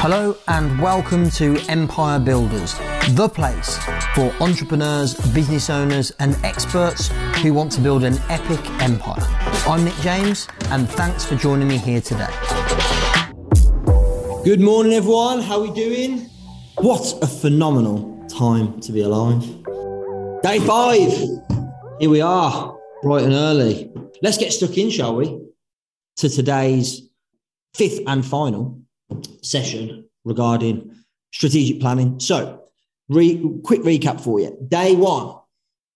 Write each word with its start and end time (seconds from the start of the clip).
Hello 0.00 0.36
and 0.46 0.80
welcome 0.80 1.28
to 1.30 1.58
Empire 1.68 2.20
Builders, 2.20 2.74
the 3.14 3.28
place 3.28 3.78
for 4.14 4.32
entrepreneurs, 4.40 5.16
business 5.34 5.68
owners, 5.68 6.12
and 6.20 6.36
experts 6.44 7.08
who 7.42 7.52
want 7.52 7.72
to 7.72 7.80
build 7.80 8.04
an 8.04 8.16
epic 8.28 8.64
empire. 8.80 9.20
I'm 9.66 9.84
Nick 9.84 9.96
James, 9.96 10.46
and 10.70 10.88
thanks 10.88 11.24
for 11.24 11.34
joining 11.34 11.66
me 11.66 11.78
here 11.78 12.00
today. 12.00 12.28
Good 14.44 14.60
morning, 14.60 14.92
everyone. 14.92 15.40
How 15.40 15.58
are 15.58 15.62
we 15.62 15.72
doing? 15.72 16.30
What 16.76 17.18
a 17.20 17.26
phenomenal 17.26 18.24
time 18.28 18.80
to 18.82 18.92
be 18.92 19.00
alive. 19.00 19.42
Day 20.44 20.60
five. 20.60 21.10
Here 21.98 22.08
we 22.08 22.20
are, 22.20 22.78
bright 23.02 23.24
and 23.24 23.32
early. 23.32 23.90
Let's 24.22 24.38
get 24.38 24.52
stuck 24.52 24.78
in, 24.78 24.90
shall 24.90 25.16
we? 25.16 25.40
To 26.18 26.28
today's 26.28 27.02
fifth 27.74 27.98
and 28.06 28.24
final 28.24 28.80
session 29.42 30.08
regarding 30.24 30.94
strategic 31.32 31.80
planning. 31.80 32.20
So, 32.20 32.64
re- 33.08 33.60
quick 33.64 33.82
recap 33.82 34.20
for 34.20 34.40
you. 34.40 34.56
Day 34.68 34.94
one, 34.94 35.36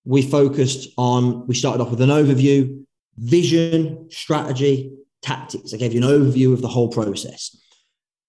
we 0.04 0.22
focused 0.22 0.88
on, 0.96 1.46
we 1.46 1.54
started 1.54 1.82
off 1.82 1.90
with 1.90 2.00
an 2.00 2.10
overview, 2.10 2.84
vision, 3.16 4.08
strategy, 4.10 4.92
tactics. 5.22 5.72
I 5.72 5.76
gave 5.76 5.92
you 5.92 6.02
an 6.02 6.08
overview 6.08 6.52
of 6.52 6.62
the 6.62 6.68
whole 6.68 6.88
process. 6.88 7.56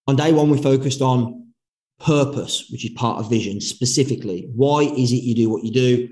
On 0.07 0.15
day 0.15 0.33
one, 0.33 0.49
we 0.49 0.61
focused 0.61 1.01
on 1.01 1.53
purpose, 1.99 2.67
which 2.69 2.85
is 2.85 2.91
part 2.91 3.19
of 3.19 3.29
vision, 3.29 3.61
specifically. 3.61 4.49
Why 4.53 4.81
is 4.81 5.11
it 5.11 5.23
you 5.23 5.35
do 5.35 5.49
what 5.49 5.63
you 5.63 5.71
do? 5.71 6.09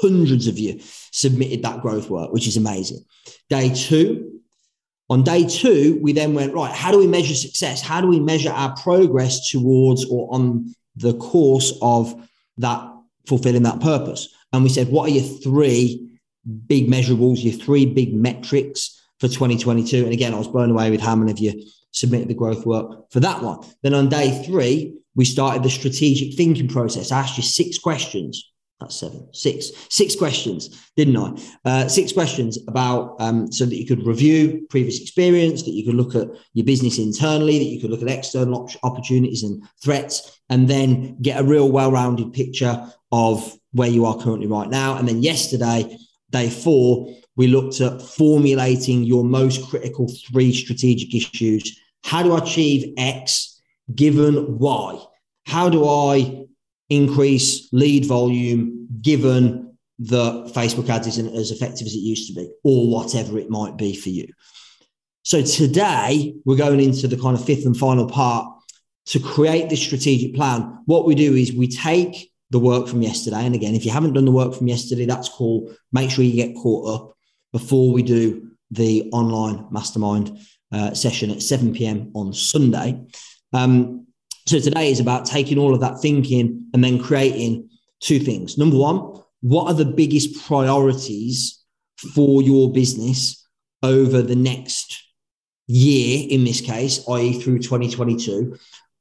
Hundreds 0.00 0.46
of 0.46 0.58
you 0.58 0.80
submitted 1.12 1.62
that 1.62 1.82
growth 1.82 2.08
work, 2.08 2.32
which 2.32 2.46
is 2.46 2.56
amazing. 2.56 3.04
Day 3.50 3.74
two, 3.74 4.33
on 5.10 5.22
day 5.22 5.46
two, 5.46 5.98
we 6.02 6.12
then 6.12 6.34
went, 6.34 6.54
right, 6.54 6.72
how 6.72 6.90
do 6.90 6.98
we 6.98 7.06
measure 7.06 7.34
success? 7.34 7.82
How 7.82 8.00
do 8.00 8.06
we 8.06 8.20
measure 8.20 8.50
our 8.50 8.74
progress 8.76 9.50
towards 9.50 10.04
or 10.06 10.32
on 10.32 10.74
the 10.96 11.14
course 11.14 11.76
of 11.82 12.28
that 12.58 12.90
fulfilling 13.26 13.64
that 13.64 13.80
purpose? 13.80 14.34
And 14.52 14.62
we 14.62 14.70
said, 14.70 14.88
what 14.88 15.10
are 15.10 15.12
your 15.12 15.24
three 15.24 16.18
big 16.66 16.88
measurables, 16.88 17.44
your 17.44 17.52
three 17.52 17.86
big 17.86 18.14
metrics 18.14 19.02
for 19.20 19.28
2022? 19.28 20.04
And 20.04 20.12
again, 20.12 20.32
I 20.32 20.38
was 20.38 20.48
blown 20.48 20.70
away 20.70 20.90
with 20.90 21.00
how 21.00 21.16
many 21.16 21.32
of 21.32 21.38
you 21.38 21.64
submitted 21.90 22.28
the 22.28 22.34
growth 22.34 22.64
work 22.64 23.10
for 23.10 23.20
that 23.20 23.42
one. 23.42 23.58
Then 23.82 23.94
on 23.94 24.08
day 24.08 24.42
three, 24.46 24.94
we 25.14 25.24
started 25.24 25.62
the 25.62 25.70
strategic 25.70 26.34
thinking 26.34 26.68
process. 26.68 27.12
I 27.12 27.20
asked 27.20 27.36
you 27.36 27.42
six 27.42 27.78
questions 27.78 28.50
that's 28.84 29.00
seven, 29.00 29.26
six, 29.32 29.70
six 29.88 30.14
questions, 30.14 30.90
didn't 30.96 31.16
I? 31.16 31.32
Uh, 31.64 31.88
six 31.88 32.12
questions 32.12 32.58
about 32.68 33.16
um, 33.18 33.50
so 33.50 33.64
that 33.64 33.76
you 33.76 33.86
could 33.86 34.06
review 34.06 34.66
previous 34.70 35.00
experience, 35.00 35.62
that 35.62 35.72
you 35.72 35.84
could 35.84 35.94
look 35.94 36.14
at 36.14 36.28
your 36.52 36.66
business 36.66 36.98
internally, 36.98 37.58
that 37.58 37.64
you 37.64 37.80
could 37.80 37.90
look 37.90 38.02
at 38.02 38.08
external 38.08 38.62
op- 38.62 38.84
opportunities 38.84 39.42
and 39.42 39.62
threats, 39.82 40.40
and 40.50 40.68
then 40.68 41.20
get 41.22 41.40
a 41.40 41.44
real 41.44 41.70
well-rounded 41.70 42.32
picture 42.32 42.86
of 43.10 43.56
where 43.72 43.88
you 43.88 44.04
are 44.04 44.18
currently 44.18 44.46
right 44.46 44.68
now. 44.68 44.96
And 44.96 45.08
then 45.08 45.22
yesterday, 45.22 45.96
day 46.30 46.50
four, 46.50 47.14
we 47.36 47.46
looked 47.46 47.80
at 47.80 48.02
formulating 48.02 49.04
your 49.04 49.24
most 49.24 49.68
critical 49.68 50.06
three 50.30 50.52
strategic 50.52 51.14
issues. 51.14 51.80
How 52.04 52.22
do 52.22 52.34
I 52.34 52.38
achieve 52.38 52.92
X 52.98 53.60
given 53.94 54.58
Y? 54.58 54.98
How 55.46 55.68
do 55.68 55.88
I 55.88 56.46
increase 56.96 57.68
lead 57.72 58.06
volume 58.06 58.88
given 59.00 59.76
that 60.00 60.52
Facebook 60.54 60.88
ads 60.88 61.06
isn't 61.06 61.34
as 61.34 61.50
effective 61.50 61.86
as 61.86 61.94
it 61.94 61.98
used 61.98 62.28
to 62.28 62.34
be, 62.34 62.50
or 62.64 62.90
whatever 62.90 63.38
it 63.38 63.50
might 63.50 63.76
be 63.76 63.94
for 63.94 64.08
you. 64.08 64.26
So 65.22 65.42
today 65.42 66.34
we're 66.44 66.56
going 66.56 66.80
into 66.80 67.08
the 67.08 67.16
kind 67.16 67.36
of 67.36 67.44
fifth 67.44 67.64
and 67.64 67.76
final 67.76 68.06
part 68.06 68.54
to 69.06 69.20
create 69.20 69.68
this 69.70 69.82
strategic 69.82 70.34
plan. 70.34 70.80
What 70.86 71.06
we 71.06 71.14
do 71.14 71.34
is 71.34 71.52
we 71.52 71.68
take 71.68 72.30
the 72.50 72.58
work 72.58 72.88
from 72.88 73.02
yesterday. 73.02 73.44
And 73.44 73.54
again, 73.54 73.74
if 73.74 73.84
you 73.84 73.90
haven't 73.90 74.12
done 74.12 74.24
the 74.24 74.30
work 74.30 74.54
from 74.54 74.68
yesterday, 74.68 75.06
that's 75.06 75.28
cool. 75.28 75.74
Make 75.92 76.10
sure 76.10 76.24
you 76.24 76.34
get 76.34 76.56
caught 76.56 76.94
up 76.94 77.16
before 77.52 77.92
we 77.92 78.02
do 78.02 78.50
the 78.70 79.10
online 79.12 79.66
mastermind 79.70 80.38
uh, 80.72 80.92
session 80.94 81.30
at 81.30 81.42
7 81.42 81.74
p.m. 81.74 82.10
on 82.14 82.32
Sunday. 82.32 83.00
Um, 83.52 84.06
so 84.46 84.60
today 84.60 84.90
is 84.90 85.00
about 85.00 85.24
taking 85.24 85.58
all 85.58 85.74
of 85.74 85.80
that 85.80 86.00
thinking 86.00 86.66
and 86.74 86.84
then 86.84 87.02
creating 87.02 87.70
two 88.00 88.18
things. 88.18 88.58
Number 88.58 88.76
one, 88.76 89.22
what 89.40 89.66
are 89.68 89.74
the 89.74 89.84
biggest 89.84 90.46
priorities 90.46 91.62
for 92.14 92.42
your 92.42 92.72
business 92.72 93.46
over 93.82 94.20
the 94.20 94.34
next 94.34 95.02
year, 95.66 96.26
in 96.28 96.44
this 96.44 96.60
case, 96.60 97.06
i.e., 97.08 97.40
through 97.40 97.60
2022? 97.60 98.56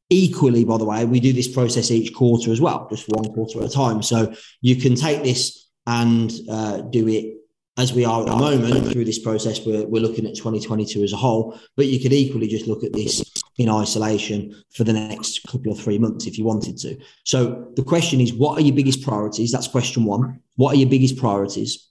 Equally, 0.09 0.63
by 0.63 0.77
the 0.77 0.85
way, 0.85 1.05
we 1.05 1.19
do 1.19 1.33
this 1.33 1.51
process 1.51 1.91
each 1.91 2.13
quarter 2.13 2.51
as 2.51 2.61
well, 2.61 2.87
just 2.89 3.09
one 3.09 3.33
quarter 3.33 3.59
at 3.59 3.69
a 3.69 3.73
time. 3.73 4.01
So 4.01 4.33
you 4.61 4.77
can 4.77 4.95
take 4.95 5.23
this 5.23 5.67
and 5.87 6.31
uh, 6.49 6.81
do 6.81 7.07
it 7.07 7.35
as 7.77 7.93
we 7.93 8.05
are 8.05 8.21
at 8.21 8.27
the 8.27 8.35
moment 8.35 8.91
through 8.91 9.05
this 9.05 9.19
process. 9.19 9.65
We're, 9.65 9.87
we're 9.87 10.01
looking 10.01 10.27
at 10.27 10.35
2022 10.35 11.03
as 11.03 11.13
a 11.13 11.17
whole, 11.17 11.59
but 11.75 11.87
you 11.87 11.99
could 11.99 12.13
equally 12.13 12.47
just 12.47 12.67
look 12.67 12.83
at 12.83 12.93
this 12.93 13.22
in 13.57 13.69
isolation 13.69 14.55
for 14.71 14.83
the 14.83 14.93
next 14.93 15.43
couple 15.47 15.71
of 15.71 15.79
three 15.79 15.99
months 15.99 16.25
if 16.25 16.37
you 16.37 16.43
wanted 16.43 16.77
to. 16.77 16.97
So 17.23 17.71
the 17.75 17.83
question 17.83 18.19
is, 18.19 18.33
what 18.33 18.57
are 18.57 18.61
your 18.61 18.75
biggest 18.75 19.03
priorities? 19.03 19.51
That's 19.51 19.67
question 19.67 20.05
one. 20.05 20.39
What 20.55 20.73
are 20.73 20.77
your 20.77 20.89
biggest 20.89 21.17
priorities? 21.17 21.87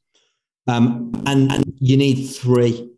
Um, 0.67 1.13
and, 1.27 1.53
and 1.53 1.73
you 1.79 1.97
need 1.97 2.27
three. 2.27 2.91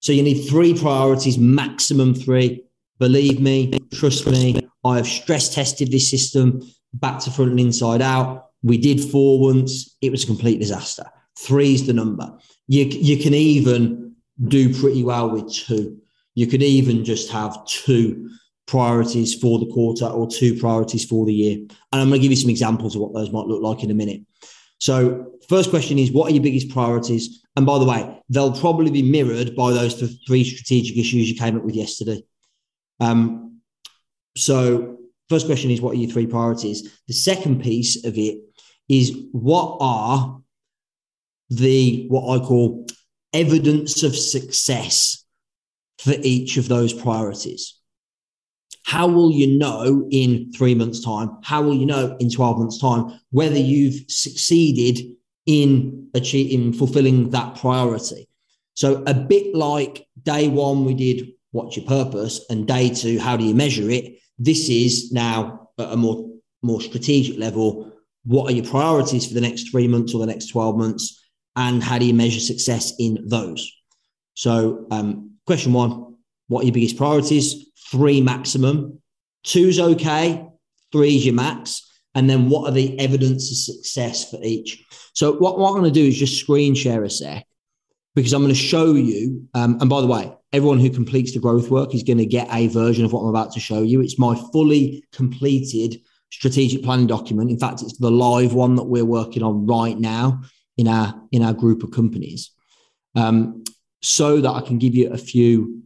So 0.00 0.12
you 0.12 0.22
need 0.22 0.44
three 0.48 0.78
priorities, 0.78 1.38
maximum 1.38 2.14
three. 2.14 2.64
Believe 2.98 3.40
me, 3.40 3.78
trust 3.92 4.26
me. 4.26 4.68
I 4.84 4.96
have 4.96 5.06
stress 5.06 5.54
tested 5.54 5.90
this 5.90 6.10
system 6.10 6.62
back 6.94 7.18
to 7.20 7.30
front 7.30 7.50
and 7.50 7.60
inside 7.60 8.00
out. 8.00 8.50
We 8.62 8.78
did 8.78 9.00
four 9.00 9.40
once. 9.40 9.96
It 10.00 10.10
was 10.10 10.24
a 10.24 10.26
complete 10.26 10.58
disaster. 10.60 11.04
Three 11.38 11.74
is 11.74 11.86
the 11.86 11.92
number. 11.92 12.38
You, 12.68 12.84
you 12.84 13.22
can 13.22 13.34
even 13.34 14.14
do 14.48 14.74
pretty 14.74 15.02
well 15.02 15.30
with 15.30 15.52
two. 15.52 15.98
You 16.36 16.46
could 16.46 16.62
even 16.62 17.04
just 17.04 17.30
have 17.30 17.66
two 17.66 18.30
priorities 18.66 19.34
for 19.34 19.58
the 19.58 19.66
quarter 19.66 20.04
or 20.04 20.28
two 20.28 20.58
priorities 20.58 21.04
for 21.04 21.24
the 21.24 21.32
year. 21.32 21.56
And 21.56 21.70
I'm 21.92 22.08
going 22.08 22.20
to 22.20 22.22
give 22.22 22.30
you 22.30 22.36
some 22.36 22.50
examples 22.50 22.94
of 22.94 23.00
what 23.00 23.14
those 23.14 23.32
might 23.32 23.46
look 23.46 23.62
like 23.62 23.82
in 23.82 23.90
a 23.90 23.94
minute. 23.94 24.20
So, 24.78 25.32
first 25.48 25.70
question 25.70 25.98
is 25.98 26.12
what 26.12 26.30
are 26.30 26.34
your 26.34 26.42
biggest 26.42 26.68
priorities? 26.68 27.42
And 27.56 27.64
by 27.64 27.78
the 27.78 27.86
way, 27.86 28.20
they'll 28.28 28.52
probably 28.52 28.90
be 28.90 29.02
mirrored 29.02 29.56
by 29.56 29.72
those 29.72 29.94
three 30.26 30.44
strategic 30.44 30.98
issues 30.98 31.30
you 31.30 31.38
came 31.38 31.56
up 31.56 31.64
with 31.64 31.74
yesterday. 31.74 32.22
Um, 33.00 33.62
so, 34.36 34.98
first 35.30 35.46
question 35.46 35.70
is 35.70 35.80
what 35.80 35.94
are 35.94 35.98
your 35.98 36.10
three 36.10 36.26
priorities? 36.26 37.00
The 37.08 37.14
second 37.14 37.62
piece 37.62 38.04
of 38.04 38.18
it 38.18 38.38
is 38.90 39.16
what 39.32 39.78
are 39.80 40.42
the 41.48 42.06
what 42.08 42.38
I 42.38 42.44
call 42.44 42.86
evidence 43.32 44.02
of 44.02 44.14
success 44.14 45.24
for 45.98 46.14
each 46.22 46.56
of 46.56 46.68
those 46.68 46.92
priorities. 46.92 47.78
How 48.84 49.08
will 49.08 49.32
you 49.32 49.58
know 49.58 50.06
in 50.10 50.52
three 50.52 50.74
months' 50.74 51.04
time? 51.04 51.38
How 51.42 51.62
will 51.62 51.74
you 51.74 51.86
know 51.86 52.16
in 52.20 52.30
12 52.30 52.58
months' 52.58 52.80
time 52.80 53.18
whether 53.30 53.58
you've 53.58 54.04
succeeded 54.08 55.00
in 55.46 56.08
achieving 56.14 56.72
fulfilling 56.72 57.30
that 57.30 57.56
priority? 57.56 58.28
So, 58.74 59.02
a 59.06 59.14
bit 59.14 59.54
like 59.54 60.06
day 60.22 60.48
one, 60.48 60.84
we 60.84 60.94
did 60.94 61.32
what's 61.50 61.76
your 61.76 61.86
purpose, 61.86 62.44
and 62.50 62.68
day 62.68 62.90
two, 62.90 63.18
how 63.18 63.36
do 63.36 63.44
you 63.44 63.54
measure 63.54 63.90
it? 63.90 64.18
This 64.38 64.68
is 64.68 65.10
now 65.10 65.70
at 65.78 65.92
a 65.92 65.96
more, 65.96 66.28
more 66.62 66.80
strategic 66.80 67.38
level. 67.38 67.90
What 68.24 68.50
are 68.50 68.54
your 68.54 68.66
priorities 68.66 69.26
for 69.26 69.34
the 69.34 69.40
next 69.40 69.70
three 69.70 69.88
months 69.88 70.14
or 70.14 70.20
the 70.20 70.26
next 70.26 70.48
12 70.48 70.76
months? 70.76 71.22
And 71.56 71.82
how 71.82 71.98
do 71.98 72.04
you 72.04 72.12
measure 72.12 72.40
success 72.40 72.92
in 72.98 73.18
those? 73.26 73.72
So, 74.34 74.86
um, 74.90 75.35
Question 75.46 75.72
one 75.72 76.16
What 76.48 76.62
are 76.62 76.66
your 76.66 76.74
biggest 76.74 76.96
priorities? 76.96 77.70
Three 77.90 78.20
maximum. 78.20 79.00
Two's 79.44 79.78
okay. 79.78 80.46
Three 80.92 81.16
is 81.16 81.24
your 81.24 81.34
max. 81.34 81.82
And 82.14 82.28
then 82.28 82.48
what 82.48 82.68
are 82.68 82.72
the 82.72 82.98
evidence 82.98 83.50
of 83.50 83.74
success 83.74 84.30
for 84.30 84.38
each? 84.42 84.82
So, 85.12 85.34
what, 85.34 85.58
what 85.58 85.68
I'm 85.68 85.78
going 85.78 85.92
to 85.92 86.00
do 86.00 86.06
is 86.06 86.18
just 86.18 86.40
screen 86.40 86.74
share 86.74 87.04
a 87.04 87.10
sec 87.10 87.46
because 88.14 88.32
I'm 88.32 88.42
going 88.42 88.54
to 88.54 88.58
show 88.58 88.94
you. 88.94 89.46
Um, 89.54 89.78
and 89.80 89.90
by 89.90 90.00
the 90.00 90.06
way, 90.06 90.32
everyone 90.52 90.80
who 90.80 90.90
completes 90.90 91.32
the 91.32 91.38
growth 91.38 91.70
work 91.70 91.94
is 91.94 92.02
going 92.02 92.18
to 92.18 92.26
get 92.26 92.48
a 92.50 92.68
version 92.68 93.04
of 93.04 93.12
what 93.12 93.20
I'm 93.20 93.28
about 93.28 93.52
to 93.52 93.60
show 93.60 93.82
you. 93.82 94.00
It's 94.00 94.18
my 94.18 94.34
fully 94.52 95.04
completed 95.12 96.00
strategic 96.30 96.82
planning 96.82 97.06
document. 97.06 97.50
In 97.50 97.58
fact, 97.58 97.82
it's 97.82 97.98
the 97.98 98.10
live 98.10 98.54
one 98.54 98.74
that 98.76 98.84
we're 98.84 99.04
working 99.04 99.42
on 99.42 99.66
right 99.66 99.98
now 99.98 100.40
in 100.78 100.88
our 100.88 101.14
in 101.30 101.42
our 101.42 101.52
group 101.52 101.82
of 101.82 101.90
companies. 101.90 102.50
Um, 103.14 103.64
so 104.06 104.40
that 104.40 104.50
I 104.50 104.60
can 104.60 104.78
give 104.78 104.94
you 104.94 105.12
a 105.12 105.18
few 105.18 105.82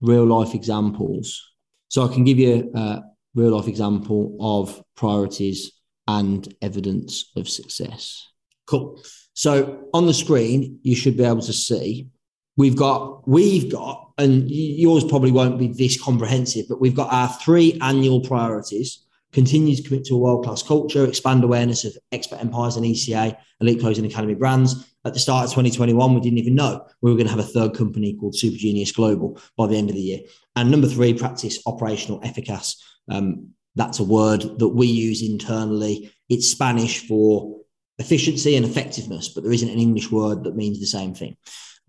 real 0.00 0.24
life 0.24 0.54
examples. 0.54 1.42
So 1.88 2.04
I 2.08 2.14
can 2.14 2.22
give 2.22 2.38
you 2.38 2.70
a 2.72 3.02
real 3.34 3.56
life 3.56 3.66
example 3.66 4.36
of 4.40 4.80
priorities 4.96 5.72
and 6.06 6.46
evidence 6.62 7.32
of 7.34 7.48
success. 7.48 8.28
Cool. 8.68 9.02
So 9.32 9.88
on 9.92 10.06
the 10.06 10.14
screen, 10.14 10.78
you 10.82 10.94
should 10.94 11.16
be 11.16 11.24
able 11.24 11.42
to 11.42 11.52
see 11.52 12.08
we've 12.56 12.76
got 12.76 13.26
we've 13.26 13.72
got 13.72 14.12
and 14.18 14.48
yours 14.48 15.02
probably 15.02 15.32
won't 15.32 15.58
be 15.58 15.66
this 15.66 16.00
comprehensive, 16.00 16.66
but 16.68 16.80
we've 16.80 16.94
got 16.94 17.12
our 17.12 17.28
three 17.28 17.76
annual 17.82 18.20
priorities 18.20 19.03
continue 19.34 19.74
to 19.76 19.82
commit 19.82 20.04
to 20.06 20.14
a 20.14 20.18
world 20.18 20.44
class 20.44 20.62
culture, 20.62 21.04
expand 21.04 21.44
awareness 21.44 21.84
of 21.84 21.96
expert 22.12 22.40
empires 22.40 22.76
and 22.76 22.86
ECA, 22.86 23.36
elite 23.60 23.80
closing 23.80 24.06
academy 24.06 24.34
brands. 24.34 24.88
At 25.04 25.12
the 25.12 25.18
start 25.18 25.44
of 25.44 25.50
2021, 25.50 26.14
we 26.14 26.20
didn't 26.20 26.38
even 26.38 26.54
know 26.54 26.86
we 27.02 27.10
were 27.10 27.16
going 27.16 27.26
to 27.26 27.32
have 27.32 27.40
a 27.40 27.42
third 27.42 27.74
company 27.74 28.14
called 28.14 28.34
Super 28.34 28.56
Genius 28.56 28.92
Global 28.92 29.38
by 29.58 29.66
the 29.66 29.76
end 29.76 29.90
of 29.90 29.96
the 29.96 30.00
year. 30.00 30.20
And 30.56 30.70
number 30.70 30.86
three, 30.86 31.12
practice 31.12 31.58
operational 31.66 32.20
efficacy. 32.22 32.78
Um, 33.10 33.50
that's 33.74 33.98
a 33.98 34.04
word 34.04 34.58
that 34.60 34.68
we 34.68 34.86
use 34.86 35.20
internally. 35.20 36.12
It's 36.28 36.48
Spanish 36.48 37.06
for 37.06 37.60
efficiency 37.98 38.56
and 38.56 38.64
effectiveness, 38.64 39.28
but 39.28 39.42
there 39.42 39.52
isn't 39.52 39.68
an 39.68 39.78
English 39.78 40.10
word 40.10 40.44
that 40.44 40.56
means 40.56 40.80
the 40.80 40.86
same 40.86 41.12
thing. 41.12 41.36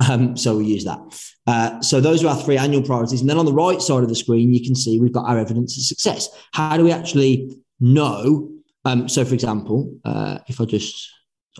Um, 0.10 0.36
so 0.36 0.58
we 0.58 0.66
use 0.66 0.84
that. 0.84 1.00
Uh, 1.48 1.82
so 1.82 2.02
those 2.02 2.24
are 2.24 2.28
our 2.28 2.36
three 2.36 2.58
annual 2.58 2.82
priorities. 2.82 3.22
And 3.22 3.30
then 3.30 3.38
on 3.38 3.46
the 3.46 3.54
right 3.54 3.82
side 3.82 4.04
of 4.04 4.10
the 4.10 4.16
screen, 4.16 4.54
you 4.54 4.64
can 4.64 4.76
see 4.76 5.00
we've 5.00 5.14
got 5.14 5.30
our 5.30 5.38
evidence 5.38 5.78
of 5.78 5.84
success. 5.84 6.28
How 6.54 6.76
do 6.76 6.84
we 6.84 6.92
actually 6.92 7.56
know? 7.80 8.52
Um, 8.84 9.08
so, 9.08 9.24
for 9.24 9.34
example, 9.34 9.98
uh, 10.04 10.40
if 10.48 10.60
I 10.60 10.66
just 10.66 11.10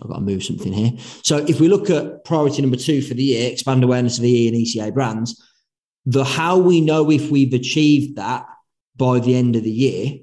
I've 0.02 0.08
got 0.08 0.16
to 0.16 0.20
move 0.20 0.44
something 0.44 0.72
here. 0.72 0.92
So 1.22 1.38
if 1.38 1.58
we 1.58 1.68
look 1.68 1.88
at 1.88 2.24
priority 2.24 2.60
number 2.60 2.76
two 2.76 3.00
for 3.00 3.14
the 3.14 3.22
year, 3.22 3.50
expand 3.50 3.82
awareness 3.82 4.18
of 4.18 4.24
EE 4.24 4.48
and 4.48 4.56
ECA 4.56 4.92
brands, 4.92 5.42
the 6.04 6.24
how 6.24 6.58
we 6.58 6.80
know 6.80 7.10
if 7.10 7.30
we've 7.30 7.54
achieved 7.54 8.16
that 8.16 8.46
by 8.96 9.18
the 9.20 9.34
end 9.34 9.56
of 9.56 9.64
the 9.64 9.70
year 9.70 10.18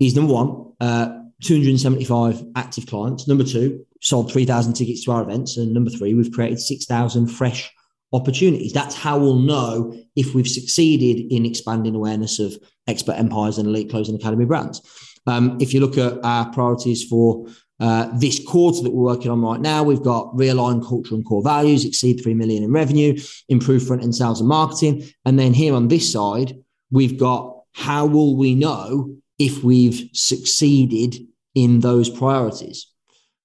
is 0.00 0.16
number 0.16 0.34
one, 0.34 0.72
uh, 0.80 1.18
275 1.42 2.42
active 2.56 2.86
clients. 2.86 3.28
Number 3.28 3.44
two, 3.44 3.84
sold 4.00 4.32
3,000 4.32 4.74
tickets 4.74 5.04
to 5.04 5.12
our 5.12 5.22
events. 5.22 5.56
And 5.56 5.72
number 5.72 5.90
three, 5.90 6.14
we've 6.14 6.32
created 6.32 6.60
6,000 6.60 7.28
fresh 7.28 7.72
opportunities. 8.12 8.72
That's 8.72 8.94
how 8.94 9.18
we'll 9.18 9.38
know 9.38 9.94
if 10.16 10.34
we've 10.34 10.48
succeeded 10.48 11.32
in 11.32 11.44
expanding 11.44 11.94
awareness 11.94 12.38
of 12.38 12.56
expert 12.86 13.12
empires 13.12 13.58
and 13.58 13.68
elite 13.68 13.90
closing 13.90 14.16
academy 14.16 14.46
brands. 14.46 14.80
Um, 15.26 15.58
if 15.60 15.74
you 15.74 15.80
look 15.80 15.98
at 15.98 16.24
our 16.24 16.50
priorities 16.52 17.04
for 17.04 17.46
uh, 17.80 18.08
this 18.18 18.44
quarter 18.44 18.82
that 18.82 18.92
we're 18.92 19.14
working 19.14 19.30
on 19.30 19.42
right 19.42 19.60
now, 19.60 19.82
we've 19.82 20.02
got 20.02 20.34
realign 20.34 20.84
culture 20.84 21.14
and 21.14 21.24
core 21.24 21.42
values, 21.42 21.84
exceed 21.84 22.20
3 22.22 22.34
million 22.34 22.64
in 22.64 22.72
revenue, 22.72 23.16
improve 23.48 23.86
front 23.86 24.02
end 24.02 24.14
sales 24.14 24.40
and 24.40 24.48
marketing. 24.48 25.08
And 25.24 25.38
then 25.38 25.52
here 25.54 25.74
on 25.74 25.88
this 25.88 26.10
side, 26.10 26.56
we've 26.90 27.18
got 27.18 27.62
how 27.74 28.06
will 28.06 28.36
we 28.36 28.54
know 28.54 29.14
if 29.38 29.62
we've 29.62 30.08
succeeded 30.12 31.27
in 31.58 31.80
those 31.80 32.08
priorities? 32.08 32.86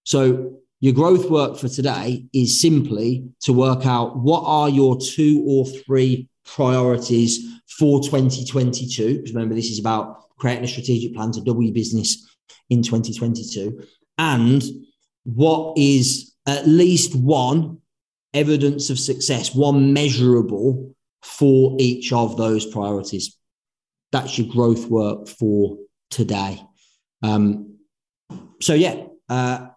So 0.04 0.60
your 0.80 0.94
growth 0.94 1.30
work 1.30 1.58
for 1.58 1.70
today 1.70 2.26
is 2.34 2.60
simply 2.60 3.30
to 3.42 3.54
work 3.54 3.86
out 3.86 4.18
what 4.18 4.44
are 4.46 4.70
your 4.70 5.00
two 5.00 5.44
or 5.48 5.66
three 5.66 6.28
priorities 6.46 7.40
for 7.78 8.02
2022. 8.02 9.16
Because 9.16 9.34
remember, 9.34 9.56
this 9.56 9.70
is 9.70 9.80
about 9.80 10.38
creating 10.38 10.66
a 10.66 10.68
strategic 10.68 11.16
plan 11.16 11.32
to 11.32 11.42
double 11.42 11.64
your 11.64 11.74
business 11.74 12.30
in 12.70 12.84
2022. 12.84 13.82
And 14.18 14.62
what 15.24 15.78
is 15.78 16.34
at 16.46 16.68
least 16.68 17.16
one 17.16 17.80
evidence 18.34 18.90
of 18.90 19.00
success, 19.00 19.56
one 19.56 19.94
measurable 19.94 20.94
for 21.22 21.78
each 21.80 22.12
of 22.12 22.36
those 22.36 22.66
priorities. 22.66 23.38
That's 24.12 24.38
your 24.38 24.52
growth 24.52 24.88
work 24.88 25.28
for 25.28 25.78
today. 26.10 26.62
Um, 27.22 27.73
so, 28.64 28.74
yeah, 28.74 29.04
uh, 29.30 29.68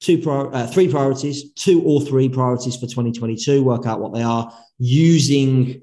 two 0.00 0.22
uh, 0.30 0.66
three 0.66 0.88
priorities, 0.88 1.52
two 1.54 1.82
or 1.82 2.00
three 2.02 2.28
priorities 2.28 2.76
for 2.76 2.82
2022. 2.82 3.64
Work 3.64 3.86
out 3.86 4.00
what 4.00 4.14
they 4.14 4.22
are 4.22 4.52
using 4.78 5.82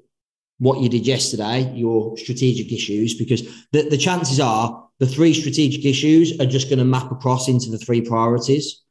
what 0.60 0.80
you 0.80 0.88
did 0.88 1.06
yesterday, 1.06 1.74
your 1.76 2.18
strategic 2.18 2.72
issues, 2.72 3.16
because 3.16 3.42
the, 3.72 3.90
the 3.90 3.98
chances 3.98 4.40
are 4.40 4.88
the 5.00 5.08
three 5.08 5.34
strategic 5.34 5.84
issues 5.84 6.40
are 6.40 6.46
just 6.46 6.70
going 6.70 6.80
to 6.80 6.86
map 6.86 7.12
across 7.12 7.50
into 7.50 7.70
the 7.70 7.78
three 7.78 8.02
priorities. 8.02 8.82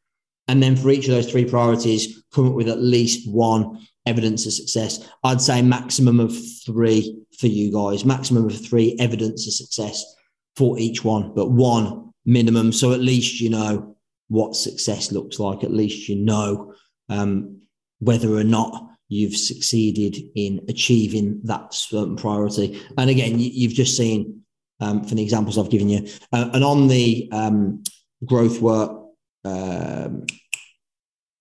And 0.47 0.63
then 0.63 0.77
for 0.77 0.91
each 0.91 1.09
of 1.09 1.15
those 1.15 1.31
three 1.31 1.47
priorities, 1.47 2.23
come 2.35 2.49
up 2.49 2.55
with 2.55 2.69
at 2.69 2.83
least 2.83 3.31
one 3.31 3.87
evidence 4.05 4.45
of 4.45 4.53
success. 4.53 5.09
I'd 5.23 5.41
say 5.41 5.63
maximum 5.63 6.21
of 6.21 6.35
three 6.67 7.25
for 7.39 7.47
you 7.47 7.73
guys, 7.73 8.05
maximum 8.05 8.45
of 8.45 8.67
three 8.67 8.97
evidence 8.99 9.47
of 9.47 9.55
success 9.55 10.05
for 10.57 10.79
each 10.79 11.03
one, 11.03 11.33
but 11.35 11.51
one 11.51 12.04
minimum. 12.25 12.73
So 12.73 12.93
at 12.93 13.00
least 13.00 13.41
you 13.41 13.50
know 13.50 13.97
what 14.29 14.56
success 14.56 15.12
looks 15.12 15.38
like. 15.38 15.65
At 15.65 15.73
least 15.73 16.09
you 16.09 16.17
know 16.17 16.75
um, 17.09 17.62
whether 18.00 18.35
or 18.35 18.44
not 18.44 18.91
you've 19.09 19.37
succeeded 19.37 20.17
in 20.35 20.65
achieving 20.69 21.41
that 21.44 21.75
certain 21.75 22.17
priority. 22.17 22.81
And 22.97 23.11
again, 23.11 23.38
you, 23.38 23.69
have 23.69 23.76
just 23.76 23.97
seen 23.97 24.43
um, 24.81 25.05
from 25.05 25.17
the 25.17 25.23
examples 25.23 25.59
I've 25.59 25.71
given 25.71 25.88
you, 25.88 26.09
uh, 26.32 26.50
and 26.53 26.65
on 26.65 26.88
the 26.88 27.29
um, 27.32 27.85
growth 28.25 28.61
work 28.61 29.05
um, 29.44 30.27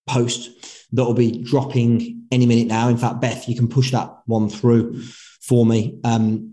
post 0.08 0.52
that 0.92 1.04
will 1.04 1.14
be 1.14 1.44
dropping 1.44 2.28
any 2.32 2.46
minute 2.46 2.68
now. 2.68 2.90
In 2.90 2.98
fact, 2.98 3.22
Beth, 3.22 3.48
you 3.48 3.56
can 3.56 3.68
push 3.68 3.92
that 3.92 4.14
one 4.26 4.50
through 4.50 5.02
for 5.42 5.66
me. 5.66 6.00
Um, 6.04 6.53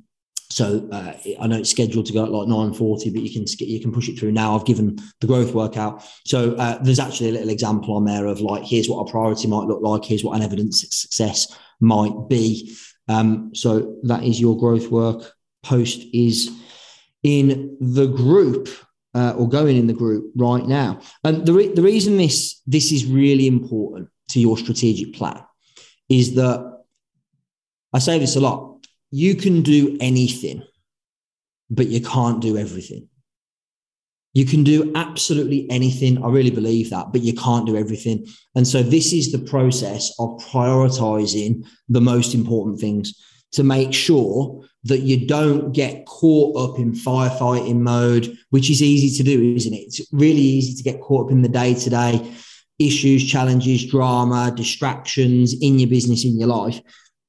so 0.50 0.88
uh, 0.90 1.12
I 1.40 1.46
know 1.46 1.58
it's 1.58 1.70
scheduled 1.70 2.06
to 2.06 2.12
go 2.12 2.24
at 2.24 2.32
like 2.32 2.48
9:40, 2.48 3.12
but 3.12 3.22
you 3.22 3.32
can 3.32 3.44
you 3.60 3.80
can 3.80 3.92
push 3.92 4.08
it 4.08 4.18
through 4.18 4.32
now. 4.32 4.56
I've 4.56 4.66
given 4.66 4.98
the 5.20 5.26
growth 5.26 5.54
workout. 5.54 6.04
So 6.26 6.54
uh, 6.54 6.78
there's 6.82 6.98
actually 6.98 7.30
a 7.30 7.32
little 7.32 7.50
example 7.50 7.94
on 7.96 8.04
there 8.04 8.26
of 8.26 8.40
like 8.40 8.64
here's 8.64 8.88
what 8.88 9.08
a 9.08 9.10
priority 9.10 9.46
might 9.46 9.66
look 9.66 9.80
like. 9.80 10.04
Here's 10.04 10.24
what 10.24 10.36
an 10.36 10.42
evidence 10.42 10.80
success 10.90 11.56
might 11.80 12.28
be. 12.28 12.76
Um, 13.08 13.54
so 13.54 13.96
that 14.02 14.24
is 14.24 14.40
your 14.40 14.58
growth 14.58 14.90
work 14.90 15.32
post 15.62 16.04
is 16.12 16.50
in 17.22 17.76
the 17.80 18.06
group 18.06 18.68
uh, 19.14 19.34
or 19.36 19.48
going 19.48 19.76
in 19.76 19.86
the 19.86 19.92
group 19.92 20.32
right 20.36 20.66
now. 20.66 21.00
And 21.22 21.46
the 21.46 21.52
re- 21.52 21.74
the 21.74 21.82
reason 21.82 22.16
this 22.16 22.60
this 22.66 22.90
is 22.90 23.06
really 23.06 23.46
important 23.46 24.08
to 24.30 24.40
your 24.40 24.58
strategic 24.58 25.14
plan 25.14 25.42
is 26.08 26.34
that 26.34 26.82
I 27.92 28.00
say 28.00 28.18
this 28.18 28.34
a 28.34 28.40
lot 28.40 28.69
you 29.10 29.34
can 29.34 29.62
do 29.62 29.96
anything, 30.00 30.62
but 31.68 31.88
you 31.88 32.00
can't 32.00 32.40
do 32.40 32.56
everything. 32.56 33.08
You 34.32 34.44
can 34.44 34.62
do 34.62 34.92
absolutely 34.94 35.68
anything. 35.70 36.22
I 36.22 36.28
really 36.28 36.52
believe 36.52 36.90
that, 36.90 37.10
but 37.12 37.22
you 37.22 37.34
can't 37.34 37.66
do 37.66 37.76
everything. 37.76 38.26
And 38.54 38.66
so, 38.66 38.82
this 38.82 39.12
is 39.12 39.32
the 39.32 39.40
process 39.40 40.12
of 40.20 40.38
prioritizing 40.38 41.66
the 41.88 42.00
most 42.00 42.34
important 42.34 42.78
things 42.78 43.12
to 43.52 43.64
make 43.64 43.92
sure 43.92 44.64
that 44.84 45.00
you 45.00 45.26
don't 45.26 45.72
get 45.72 46.06
caught 46.06 46.56
up 46.56 46.78
in 46.78 46.92
firefighting 46.92 47.80
mode, 47.80 48.38
which 48.50 48.70
is 48.70 48.80
easy 48.80 49.16
to 49.18 49.24
do, 49.24 49.54
isn't 49.56 49.74
it? 49.74 49.78
It's 49.78 50.12
really 50.12 50.40
easy 50.40 50.76
to 50.76 50.82
get 50.84 51.00
caught 51.00 51.26
up 51.26 51.32
in 51.32 51.42
the 51.42 51.48
day 51.48 51.74
to 51.74 51.90
day 51.90 52.32
issues, 52.78 53.26
challenges, 53.26 53.84
drama, 53.84 54.52
distractions 54.56 55.54
in 55.60 55.78
your 55.78 55.90
business, 55.90 56.24
in 56.24 56.38
your 56.38 56.48
life 56.48 56.80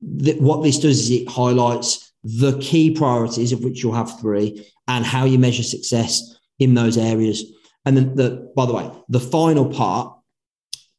what 0.01 0.63
this 0.63 0.79
does 0.79 0.99
is 0.99 1.11
it 1.11 1.29
highlights 1.29 2.13
the 2.23 2.57
key 2.59 2.91
priorities 2.91 3.51
of 3.51 3.63
which 3.63 3.81
you'll 3.81 3.93
have 3.93 4.19
three 4.19 4.67
and 4.87 5.05
how 5.05 5.25
you 5.25 5.39
measure 5.39 5.63
success 5.63 6.37
in 6.59 6.73
those 6.73 6.97
areas. 6.97 7.43
And 7.85 7.97
then 7.97 8.15
the 8.15 8.51
by 8.55 8.65
the 8.65 8.73
way, 8.73 8.91
the 9.09 9.19
final 9.19 9.65
part 9.71 10.15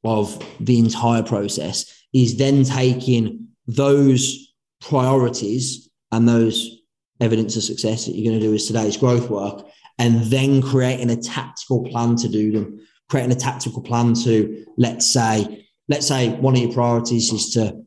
of 0.05 0.45
the 0.61 0.79
entire 0.79 1.23
process 1.23 1.93
is 2.13 2.37
then 2.37 2.65
taking 2.65 3.49
those 3.67 4.53
priorities 4.81 5.89
and 6.11 6.29
those 6.29 6.83
evidence 7.21 7.57
of 7.57 7.63
success 7.63 8.07
that 8.07 8.17
you're 8.17 8.29
going 8.29 8.41
to 8.41 8.47
do 8.47 8.55
as 8.55 8.67
today's 8.67 8.97
growth 8.97 9.31
work 9.31 9.65
and 9.99 10.25
then 10.25 10.61
creating 10.61 11.11
a 11.11 11.17
tactical 11.17 11.85
plan 11.85 12.17
to 12.17 12.29
do 12.29 12.51
them 12.51 12.81
creating 13.09 13.31
a 13.31 13.37
tactical 13.37 13.83
plan 13.83 14.15
to 14.15 14.65
let's 14.77 15.07
say 15.07 15.67
let's 15.89 16.09
say 16.09 16.31
one 16.31 16.57
of 16.57 16.63
your 16.63 16.73
priorities 16.73 17.33
is 17.33 17.51
to 17.51 17.81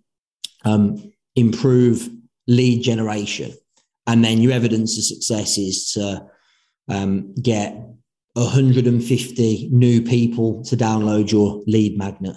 um, 0.66 1.12
improve 1.36 2.10
lead 2.48 2.84
generation. 2.84 3.54
And 4.08 4.24
then 4.24 4.40
your 4.40 4.52
evidence 4.52 4.98
of 4.98 5.04
success 5.04 5.58
is 5.58 5.92
to 5.94 6.28
um, 6.90 7.34
get 7.36 7.76
150 8.34 9.70
new 9.72 10.02
people 10.02 10.64
to 10.66 10.76
download 10.76 11.32
your 11.32 11.64
lead 11.66 11.98
magnet 11.98 12.36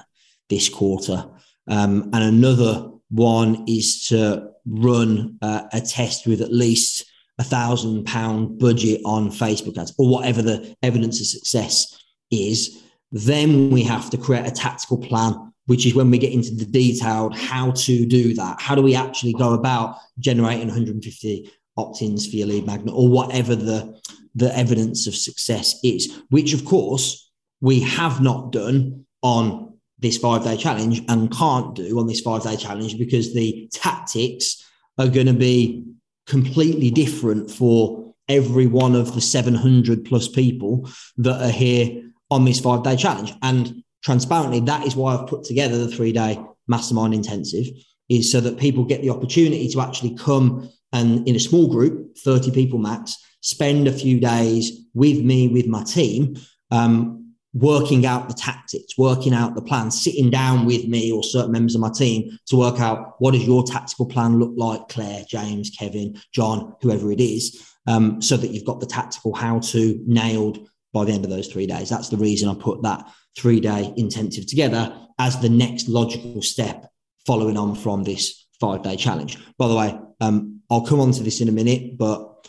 this 0.49 0.69
quarter. 0.69 1.29
Um, 1.67 2.11
and 2.13 2.25
another 2.25 2.91
one 3.11 3.65
is 3.67 4.07
to 4.07 4.51
run 4.67 5.39
uh, 5.43 5.63
a 5.73 5.81
test 5.81 6.27
with 6.27 6.41
at 6.41 6.53
least 6.53 7.05
a 7.39 7.45
thousand 7.45 8.05
pound 8.05 8.59
budget 8.59 9.01
on 9.05 9.31
Facebook 9.31 9.79
ads 9.79 9.95
or 9.99 10.09
whatever 10.09 10.43
the 10.43 10.77
evidence 10.83 11.21
of 11.21 11.27
success 11.27 11.97
is. 12.31 12.83
Then 13.13 13.71
we 13.71 13.83
have 13.85 14.11
to 14.11 14.19
create 14.19 14.47
a 14.47 14.51
tactical 14.51 14.99
plan 14.99 15.53
which 15.69 15.87
is 15.87 15.95
when 15.95 16.11
we 16.11 16.17
get 16.17 16.33
into 16.33 16.55
the 16.55 16.65
detailed 16.65 17.37
how 17.37 17.71
to 17.73 18.07
do 18.07 18.33
that. 18.35 18.59
How 18.59 18.75
do 18.75 18.81
we 18.81 18.95
actually 18.95 19.35
go 19.35 19.53
about 19.53 19.97
generating 20.19 20.67
150 20.67 21.53
opt-ins 21.77 22.27
for 22.27 22.37
your 22.37 22.47
lead 22.47 22.67
magnet 22.67 22.95
or 22.97 23.07
whatever 23.07 23.55
the, 23.55 24.01
the 24.35 24.57
evidence 24.57 25.07
of 25.07 25.15
success 25.15 25.79
is, 25.85 26.23
which 26.31 26.55
of 26.55 26.65
course 26.65 27.31
we 27.61 27.81
have 27.81 28.23
not 28.23 28.51
done 28.51 29.05
on 29.21 29.75
this 29.99 30.17
five 30.17 30.43
day 30.43 30.57
challenge 30.57 31.03
and 31.09 31.31
can't 31.31 31.75
do 31.75 31.99
on 31.99 32.07
this 32.07 32.23
five 32.23 32.43
day 32.43 32.57
challenge 32.57 32.97
because 32.97 33.35
the 33.35 33.69
tactics 33.71 34.65
are 34.97 35.09
going 35.09 35.27
to 35.27 35.35
be 35.35 35.85
completely 36.27 36.91
different 36.91 37.51
for 37.51 38.15
every 38.27 38.67
one 38.67 38.95
of 38.95 39.15
the 39.15 39.21
700 39.21 40.07
plus 40.07 40.29
people 40.29 40.89
that 41.19 41.43
are 41.43 41.53
here 41.53 42.11
on 42.31 42.47
this 42.47 42.61
five 42.61 42.83
day 42.83 42.97
challenge. 42.97 43.35
And 43.43 43.83
transparently, 44.03 44.61
that 44.61 44.87
is 44.87 44.97
why 44.97 45.15
I've 45.15 45.29
put 45.29 45.45
together 45.45 45.79
the 45.79 45.89
three 45.89 46.13
day 46.13 46.41
mastermind 46.67 47.15
intensive, 47.15 47.67
is 48.09 48.31
so 48.31 48.41
that 48.41 48.59
people 48.59 48.85
get 48.85 49.03
the 49.03 49.11
opportunity 49.11 49.69
to 49.69 49.81
actually 49.81 50.15
come 50.17 50.71
and 50.93 51.27
in 51.29 51.37
a 51.37 51.41
small 51.41 51.69
group, 51.69 52.17
30 52.19 52.51
people 52.53 52.79
max, 52.79 53.17
spend 53.41 53.87
a 53.87 53.93
few 53.93 54.19
days 54.21 54.87
with 54.95 55.23
me, 55.23 55.49
with 55.49 55.67
my 55.67 55.85
team, 55.85 56.37
um, 56.71 57.35
working 57.55 58.07
out 58.07 58.29
the 58.29 58.35
tactics, 58.35 58.97
working 58.99 59.33
out 59.35 59.55
the 59.55 59.63
plan, 59.63 59.91
sitting 59.91 60.31
down 60.31 60.65
with 60.65 60.87
me 60.87 61.11
or 61.11 61.23
certain 61.23 61.53
members 61.53 61.75
of 61.75 61.81
my 61.81 61.91
team 61.91 62.39
to 62.47 62.57
work 62.57 62.81
out 62.81 63.15
what 63.19 63.33
does 63.33 63.47
your 63.47 63.65
tactical 63.65 64.07
plan 64.07 64.39
look 64.39 64.53
like, 64.57 64.89
Claire, 64.89 65.25
James, 65.29 65.71
Kevin, 65.71 66.19
John, 66.33 66.75
whoever 66.81 67.11
it 67.11 67.21
is, 67.21 67.63
um, 67.87 68.21
so 68.21 68.37
that 68.37 68.51
you've 68.51 68.67
got 68.67 68.81
the 68.81 68.87
tactical 68.87 69.35
how 69.35 69.59
to 69.61 70.03
nailed 70.07 70.69
by 70.93 71.05
the 71.05 71.13
end 71.13 71.25
of 71.25 71.31
those 71.31 71.49
three 71.49 71.67
days. 71.67 71.89
That's 71.89 72.09
the 72.09 72.17
reason 72.17 72.49
I 72.49 72.55
put 72.55 72.83
that 72.83 73.11
three 73.37 73.61
day 73.61 73.93
intensive 73.97 74.47
together 74.47 74.93
as 75.19 75.41
the 75.41 75.49
next 75.49 75.89
logical 75.89 76.43
step 76.43 76.91
following 77.27 77.57
on 77.57 77.75
from 77.75 78.05
this 78.05 78.47
five 78.61 78.83
day 78.83 78.97
challenge. 78.97 79.39
By 79.57 79.69
the 79.69 79.77
way, 79.77 79.99
um, 80.21 80.61
I'll 80.71 80.87
come 80.87 81.01
on 81.01 81.13
to 81.13 81.23
this 81.23 81.41
in 81.41 81.49
a 81.49 81.53
minute, 81.53 81.97
but 81.97 82.47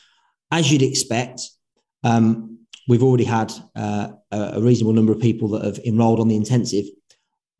as 0.51 0.71
you'd 0.71 0.81
expect, 0.81 1.41
um, 2.03 2.59
we've 2.87 3.03
already 3.03 3.23
had 3.23 3.53
uh, 3.75 4.09
a 4.31 4.61
reasonable 4.61 4.93
number 4.93 5.11
of 5.11 5.19
people 5.19 5.49
that 5.49 5.63
have 5.63 5.79
enrolled 5.85 6.19
on 6.19 6.27
the 6.27 6.35
intensive, 6.35 6.85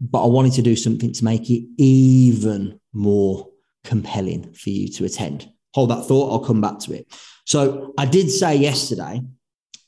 but 0.01 0.23
I 0.23 0.27
wanted 0.27 0.53
to 0.53 0.61
do 0.61 0.75
something 0.75 1.13
to 1.13 1.25
make 1.25 1.49
it 1.49 1.67
even 1.77 2.79
more 2.93 3.47
compelling 3.83 4.53
for 4.53 4.69
you 4.69 4.89
to 4.93 5.05
attend. 5.05 5.49
Hold 5.75 5.91
that 5.91 6.05
thought, 6.05 6.31
I'll 6.31 6.45
come 6.45 6.61
back 6.61 6.79
to 6.79 6.93
it. 6.93 7.07
So 7.45 7.93
I 7.97 8.05
did 8.05 8.29
say 8.29 8.55
yesterday 8.55 9.21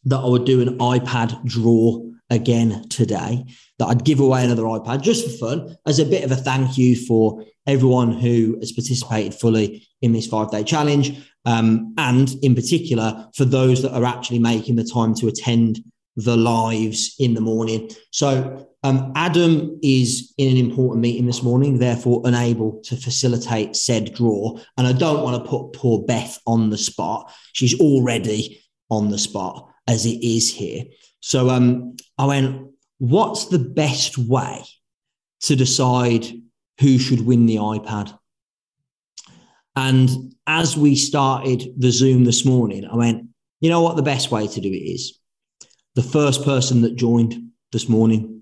that 0.06 0.20
I 0.20 0.28
would 0.28 0.46
do 0.46 0.62
an 0.62 0.78
iPad 0.78 1.44
draw 1.46 2.11
again 2.32 2.88
today, 2.90 3.46
that 3.78 3.86
I'd 3.86 4.06
give 4.06 4.20
away 4.20 4.44
another 4.44 4.64
iPad 4.64 5.02
just 5.02 5.26
for 5.26 5.50
fun 5.50 5.78
as 5.86 6.00
a 6.00 6.06
bit 6.06 6.24
of 6.24 6.32
a 6.32 6.36
thank 6.36 6.78
you 6.78 6.96
for 6.96 7.44
everyone 7.68 8.14
who 8.14 8.58
has 8.60 8.72
participated 8.72 9.36
fully 9.36 9.88
in 10.02 10.14
this 10.14 10.26
five 10.26 10.50
day 10.50 10.64
challenge. 10.64 11.22
Um, 11.46 11.94
and 11.98 12.34
in 12.42 12.56
particular, 12.56 13.30
for 13.36 13.46
those 13.46 13.82
that 13.84 13.94
are 13.94 14.06
actually 14.06 14.40
making 14.40 14.78
the 14.78 14.84
time 14.84 15.14
to 15.16 15.28
attend 15.28 15.80
the 16.16 16.38
lives 16.38 17.16
in 17.20 17.34
the 17.34 17.42
morning. 17.42 17.90
So, 18.12 18.68
um, 18.84 19.12
Adam 19.16 19.80
is 19.84 20.34
in 20.38 20.50
an 20.50 20.58
important 20.58 21.02
meeting 21.02 21.28
this 21.28 21.44
morning, 21.44 21.78
therefore 21.78 22.22
unable 22.26 22.82
to 22.86 22.96
facilitate 22.96 23.76
said 23.76 24.14
draw. 24.14 24.58
And 24.78 24.88
I 24.88 24.94
don't 24.94 25.24
want 25.24 25.44
to 25.44 25.50
put 25.50 25.74
poor 25.74 26.04
Beth 26.04 26.40
on 26.48 26.72
the 26.72 26.78
spot. 26.78 27.32
She's 27.54 27.80
already 27.80 28.64
on 28.90 29.10
the 29.10 29.20
spot 29.20 29.70
as 29.88 30.06
it 30.06 30.24
is 30.24 30.52
here. 30.52 30.84
So 31.22 31.50
um, 31.50 31.96
I 32.18 32.26
went, 32.26 32.72
what's 32.98 33.48
the 33.48 33.60
best 33.60 34.18
way 34.18 34.64
to 35.42 35.56
decide 35.56 36.26
who 36.80 36.98
should 37.00 37.26
win 37.26 37.46
the 37.46 37.58
iPad? 37.58 38.18
And 39.76 40.10
as 40.46 40.76
we 40.76 40.96
started 40.96 41.64
the 41.78 41.92
Zoom 41.92 42.26
this 42.26 42.44
morning, 42.44 42.86
I 42.86 42.96
went, 42.96 43.28
you 43.62 43.70
know 43.70 43.82
what 43.82 43.96
the 43.96 44.02
best 44.02 44.32
way 44.32 44.48
to 44.48 44.62
do 44.62 44.68
it 44.68 44.76
is? 44.76 45.20
The 45.96 46.04
first 46.04 46.44
person 46.44 46.82
that 46.82 46.96
joined 46.96 47.36
this 47.72 47.88
morning, 47.88 48.42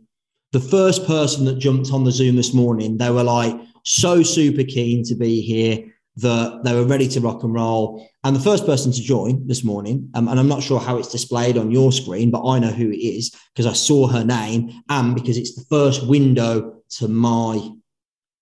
the 0.54 0.60
first 0.60 1.06
person 1.06 1.46
that 1.46 1.60
jumped 1.60 1.92
on 1.92 2.04
the 2.04 2.12
Zoom 2.12 2.36
this 2.36 2.54
morning, 2.54 2.98
they 2.98 3.12
were 3.12 3.24
like 3.24 3.56
so 3.84 4.24
super 4.24 4.64
keen 4.64 5.04
to 5.06 5.16
be 5.16 5.42
here 5.42 5.86
that 6.22 6.62
they 6.64 6.74
were 6.74 6.86
ready 6.86 7.08
to 7.08 7.20
rock 7.22 7.44
and 7.44 7.54
roll. 7.54 8.08
And 8.24 8.36
the 8.36 8.42
first 8.42 8.66
person 8.66 8.92
to 8.92 9.02
join 9.02 9.48
this 9.48 9.64
morning, 9.64 10.10
um, 10.14 10.28
and 10.28 10.40
I'm 10.40 10.48
not 10.48 10.64
sure 10.64 10.80
how 10.80 10.98
it's 10.98 11.12
displayed 11.12 11.58
on 11.58 11.72
your 11.72 11.92
screen, 11.92 12.32
but 12.32 12.48
I 12.48 12.60
know 12.60 12.72
who 12.72 12.90
it 12.90 12.98
is 12.98 13.36
because 13.54 13.66
I 13.66 13.74
saw 13.74 14.08
her 14.08 14.24
name 14.24 14.72
and 14.90 15.16
because 15.16 15.38
it's 15.38 15.56
the 15.56 15.66
first 15.70 16.08
window 16.08 16.82
to 16.98 17.08
my 17.08 17.70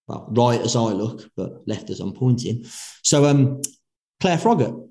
well, 0.07 0.27
right 0.31 0.61
as 0.61 0.75
I 0.75 0.93
look, 0.93 1.29
but 1.35 1.67
left 1.67 1.89
as 1.89 1.99
I'm 1.99 2.13
pointing. 2.13 2.65
So, 3.03 3.25
um, 3.25 3.61
Claire 4.21 4.37
Froggett, 4.37 4.89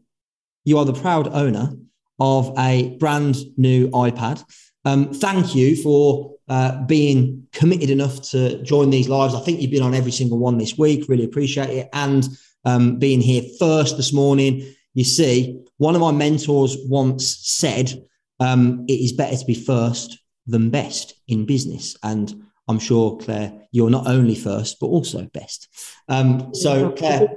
you 0.64 0.78
are 0.78 0.84
the 0.84 0.92
proud 0.92 1.28
owner 1.28 1.72
of 2.20 2.52
a 2.58 2.96
brand 2.98 3.36
new 3.56 3.88
iPad. 3.90 4.44
Um, 4.84 5.12
thank 5.12 5.54
you 5.54 5.74
for 5.76 6.34
uh, 6.48 6.84
being 6.84 7.48
committed 7.52 7.90
enough 7.90 8.22
to 8.30 8.62
join 8.62 8.90
these 8.90 9.08
lives. 9.08 9.34
I 9.34 9.40
think 9.40 9.60
you've 9.60 9.70
been 9.70 9.82
on 9.82 9.94
every 9.94 10.12
single 10.12 10.38
one 10.38 10.58
this 10.58 10.78
week. 10.78 11.08
Really 11.08 11.24
appreciate 11.24 11.70
it. 11.70 11.88
And 11.92 12.28
um, 12.66 12.98
being 12.98 13.22
here 13.22 13.42
first 13.58 13.96
this 13.96 14.12
morning. 14.12 14.74
You 14.92 15.04
see, 15.04 15.64
one 15.78 15.94
of 15.94 16.02
my 16.02 16.10
mentors 16.10 16.76
once 16.88 17.38
said, 17.42 18.04
um, 18.40 18.84
it 18.88 19.00
is 19.00 19.12
better 19.12 19.36
to 19.36 19.44
be 19.46 19.54
first 19.54 20.18
than 20.46 20.70
best 20.70 21.14
in 21.28 21.46
business. 21.46 21.96
And 22.02 22.44
I'm 22.68 22.78
sure, 22.78 23.16
Claire, 23.18 23.52
you're 23.70 23.90
not 23.90 24.08
only 24.08 24.34
first, 24.34 24.78
but 24.80 24.88
also 24.88 25.26
best. 25.26 25.68
Um, 26.08 26.54
so, 26.54 26.90
Claire, 26.90 27.28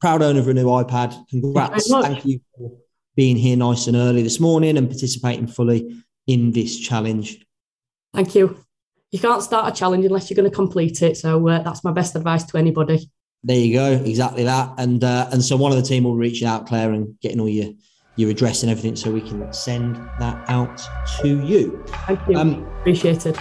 proud 0.00 0.22
owner 0.22 0.40
of 0.40 0.48
a 0.48 0.54
new 0.54 0.66
iPad. 0.66 1.28
Congrats. 1.28 1.90
Thank 1.90 2.24
you 2.24 2.40
for 2.56 2.72
being 3.16 3.36
here 3.36 3.56
nice 3.56 3.86
and 3.86 3.96
early 3.96 4.22
this 4.22 4.40
morning 4.40 4.76
and 4.76 4.88
participating 4.88 5.46
fully 5.46 6.02
in 6.26 6.52
this 6.52 6.78
challenge. 6.78 7.44
Thank 8.12 8.34
you. 8.34 8.58
You 9.10 9.18
can't 9.18 9.42
start 9.42 9.72
a 9.72 9.76
challenge 9.76 10.04
unless 10.04 10.30
you're 10.30 10.36
going 10.36 10.50
to 10.50 10.54
complete 10.54 11.02
it. 11.02 11.16
So, 11.16 11.48
uh, 11.48 11.62
that's 11.62 11.84
my 11.84 11.92
best 11.92 12.14
advice 12.14 12.44
to 12.44 12.58
anybody. 12.58 13.10
There 13.46 13.58
you 13.58 13.74
go, 13.74 13.92
exactly 13.92 14.42
that. 14.44 14.72
And 14.78 15.04
uh, 15.04 15.28
and 15.30 15.44
so 15.44 15.56
one 15.56 15.70
of 15.70 15.76
the 15.76 15.84
team 15.84 16.04
will 16.04 16.16
reach 16.16 16.42
out, 16.42 16.66
Claire, 16.66 16.92
and 16.92 17.20
getting 17.20 17.40
all 17.40 17.48
your 17.48 17.72
your 18.16 18.30
address 18.30 18.62
and 18.62 18.70
everything, 18.70 18.96
so 18.96 19.10
we 19.10 19.20
can 19.20 19.52
send 19.52 19.96
that 20.18 20.48
out 20.48 20.80
to 21.20 21.44
you. 21.44 21.84
Thank 22.06 22.20
you. 22.26 22.36
Um, 22.36 22.66
Appreciate 22.80 23.26
it. 23.26 23.36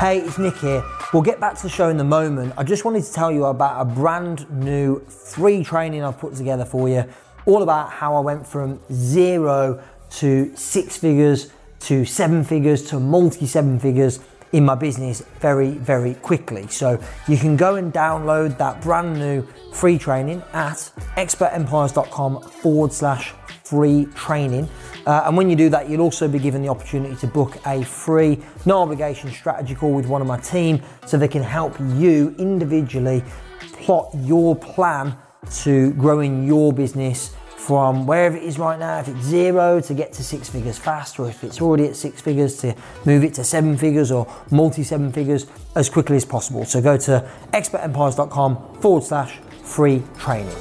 Hey, 0.00 0.18
it's 0.18 0.38
Nick 0.38 0.56
here. 0.56 0.82
We'll 1.12 1.22
get 1.22 1.40
back 1.40 1.56
to 1.56 1.62
the 1.62 1.68
show 1.68 1.88
in 1.88 1.98
a 1.98 2.04
moment. 2.04 2.54
I 2.56 2.62
just 2.62 2.84
wanted 2.84 3.04
to 3.04 3.12
tell 3.12 3.32
you 3.32 3.46
about 3.46 3.80
a 3.80 3.84
brand 3.84 4.50
new 4.50 5.00
free 5.06 5.64
training 5.64 6.04
I've 6.04 6.18
put 6.18 6.34
together 6.34 6.64
for 6.64 6.88
you, 6.88 7.04
all 7.46 7.62
about 7.62 7.90
how 7.90 8.16
I 8.16 8.20
went 8.20 8.46
from 8.46 8.80
zero 8.92 9.82
to 10.10 10.54
six 10.56 10.96
figures 10.96 11.50
to 11.80 12.04
seven 12.04 12.44
figures 12.44 12.82
to 12.90 13.00
multi 13.00 13.46
seven 13.46 13.80
figures 13.80 14.20
in 14.52 14.64
my 14.64 14.74
business 14.74 15.22
very, 15.38 15.70
very 15.70 16.14
quickly. 16.14 16.66
So 16.68 17.00
you 17.28 17.36
can 17.36 17.56
go 17.56 17.76
and 17.76 17.92
download 17.92 18.58
that 18.58 18.80
brand 18.82 19.14
new 19.14 19.46
free 19.72 19.98
training 19.98 20.42
at 20.52 20.90
expertempires.com 21.16 22.42
forward 22.42 22.92
slash 22.92 23.32
free 23.64 24.06
training. 24.14 24.68
Uh, 25.06 25.22
and 25.26 25.36
when 25.36 25.48
you 25.48 25.56
do 25.56 25.68
that, 25.68 25.88
you'll 25.88 26.00
also 26.00 26.26
be 26.26 26.38
given 26.38 26.62
the 26.62 26.68
opportunity 26.68 27.14
to 27.16 27.26
book 27.26 27.56
a 27.66 27.82
free, 27.84 28.40
no 28.66 28.82
obligation 28.82 29.30
strategy 29.30 29.74
call 29.74 29.92
with 29.92 30.06
one 30.06 30.20
of 30.20 30.26
my 30.26 30.38
team 30.40 30.82
so 31.06 31.16
they 31.16 31.28
can 31.28 31.42
help 31.42 31.78
you 31.94 32.34
individually 32.38 33.22
plot 33.60 34.10
your 34.22 34.56
plan 34.56 35.16
to 35.62 35.92
growing 35.92 36.46
your 36.46 36.72
business 36.72 37.34
from 37.60 38.06
wherever 38.06 38.38
it 38.38 38.42
is 38.42 38.58
right 38.58 38.78
now, 38.78 39.00
if 39.00 39.08
it's 39.08 39.20
zero 39.20 39.80
to 39.80 39.92
get 39.92 40.14
to 40.14 40.24
six 40.24 40.48
figures 40.48 40.78
fast, 40.78 41.20
or 41.20 41.28
if 41.28 41.44
it's 41.44 41.60
already 41.60 41.86
at 41.86 41.94
six 41.94 42.20
figures 42.20 42.56
to 42.56 42.74
move 43.04 43.22
it 43.22 43.34
to 43.34 43.44
seven 43.44 43.76
figures 43.76 44.10
or 44.10 44.26
multi 44.50 44.82
seven 44.82 45.12
figures 45.12 45.46
as 45.76 45.90
quickly 45.90 46.16
as 46.16 46.24
possible. 46.24 46.64
So 46.64 46.80
go 46.80 46.96
to 46.96 47.28
expertempires.com 47.52 48.80
forward 48.80 49.04
slash 49.04 49.38
free 49.62 50.02
training. 50.18 50.56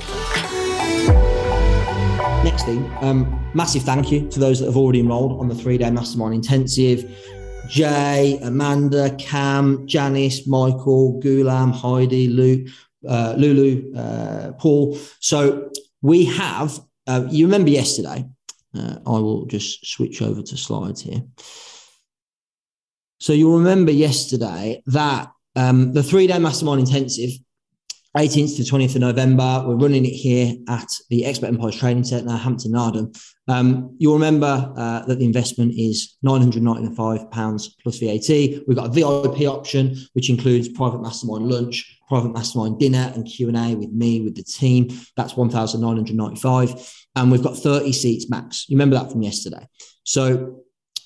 Next 2.43 2.63
thing, 2.65 2.91
um, 3.01 3.49
massive 3.53 3.83
thank 3.83 4.11
you 4.11 4.27
to 4.29 4.39
those 4.39 4.59
that 4.59 4.65
have 4.65 4.77
already 4.77 4.99
enrolled 4.99 5.39
on 5.39 5.47
the 5.47 5.55
three 5.55 5.77
day 5.77 5.89
mastermind 5.89 6.33
intensive. 6.35 7.09
Jay, 7.69 8.39
Amanda, 8.43 9.15
Cam, 9.15 9.87
Janice, 9.87 10.47
Michael, 10.47 11.21
Gulam, 11.23 11.71
Heidi, 11.71 12.27
Luke, 12.27 12.67
uh, 13.07 13.35
Lulu, 13.37 13.95
uh, 13.95 14.51
Paul. 14.53 14.97
So 15.19 15.69
we 16.01 16.25
have 16.25 16.79
uh, 17.09 17.27
you 17.29 17.47
remember 17.47 17.71
yesterday? 17.71 18.23
Uh, 18.77 18.97
I 19.05 19.19
will 19.19 19.45
just 19.47 19.85
switch 19.85 20.21
over 20.21 20.43
to 20.43 20.57
slides 20.57 21.01
here. 21.01 21.23
So 23.19 23.33
you'll 23.33 23.57
remember 23.57 23.91
yesterday 23.91 24.83
that 24.85 25.31
um, 25.55 25.93
the 25.93 26.03
three 26.03 26.27
day 26.27 26.37
mastermind 26.37 26.81
intensive, 26.81 27.31
18th 28.15 28.57
to 28.57 28.63
20th 28.63 28.95
of 28.95 29.01
November, 29.01 29.63
we're 29.67 29.75
running 29.75 30.05
it 30.05 30.09
here 30.09 30.55
at 30.67 30.87
the 31.09 31.25
Expert 31.25 31.47
Empires 31.47 31.75
Training 31.75 32.03
Centre, 32.03 32.35
Hampton-in-Arden. 32.35 33.11
Um, 33.47 33.95
you'll 33.99 34.13
remember 34.13 34.71
uh, 34.77 35.05
that 35.05 35.19
the 35.19 35.25
investment 35.25 35.73
is 35.75 36.15
£995 36.25 37.69
plus 37.83 37.99
VAT. 37.99 38.63
We've 38.67 38.75
got 38.77 38.87
a 38.87 38.91
VIP 38.91 39.47
option, 39.47 39.95
which 40.13 40.29
includes 40.29 40.69
private 40.69 41.01
mastermind 41.01 41.47
lunch, 41.47 41.99
private 42.07 42.33
mastermind 42.33 42.79
dinner 42.79 43.11
and 43.15 43.25
Q&A 43.25 43.75
with 43.75 43.91
me, 43.91 44.21
with 44.21 44.35
the 44.35 44.43
team. 44.43 44.89
That's 45.15 45.35
1,995 45.37 46.98
and 47.15 47.31
we've 47.31 47.43
got 47.43 47.57
30 47.57 47.91
seats 47.91 48.29
max. 48.29 48.65
You 48.69 48.75
remember 48.75 48.97
that 48.97 49.11
from 49.11 49.21
yesterday. 49.21 49.67
So, 50.03 50.63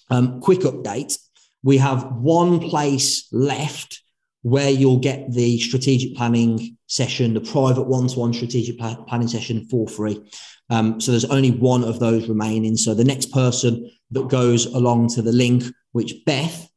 um, 0.10 0.42
quick 0.42 0.60
update. 0.60 1.18
we 1.64 1.78
have 1.78 2.12
one 2.18 2.60
place 2.60 3.28
left 3.32 4.04
where 4.42 4.70
you'll 4.70 5.00
get 5.00 5.32
the 5.32 5.58
strategic 5.60 6.16
planning 6.16 6.78
session, 6.88 7.34
the 7.34 7.40
private 7.40 7.84
one 7.84 8.08
to 8.08 8.20
one 8.20 8.34
strategic 8.34 8.78
planning 8.78 9.28
session 9.28 9.66
for 9.70 9.88
free. 9.88 10.22
Um, 10.70 11.00
so 11.00 11.12
there's 11.12 11.26
only 11.26 11.52
one 11.52 11.84
of 11.84 12.00
those 12.00 12.28
remaining. 12.28 12.76
So 12.76 12.94
the 12.94 13.06
next 13.06 13.32
person 13.32 13.90
that 14.12 14.28
goes 14.28 14.66
along 14.66 15.10
to 15.10 15.22
the 15.22 15.32
link, 15.32 15.64
which 15.94 16.26
Beth 16.26 16.70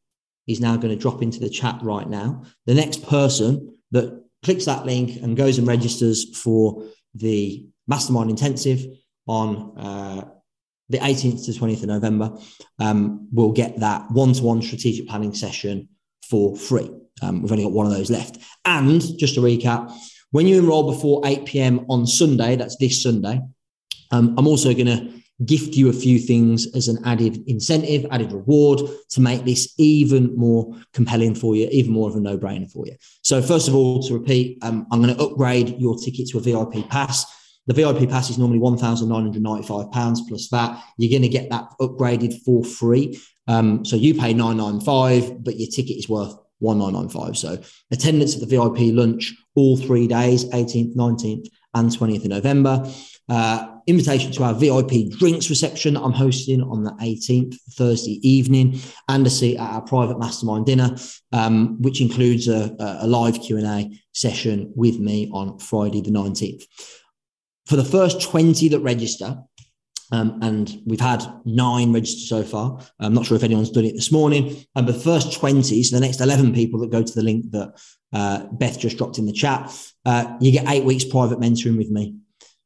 is 0.47 0.61
now 0.61 0.77
going 0.77 0.95
to 0.95 1.01
drop 1.01 1.21
into 1.21 1.39
the 1.39 1.49
chat 1.49 1.79
right 1.81 2.09
now, 2.09 2.43
the 2.65 2.73
next 2.73 3.05
person 3.05 3.77
that 3.91 4.23
clicks 4.43 4.65
that 4.65 4.85
link 4.85 5.21
and 5.21 5.35
goes 5.35 5.57
and 5.57 5.67
registers 5.67 6.37
for 6.37 6.83
the 7.15 7.67
mastermind 7.87 8.29
intensive 8.29 8.85
on 9.27 9.77
uh, 9.77 10.29
the 10.89 10.99
18th 10.99 11.45
to 11.45 11.51
20th 11.51 11.83
of 11.83 11.89
November, 11.89 12.37
um, 12.79 13.27
will 13.31 13.51
get 13.51 13.79
that 13.79 14.09
one 14.11 14.33
to 14.33 14.43
one 14.43 14.61
strategic 14.61 15.07
planning 15.07 15.33
session 15.33 15.89
for 16.29 16.55
free. 16.55 16.89
Um, 17.21 17.41
we've 17.41 17.51
only 17.51 17.63
got 17.63 17.73
one 17.73 17.85
of 17.85 17.93
those 17.93 18.11
left. 18.11 18.37
And 18.65 19.01
just 19.17 19.35
to 19.35 19.41
recap, 19.41 19.91
when 20.31 20.47
you 20.47 20.59
enroll 20.59 20.91
before 20.91 21.21
8 21.25 21.45
p.m. 21.45 21.85
on 21.89 22.05
Sunday, 22.05 22.55
that's 22.55 22.77
this 22.77 23.01
Sunday, 23.01 23.41
um, 24.11 24.35
I'm 24.37 24.47
also 24.47 24.73
going 24.73 24.87
to 24.87 25.17
gift 25.45 25.75
you 25.75 25.89
a 25.89 25.93
few 25.93 26.17
things 26.17 26.67
as 26.75 26.87
an 26.87 26.97
added 27.05 27.43
incentive, 27.47 28.05
added 28.11 28.31
reward 28.31 28.81
to 29.09 29.21
make 29.21 29.45
this 29.45 29.73
even 29.77 30.35
more 30.35 30.75
compelling 30.93 31.35
for 31.35 31.55
you, 31.55 31.67
even 31.71 31.91
more 31.91 32.09
of 32.09 32.15
a 32.15 32.19
no 32.19 32.37
brainer 32.37 32.69
for 32.71 32.85
you. 32.87 32.95
So, 33.21 33.41
first 33.41 33.67
of 33.67 33.75
all, 33.75 34.01
to 34.03 34.13
repeat, 34.13 34.57
um, 34.63 34.87
I'm 34.91 35.01
going 35.01 35.15
to 35.15 35.23
upgrade 35.23 35.79
your 35.79 35.97
ticket 35.97 36.27
to 36.29 36.39
a 36.39 36.41
VIP 36.41 36.89
pass. 36.89 37.25
The 37.67 37.73
VIP 37.73 38.09
pass 38.09 38.29
is 38.29 38.37
normally 38.37 38.59
£1,995 38.59 40.27
plus 40.27 40.47
VAT. 40.47 40.83
You're 40.97 41.11
going 41.11 41.21
to 41.21 41.29
get 41.29 41.49
that 41.49 41.69
upgraded 41.79 42.41
for 42.43 42.63
free. 42.63 43.19
Um, 43.47 43.85
so 43.85 43.95
you 43.95 44.13
pay 44.13 44.33
995 44.33 45.43
but 45.43 45.57
your 45.57 45.69
ticket 45.69 45.97
is 45.97 46.09
worth 46.09 46.35
1995 46.59 47.37
So 47.37 47.63
attendance 47.91 48.35
at 48.35 48.41
the 48.41 48.47
VIP 48.47 48.93
lunch 48.93 49.33
all 49.55 49.77
three 49.77 50.07
days, 50.07 50.45
18th, 50.45 50.95
19th, 50.95 51.47
and 51.75 51.89
20th 51.89 52.23
of 52.23 52.29
November. 52.29 52.91
Uh, 53.29 53.67
invitation 53.87 54.31
to 54.31 54.43
our 54.43 54.53
VIP 54.53 55.09
drinks 55.17 55.49
reception 55.49 55.97
I'm 55.97 56.13
hosting 56.13 56.61
on 56.61 56.83
the 56.83 56.91
18th, 56.91 57.55
Thursday 57.73 58.19
evening, 58.27 58.79
and 59.09 59.27
a 59.27 59.29
seat 59.29 59.57
at 59.57 59.69
our 59.69 59.81
private 59.81 60.17
mastermind 60.17 60.65
dinner, 60.65 60.95
um, 61.33 61.81
which 61.81 62.01
includes 62.01 62.47
a, 62.47 62.75
a 62.79 63.07
live 63.07 63.39
Q&A 63.41 63.91
session 64.13 64.71
with 64.75 64.99
me 64.99 65.29
on 65.33 65.59
Friday 65.59 66.01
the 66.01 66.11
19th. 66.11 66.63
For 67.67 67.75
the 67.75 67.83
first 67.83 68.21
20 68.21 68.69
that 68.69 68.79
register, 68.79 69.37
um, 70.11 70.39
and 70.41 70.81
we've 70.85 71.01
had 71.01 71.23
nine 71.43 71.91
registered 71.91 72.27
so 72.27 72.43
far. 72.43 72.79
I'm 72.99 73.13
not 73.13 73.25
sure 73.25 73.35
if 73.35 73.43
anyone's 73.43 73.71
done 73.71 73.83
it 73.83 73.93
this 73.93 74.11
morning. 74.11 74.65
And 74.75 74.87
the 74.87 74.93
first 74.93 75.33
20, 75.33 75.83
so 75.83 75.95
the 75.95 75.99
next 75.99 76.21
11 76.21 76.53
people 76.53 76.79
that 76.79 76.91
go 76.91 77.03
to 77.03 77.13
the 77.13 77.23
link 77.23 77.51
that 77.51 77.73
uh, 78.13 78.45
Beth 78.53 78.79
just 78.79 78.97
dropped 78.97 79.17
in 79.17 79.25
the 79.25 79.33
chat, 79.33 79.69
uh, 80.05 80.37
you 80.39 80.53
get 80.53 80.69
eight 80.69 80.85
weeks 80.85 81.03
private 81.03 81.39
mentoring 81.39 81.77
with 81.77 81.89
me. 81.89 82.15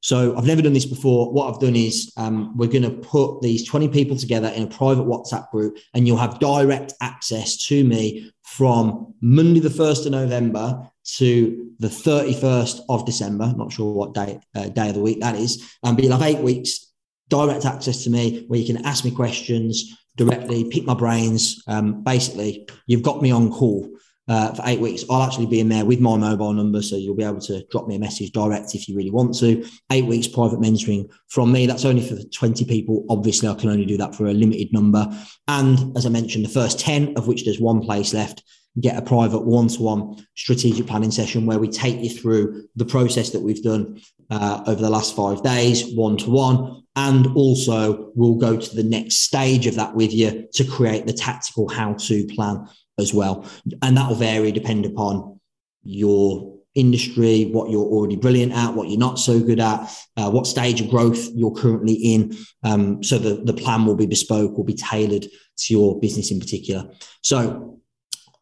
So 0.01 0.35
I've 0.35 0.45
never 0.45 0.61
done 0.61 0.73
this 0.73 0.85
before. 0.85 1.31
What 1.31 1.51
I've 1.51 1.59
done 1.59 1.75
is 1.75 2.11
um, 2.17 2.55
we're 2.55 2.67
going 2.67 2.83
to 2.83 2.91
put 2.91 3.41
these 3.41 3.67
20 3.67 3.87
people 3.89 4.17
together 4.17 4.49
in 4.49 4.63
a 4.63 4.67
private 4.67 5.05
WhatsApp 5.05 5.49
group, 5.49 5.77
and 5.95 6.07
you'll 6.07 6.17
have 6.17 6.39
direct 6.39 6.93
access 7.01 7.57
to 7.67 7.83
me 7.83 8.31
from 8.43 9.15
Monday, 9.21 9.59
the 9.59 9.69
1st 9.69 10.07
of 10.07 10.11
November 10.11 10.90
to 11.03 11.71
the 11.79 11.87
31st 11.87 12.81
of 12.89 13.05
December. 13.05 13.53
not 13.57 13.71
sure 13.71 13.93
what 13.93 14.13
day, 14.13 14.39
uh, 14.55 14.69
day 14.69 14.89
of 14.89 14.95
the 14.95 15.01
week 15.01 15.19
that 15.21 15.35
is. 15.35 15.63
Um, 15.83 15.95
but 15.95 16.03
you'll 16.03 16.17
have 16.17 16.27
eight 16.27 16.43
weeks 16.43 16.91
direct 17.29 17.65
access 17.65 18.03
to 18.03 18.09
me 18.09 18.45
where 18.47 18.59
you 18.59 18.65
can 18.65 18.85
ask 18.85 19.03
me 19.03 19.11
questions 19.11 19.97
directly, 20.17 20.65
pick 20.65 20.85
my 20.85 20.93
brains. 20.93 21.63
Um, 21.67 22.03
basically, 22.03 22.67
you've 22.85 23.03
got 23.03 23.21
me 23.21 23.31
on 23.31 23.51
call 23.51 23.89
uh, 24.27 24.53
for 24.53 24.63
eight 24.65 24.79
weeks. 24.79 25.03
I'll 25.09 25.23
actually 25.23 25.47
be 25.47 25.59
in 25.59 25.69
there 25.69 25.85
with 25.85 25.99
my 25.99 26.17
mobile 26.17 26.53
number, 26.53 26.81
so 26.81 26.95
you'll 26.95 27.15
be 27.15 27.23
able 27.23 27.41
to 27.41 27.65
drop 27.71 27.87
me 27.87 27.95
a 27.95 27.99
message 27.99 28.31
direct 28.31 28.75
if 28.75 28.87
you 28.87 28.95
really 28.95 29.11
want 29.11 29.37
to. 29.39 29.65
Eight 29.91 30.05
weeks 30.05 30.27
private 30.27 30.59
mentoring 30.59 31.09
from 31.29 31.51
me. 31.51 31.65
That's 31.65 31.85
only 31.85 32.07
for 32.07 32.21
20 32.21 32.65
people. 32.65 33.05
Obviously, 33.09 33.49
I 33.49 33.55
can 33.55 33.69
only 33.69 33.85
do 33.85 33.97
that 33.97 34.15
for 34.15 34.27
a 34.27 34.33
limited 34.33 34.71
number. 34.73 35.07
And 35.47 35.97
as 35.97 36.05
I 36.05 36.09
mentioned, 36.09 36.45
the 36.45 36.49
first 36.49 36.79
10, 36.79 37.17
of 37.17 37.27
which 37.27 37.45
there's 37.45 37.59
one 37.59 37.81
place 37.81 38.13
left, 38.13 38.43
get 38.79 38.97
a 38.97 39.01
private 39.01 39.45
one-to-one 39.45 40.25
strategic 40.35 40.87
planning 40.87 41.11
session 41.11 41.45
where 41.45 41.59
we 41.59 41.67
take 41.67 41.99
you 41.99 42.09
through 42.09 42.63
the 42.75 42.85
process 42.85 43.31
that 43.31 43.41
we've 43.41 43.63
done 43.63 43.99
uh, 44.29 44.63
over 44.65 44.81
the 44.81 44.89
last 44.89 45.15
five 45.15 45.43
days, 45.43 45.93
one-to-one, 45.93 46.83
and 46.95 47.27
also 47.35 48.11
we'll 48.15 48.35
go 48.35 48.57
to 48.57 48.75
the 48.75 48.83
next 48.83 49.23
stage 49.23 49.67
of 49.67 49.75
that 49.75 49.93
with 49.93 50.13
you 50.13 50.47
to 50.53 50.63
create 50.63 51.05
the 51.05 51.13
tactical 51.13 51.67
how-to 51.67 52.25
plan 52.27 52.65
as 52.97 53.13
well, 53.13 53.45
and 53.81 53.97
that 53.97 54.07
will 54.07 54.15
vary 54.15 54.51
depending 54.51 54.91
upon 54.91 55.39
your 55.83 56.57
industry, 56.75 57.45
what 57.51 57.69
you're 57.69 57.83
already 57.83 58.15
brilliant 58.15 58.53
at, 58.53 58.73
what 58.73 58.87
you're 58.87 58.97
not 58.97 59.19
so 59.19 59.41
good 59.41 59.59
at, 59.59 59.91
uh, 60.15 60.29
what 60.31 60.47
stage 60.47 60.79
of 60.79 60.89
growth 60.89 61.27
you're 61.33 61.53
currently 61.53 61.93
in. 61.93 62.33
Um, 62.63 63.03
so 63.03 63.17
the, 63.17 63.43
the 63.43 63.53
plan 63.53 63.85
will 63.85 63.95
be 63.95 64.05
bespoke, 64.05 64.55
will 64.55 64.63
be 64.63 64.75
tailored 64.75 65.23
to 65.57 65.73
your 65.73 65.99
business 65.99 66.31
in 66.31 66.39
particular. 66.39 66.89
So 67.23 67.80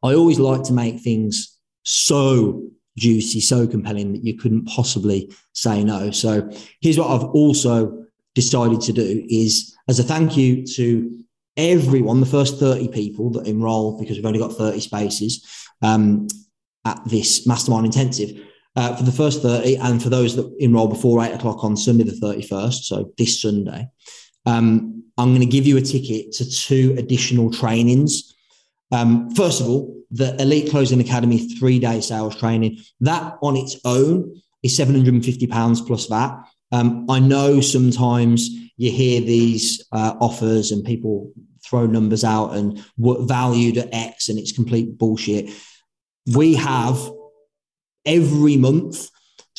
I 0.04 0.14
always 0.14 0.40
like 0.40 0.64
to 0.64 0.74
make 0.74 1.00
things 1.00 1.58
so 1.84 2.64
juicy, 2.98 3.40
so 3.40 3.68
compelling 3.68 4.14
that 4.14 4.24
you 4.24 4.38
couldn't 4.38 4.66
possibly 4.66 5.32
say 5.54 5.84
no. 5.84 6.12
So 6.12 6.50
here's 6.82 6.98
what 6.98 7.10
I've 7.10 7.30
also 7.30 8.06
decided 8.36 8.82
to 8.82 8.94
do 8.94 9.26
is 9.30 9.76
as 9.88 10.00
a 10.00 10.04
thank 10.04 10.38
you 10.38 10.66
to 10.76 11.24
everyone, 11.58 12.20
the 12.20 12.26
first 12.26 12.60
30 12.60 12.90
people 12.90 13.32
that 13.32 13.48
enroll, 13.48 14.00
because 14.00 14.18
we've 14.18 14.26
only 14.26 14.40
got 14.40 14.54
30 14.54 14.80
spaces 14.80 15.46
um, 15.82 16.28
at 16.86 17.02
this 17.06 17.48
mastermind 17.48 17.86
intensive. 17.86 18.46
Uh, 18.76 18.96
for 18.96 19.04
the 19.04 19.12
first 19.12 19.42
30 19.42 19.78
and 19.78 20.02
for 20.02 20.10
those 20.10 20.36
that 20.36 20.56
enroll 20.60 20.88
before 20.88 21.22
eight 21.24 21.34
o'clock 21.34 21.64
on 21.64 21.76
Sunday, 21.76 22.04
the 22.04 22.12
31st, 22.12 22.84
so 22.84 23.12
this 23.18 23.42
Sunday, 23.42 23.88
um, 24.46 25.04
I'm 25.18 25.30
going 25.30 25.42
to 25.42 25.46
give 25.46 25.68
you 25.68 25.76
a 25.76 25.82
ticket 25.82 26.32
to 26.34 26.50
two 26.50 26.96
additional 26.98 27.52
trainings 27.52 28.34
um, 28.92 29.30
first 29.36 29.62
of 29.62 29.70
all, 29.70 29.96
the 30.12 30.40
Elite 30.42 30.70
Closing 30.72 31.00
Academy 31.00 31.48
three 31.56 31.80
day 31.80 32.02
sales 32.02 32.36
training, 32.36 32.78
that 33.02 33.38
on 33.42 33.56
its 33.56 33.78
own 33.86 34.42
is 34.64 34.78
£750 34.78 35.88
plus 35.88 36.08
VAT. 36.08 36.44
Um, 36.72 37.06
I 37.10 37.20
know 37.20 37.62
sometimes 37.62 38.50
you 38.78 38.92
hear 38.92 39.22
these 39.22 39.86
uh, 39.92 40.16
offers 40.20 40.72
and 40.72 40.84
people 40.84 41.32
throw 41.66 41.86
numbers 41.86 42.24
out 42.24 42.56
and 42.56 42.84
what 42.96 43.28
valued 43.28 43.78
at 43.78 43.94
X 43.94 44.30
and 44.30 44.40
it's 44.40 44.52
complete 44.52 44.98
bullshit. 44.98 45.50
We 46.34 46.56
have 46.56 47.12
every 48.06 48.58
month 48.58 49.10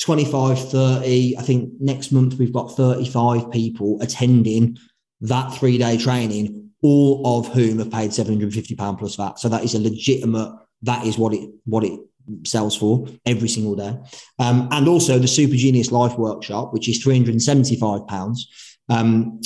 25, 0.00 0.70
30. 0.70 1.36
I 1.38 1.42
think 1.42 1.72
next 1.78 2.10
month 2.10 2.38
we've 2.38 2.52
got 2.52 2.76
35 2.76 3.50
people 3.50 3.98
attending 4.00 4.78
that 5.20 5.52
three 5.52 5.78
day 5.78 5.98
training 5.98 6.69
all 6.82 7.38
of 7.38 7.48
whom 7.48 7.78
have 7.78 7.90
paid 7.90 8.10
£750 8.10 8.98
plus 8.98 9.16
VAT. 9.16 9.38
So 9.38 9.48
that 9.48 9.64
is 9.64 9.74
a 9.74 9.80
legitimate, 9.80 10.58
that 10.82 11.06
is 11.06 11.18
what 11.18 11.34
it 11.34 11.50
what 11.64 11.84
it 11.84 11.98
sells 12.44 12.76
for 12.76 13.06
every 13.26 13.48
single 13.48 13.74
day. 13.74 13.96
Um, 14.38 14.68
and 14.70 14.88
also 14.88 15.18
the 15.18 15.28
Super 15.28 15.56
Genius 15.56 15.90
Life 15.90 16.16
Workshop, 16.16 16.72
which 16.72 16.88
is 16.88 17.04
£375. 17.04 18.40
Um, 18.88 19.40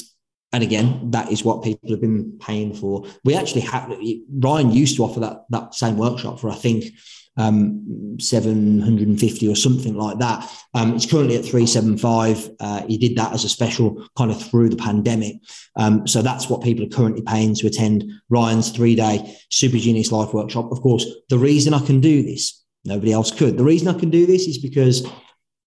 and 0.53 0.63
again, 0.63 1.11
that 1.11 1.33
is 1.33 1.45
what 1.45 1.65
people 1.65 1.91
have 1.91 2.01
been 2.01 2.39
paying 2.39 2.75
for. 2.75 3.07
We 3.25 3.35
actually 3.35 3.63
have 3.63 3.93
Ryan 4.31 4.71
used 4.71 4.97
to 4.97 5.05
offer 5.05 5.21
that 5.21 5.45
that 5.51 5.75
same 5.75 5.97
workshop 5.97 6.39
for 6.39 6.49
I 6.51 6.55
think 6.55 6.85
um, 7.37 8.17
750 8.21 9.49
or 9.49 9.57
something 9.57 9.97
like 9.97 10.19
that. 10.19 10.51
Um, 10.75 10.95
it's 10.95 11.07
currently 11.07 11.37
at 11.37 11.45
375. 11.45 12.51
Uh, 12.61 12.87
he 12.87 12.97
did 12.97 13.17
that 13.17 13.33
as 13.33 13.45
a 13.45 13.49
special 13.49 14.07
kind 14.17 14.31
of 14.31 14.41
through 14.41 14.69
the 14.69 14.77
pandemic. 14.77 15.37
Um, 15.77 16.07
so 16.07 16.23
that's 16.23 16.49
what 16.49 16.63
people 16.63 16.85
are 16.85 16.89
currently 16.89 17.23
paying 17.23 17.55
to 17.57 17.67
attend 17.67 18.05
Ryan's 18.29 18.71
three 18.71 18.95
day 18.95 19.37
Super 19.51 19.79
Genius 19.79 20.13
Life 20.13 20.33
Workshop. 20.33 20.71
Of 20.71 20.81
course, 20.81 21.07
the 21.29 21.39
reason 21.39 21.75
I 21.75 21.85
can 21.85 22.01
do 22.01 22.23
this, 22.23 22.63
nobody 22.85 23.13
else 23.13 23.31
could. 23.31 23.57
The 23.57 23.65
reason 23.65 23.89
I 23.89 23.99
can 23.99 24.11
do 24.11 24.27
this 24.27 24.47
is 24.47 24.59
because 24.59 25.07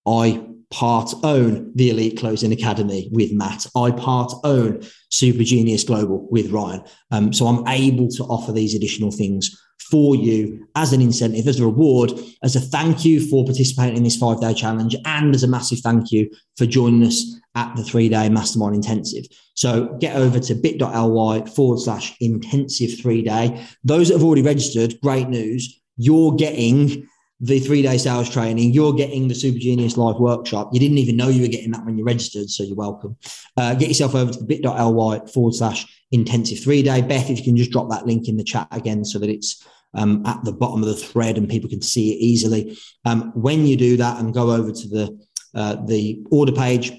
I 0.05 0.46
part 0.71 1.13
own 1.23 1.71
the 1.75 1.89
Elite 1.89 2.17
Closing 2.17 2.51
Academy 2.51 3.09
with 3.11 3.31
Matt. 3.31 3.65
I 3.75 3.91
part 3.91 4.31
own 4.43 4.81
Super 5.09 5.43
Genius 5.43 5.83
Global 5.83 6.27
with 6.29 6.51
Ryan. 6.51 6.83
Um, 7.11 7.33
so 7.33 7.47
I'm 7.47 7.67
able 7.67 8.09
to 8.09 8.23
offer 8.23 8.51
these 8.51 8.75
additional 8.75 9.11
things 9.11 9.55
for 9.89 10.15
you 10.15 10.67
as 10.75 10.91
an 10.91 11.01
incentive, 11.01 11.47
as 11.47 11.59
a 11.59 11.65
reward, 11.65 12.11
as 12.43 12.55
a 12.55 12.59
thank 12.59 13.05
you 13.05 13.25
for 13.29 13.45
participating 13.45 13.97
in 13.97 14.03
this 14.03 14.17
five 14.17 14.41
day 14.41 14.53
challenge, 14.53 14.95
and 15.05 15.33
as 15.33 15.43
a 15.43 15.47
massive 15.47 15.79
thank 15.79 16.11
you 16.11 16.29
for 16.57 16.65
joining 16.65 17.07
us 17.07 17.39
at 17.55 17.75
the 17.75 17.83
three 17.83 18.09
day 18.09 18.27
mastermind 18.29 18.75
intensive. 18.75 19.25
So 19.53 19.95
get 19.99 20.15
over 20.15 20.39
to 20.39 20.55
bit.ly 20.55 21.45
forward 21.45 21.79
slash 21.79 22.15
intensive 22.19 22.99
three 22.99 23.21
day. 23.21 23.65
Those 23.83 24.09
that 24.09 24.15
have 24.15 24.23
already 24.23 24.43
registered, 24.43 24.99
great 25.01 25.29
news. 25.29 25.79
You're 25.95 26.35
getting 26.35 27.07
the 27.39 27.59
three 27.59 27.81
day 27.81 27.97
sales 27.97 28.29
training, 28.29 28.73
you're 28.73 28.93
getting 28.93 29.27
the 29.27 29.35
Super 29.35 29.59
Genius 29.59 29.97
Life 29.97 30.17
workshop. 30.19 30.69
You 30.73 30.79
didn't 30.79 30.97
even 30.97 31.17
know 31.17 31.27
you 31.27 31.43
were 31.43 31.47
getting 31.47 31.71
that 31.71 31.85
when 31.85 31.97
you 31.97 32.03
registered, 32.03 32.49
so 32.49 32.63
you're 32.63 32.75
welcome. 32.75 33.15
Uh, 33.55 33.75
get 33.75 33.89
yourself 33.89 34.15
over 34.15 34.31
to 34.31 34.39
the 34.39 34.45
bit.ly 34.45 35.19
forward 35.27 35.53
slash 35.53 35.85
intensive 36.11 36.59
three 36.59 36.81
day. 36.81 37.01
Beth, 37.01 37.29
if 37.29 37.37
you 37.37 37.43
can 37.43 37.57
just 37.57 37.71
drop 37.71 37.89
that 37.89 38.07
link 38.07 38.27
in 38.27 38.37
the 38.37 38.43
chat 38.43 38.67
again 38.71 39.05
so 39.05 39.19
that 39.19 39.29
it's 39.29 39.63
um, 39.93 40.25
at 40.25 40.43
the 40.43 40.51
bottom 40.51 40.81
of 40.81 40.89
the 40.89 40.95
thread 40.95 41.37
and 41.37 41.49
people 41.49 41.69
can 41.69 41.81
see 41.81 42.11
it 42.11 42.17
easily. 42.17 42.77
Um, 43.05 43.31
when 43.35 43.65
you 43.65 43.77
do 43.77 43.97
that 43.97 44.19
and 44.19 44.33
go 44.33 44.51
over 44.51 44.71
to 44.71 44.87
the 44.87 45.27
uh, 45.53 45.75
the 45.85 46.23
order 46.31 46.51
page, 46.51 46.91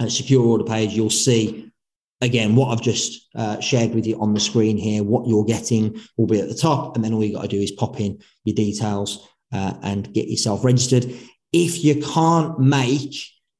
uh, 0.00 0.08
secure 0.08 0.44
order 0.44 0.64
page, 0.64 0.92
you'll 0.92 1.10
see 1.10 1.70
again 2.20 2.54
what 2.54 2.68
I've 2.68 2.82
just 2.82 3.28
uh, 3.34 3.58
shared 3.58 3.94
with 3.94 4.06
you 4.06 4.20
on 4.20 4.32
the 4.32 4.40
screen 4.40 4.76
here. 4.76 5.02
What 5.02 5.26
you're 5.26 5.44
getting 5.44 6.00
will 6.16 6.28
be 6.28 6.40
at 6.40 6.48
the 6.48 6.54
top, 6.54 6.94
and 6.94 7.04
then 7.04 7.12
all 7.12 7.24
you 7.24 7.34
got 7.34 7.42
to 7.42 7.48
do 7.48 7.60
is 7.60 7.72
pop 7.72 7.98
in 7.98 8.20
your 8.44 8.54
details 8.54 9.28
uh, 9.52 9.74
and 9.82 10.12
get 10.12 10.28
yourself 10.28 10.64
registered. 10.64 11.04
If 11.52 11.84
you 11.84 12.02
can't 12.02 12.58
make 12.58 13.14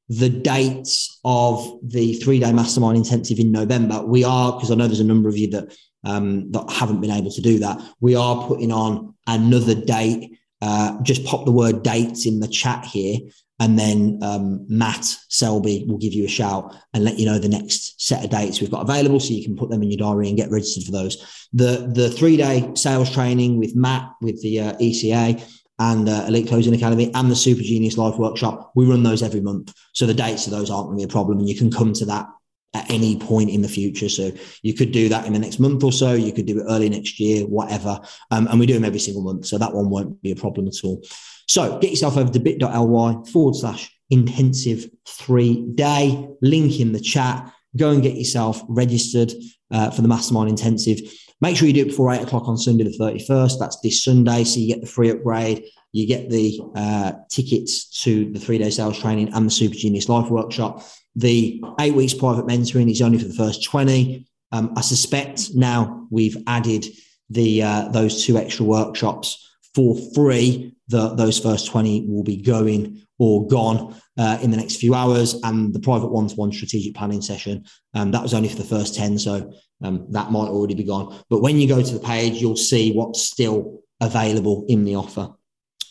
the 0.09 0.29
dates 0.29 1.19
of 1.23 1.79
the 1.83 2.13
three 2.15 2.39
day 2.39 2.51
mastermind 2.51 2.97
intensive 2.97 3.39
in 3.39 3.51
November, 3.51 4.03
we 4.05 4.23
are 4.23 4.53
because 4.53 4.71
I 4.71 4.75
know 4.75 4.87
there's 4.87 4.99
a 4.99 5.05
number 5.05 5.29
of 5.29 5.37
you 5.37 5.49
that 5.51 5.75
um, 6.03 6.51
that 6.51 6.69
haven't 6.69 7.01
been 7.01 7.11
able 7.11 7.31
to 7.31 7.41
do 7.41 7.59
that. 7.59 7.81
We 8.01 8.15
are 8.15 8.47
putting 8.47 8.71
on 8.71 9.15
another 9.27 9.75
date. 9.75 10.37
Uh, 10.61 11.01
just 11.01 11.25
pop 11.25 11.45
the 11.45 11.51
word 11.51 11.83
dates 11.83 12.25
in 12.25 12.39
the 12.39 12.47
chat 12.47 12.85
here, 12.85 13.19
and 13.59 13.77
then 13.77 14.19
um, 14.21 14.65
Matt 14.69 15.03
Selby 15.29 15.85
will 15.87 15.97
give 15.97 16.13
you 16.13 16.25
a 16.25 16.29
shout 16.29 16.73
and 16.93 17.03
let 17.03 17.19
you 17.19 17.25
know 17.25 17.37
the 17.37 17.49
next 17.49 18.01
set 18.01 18.23
of 18.23 18.29
dates 18.29 18.61
we've 18.61 18.71
got 18.71 18.89
available, 18.89 19.19
so 19.19 19.33
you 19.33 19.43
can 19.43 19.57
put 19.57 19.69
them 19.69 19.83
in 19.83 19.91
your 19.91 19.97
diary 19.97 20.29
and 20.29 20.37
get 20.37 20.51
registered 20.51 20.83
for 20.83 20.91
those. 20.91 21.47
The 21.53 21.91
the 21.93 22.09
three 22.09 22.37
day 22.37 22.71
sales 22.75 23.13
training 23.13 23.59
with 23.59 23.75
Matt 23.75 24.09
with 24.21 24.41
the 24.41 24.59
uh, 24.59 24.73
ECA 24.77 25.43
and 25.79 26.07
uh, 26.07 26.25
Elite 26.27 26.47
Closing 26.47 26.73
Academy 26.73 27.11
and 27.13 27.31
the 27.31 27.35
Super 27.35 27.61
Genius 27.61 27.97
Life 27.97 28.17
Workshop. 28.17 28.71
We 28.75 28.85
run 28.85 29.03
those 29.03 29.23
every 29.23 29.41
month. 29.41 29.73
So 29.93 30.05
the 30.05 30.13
dates 30.13 30.45
of 30.45 30.51
those 30.51 30.69
aren't 30.69 30.87
going 30.87 30.99
to 30.99 31.05
be 31.05 31.09
a 31.09 31.11
problem. 31.11 31.39
And 31.39 31.49
you 31.49 31.55
can 31.55 31.71
come 31.71 31.93
to 31.93 32.05
that 32.05 32.27
at 32.75 32.89
any 32.89 33.17
point 33.17 33.49
in 33.49 33.61
the 33.61 33.67
future. 33.67 34.09
So 34.09 34.31
you 34.61 34.73
could 34.73 34.91
do 34.91 35.09
that 35.09 35.25
in 35.25 35.33
the 35.33 35.39
next 35.39 35.59
month 35.59 35.83
or 35.83 35.91
so. 35.91 36.13
You 36.13 36.31
could 36.31 36.45
do 36.45 36.59
it 36.59 36.65
early 36.69 36.89
next 36.89 37.19
year, 37.19 37.45
whatever. 37.45 37.99
Um, 38.31 38.47
and 38.47 38.59
we 38.59 38.65
do 38.65 38.73
them 38.73 38.85
every 38.85 38.99
single 38.99 39.23
month. 39.23 39.45
So 39.45 39.57
that 39.57 39.73
one 39.73 39.89
won't 39.89 40.21
be 40.21 40.31
a 40.31 40.35
problem 40.35 40.67
at 40.67 40.83
all. 40.83 41.03
So 41.47 41.77
get 41.79 41.91
yourself 41.91 42.17
over 42.17 42.31
to 42.31 42.39
bit.ly 42.39 43.23
forward 43.31 43.55
slash 43.55 43.91
intensive 44.09 44.89
three 45.07 45.61
day 45.73 46.27
link 46.41 46.79
in 46.79 46.93
the 46.93 46.99
chat. 46.99 47.51
Go 47.75 47.91
and 47.91 48.03
get 48.03 48.15
yourself 48.15 48.61
registered 48.67 49.33
uh, 49.71 49.89
for 49.91 50.01
the 50.01 50.07
mastermind 50.07 50.49
intensive. 50.49 50.99
Make 51.43 51.57
sure 51.57 51.67
you 51.67 51.73
do 51.73 51.81
it 51.81 51.89
before 51.89 52.13
eight 52.13 52.21
o'clock 52.21 52.47
on 52.47 52.57
Sunday, 52.57 52.85
the 52.85 52.91
31st. 52.91 53.59
That's 53.59 53.77
this 53.81 54.01
Sunday. 54.01 54.45
So 54.45 54.61
you 54.61 54.67
get 54.69 54.79
the 54.79 54.87
free 54.87 55.09
upgrade, 55.09 55.65
you 55.91 56.07
get 56.07 56.29
the 56.29 56.57
uh, 56.73 57.11
tickets 57.29 58.01
to 58.03 58.31
the 58.31 58.39
three 58.39 58.57
day 58.57 58.69
sales 58.69 58.97
training 58.97 59.33
and 59.33 59.45
the 59.45 59.51
Super 59.51 59.75
Genius 59.75 60.07
Life 60.07 60.29
Workshop. 60.29 60.85
The 61.17 61.61
eight 61.81 61.95
weeks 61.95 62.13
private 62.13 62.45
mentoring 62.45 62.89
is 62.89 63.01
only 63.01 63.17
for 63.17 63.27
the 63.27 63.33
first 63.33 63.65
20. 63.65 64.25
Um, 64.53 64.71
I 64.77 64.79
suspect 64.79 65.53
now 65.53 66.07
we've 66.09 66.37
added 66.47 66.85
the 67.29 67.61
uh, 67.61 67.89
those 67.89 68.25
two 68.25 68.37
extra 68.37 68.63
workshops 68.65 69.52
for 69.75 69.95
free. 70.13 70.75
The, 70.89 71.15
those 71.15 71.39
first 71.39 71.67
20 71.67 72.07
will 72.07 72.23
be 72.23 72.37
going 72.37 73.01
or 73.17 73.47
gone 73.47 73.95
uh, 74.17 74.37
in 74.41 74.51
the 74.51 74.57
next 74.57 74.77
few 74.77 74.93
hours. 74.93 75.35
And 75.43 75.73
the 75.73 75.79
private 75.79 76.11
one 76.11 76.27
to 76.27 76.35
one 76.35 76.51
strategic 76.51 76.95
planning 76.95 77.21
session, 77.21 77.65
um, 77.93 78.11
that 78.11 78.21
was 78.21 78.33
only 78.33 78.49
for 78.49 78.57
the 78.57 78.63
first 78.63 78.95
10. 78.95 79.17
So 79.19 79.53
um, 79.81 80.07
that 80.11 80.31
might 80.31 80.49
already 80.49 80.75
be 80.75 80.83
gone. 80.83 81.23
But 81.29 81.41
when 81.41 81.57
you 81.57 81.67
go 81.67 81.81
to 81.81 81.93
the 81.93 82.05
page, 82.05 82.41
you'll 82.41 82.55
see 82.55 82.91
what's 82.91 83.21
still 83.21 83.81
available 84.01 84.65
in 84.67 84.83
the 84.83 84.95
offer 84.95 85.29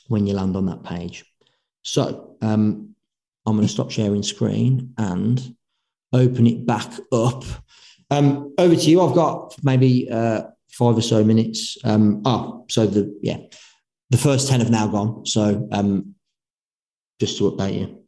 when 0.09 0.27
you 0.27 0.35
land 0.35 0.57
on 0.57 0.67
that 0.67 0.85
page. 0.85 1.25
So 1.83 2.37
um, 2.43 2.95
I'm 3.47 3.57
going 3.57 3.67
to 3.67 3.73
stop 3.73 3.91
sharing 3.91 4.23
screen 4.23 4.95
and 4.99 5.57
open 6.13 6.47
it 6.47 6.67
back 6.67 6.93
up. 7.13 7.45
Um, 8.11 8.55
over 8.59 8.77
to 8.77 8.91
you. 8.91 9.01
I've 9.01 9.15
got 9.15 9.57
maybe 9.63 10.11
uh, 10.11 10.43
five 10.71 10.97
or 10.97 11.03
so 11.03 11.25
minutes. 11.25 11.79
Um, 11.85 12.23
oh, 12.25 12.67
so 12.69 12.87
the 12.87 13.19
yeah, 13.23 13.39
the 14.13 14.19
first 14.19 14.49
ten 14.49 14.61
have 14.61 14.71
now 14.71 14.87
gone. 14.87 15.27
So 15.27 15.69
um, 15.73 16.15
just 17.23 17.39
to 17.39 17.51
update 17.51 17.79
you. 17.79 17.99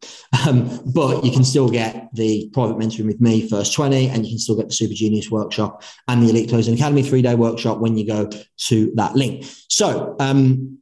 Um, 0.45 0.81
but 0.93 1.25
you 1.25 1.31
can 1.31 1.45
still 1.45 1.69
get 1.69 2.09
the 2.15 2.51
private 2.53 2.77
mentoring 2.77 3.07
with 3.07 3.21
me 3.21 3.49
first 3.49 3.73
20, 3.73 4.09
and 4.09 4.27
you 4.27 4.33
can 4.33 4.39
still 4.41 4.57
get 4.57 4.67
the 4.67 4.75
Super 4.75 4.93
Genius 4.93 5.31
workshop 5.31 5.85
and 6.09 6.21
the 6.21 6.31
Elite 6.31 6.49
Closing 6.49 6.75
Academy 6.75 7.05
three 7.05 7.23
day 7.23 7.37
workshop 7.37 7.79
when 7.79 7.97
you 7.97 8.05
go 8.05 8.29
to 8.69 8.93
that 8.97 9.15
link. 9.15 9.47
So, 9.69 10.17
um, 10.19 10.79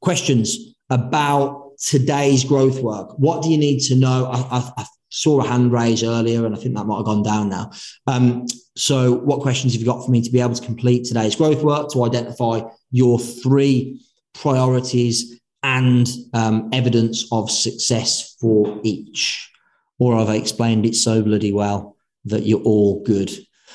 questions 0.00 0.74
about 0.88 1.72
today's 1.78 2.42
growth 2.42 2.80
work. 2.80 3.18
What 3.18 3.42
do 3.42 3.50
you 3.50 3.58
need 3.58 3.80
to 3.80 3.94
know? 3.94 4.30
I, 4.32 4.38
I, 4.38 4.72
I 4.78 4.86
saw 5.10 5.40
a 5.40 5.46
hand 5.46 5.70
raise 5.72 6.02
earlier, 6.02 6.46
and 6.46 6.56
I 6.56 6.58
think 6.58 6.74
that 6.74 6.86
might 6.86 6.96
have 6.96 7.04
gone 7.04 7.22
down 7.22 7.50
now. 7.50 7.70
Um, 8.06 8.46
so, 8.74 9.12
what 9.12 9.42
questions 9.42 9.74
have 9.74 9.82
you 9.82 9.86
got 9.86 10.02
for 10.02 10.10
me 10.10 10.22
to 10.22 10.30
be 10.30 10.40
able 10.40 10.54
to 10.54 10.64
complete 10.64 11.04
today's 11.04 11.36
growth 11.36 11.62
work 11.62 11.90
to 11.92 12.04
identify 12.04 12.62
your 12.90 13.20
three 13.20 14.00
priorities 14.34 15.40
and 15.62 16.08
um, 16.34 16.70
evidence 16.72 17.26
of 17.32 17.50
success 17.50 18.36
for 18.40 18.80
each? 18.82 19.50
Or 19.98 20.18
have 20.18 20.30
I 20.30 20.36
explained 20.36 20.86
it 20.86 20.94
so 20.94 21.22
bloody 21.22 21.52
well 21.52 21.96
that 22.24 22.46
you're 22.46 22.62
all 22.62 23.02
good? 23.02 23.30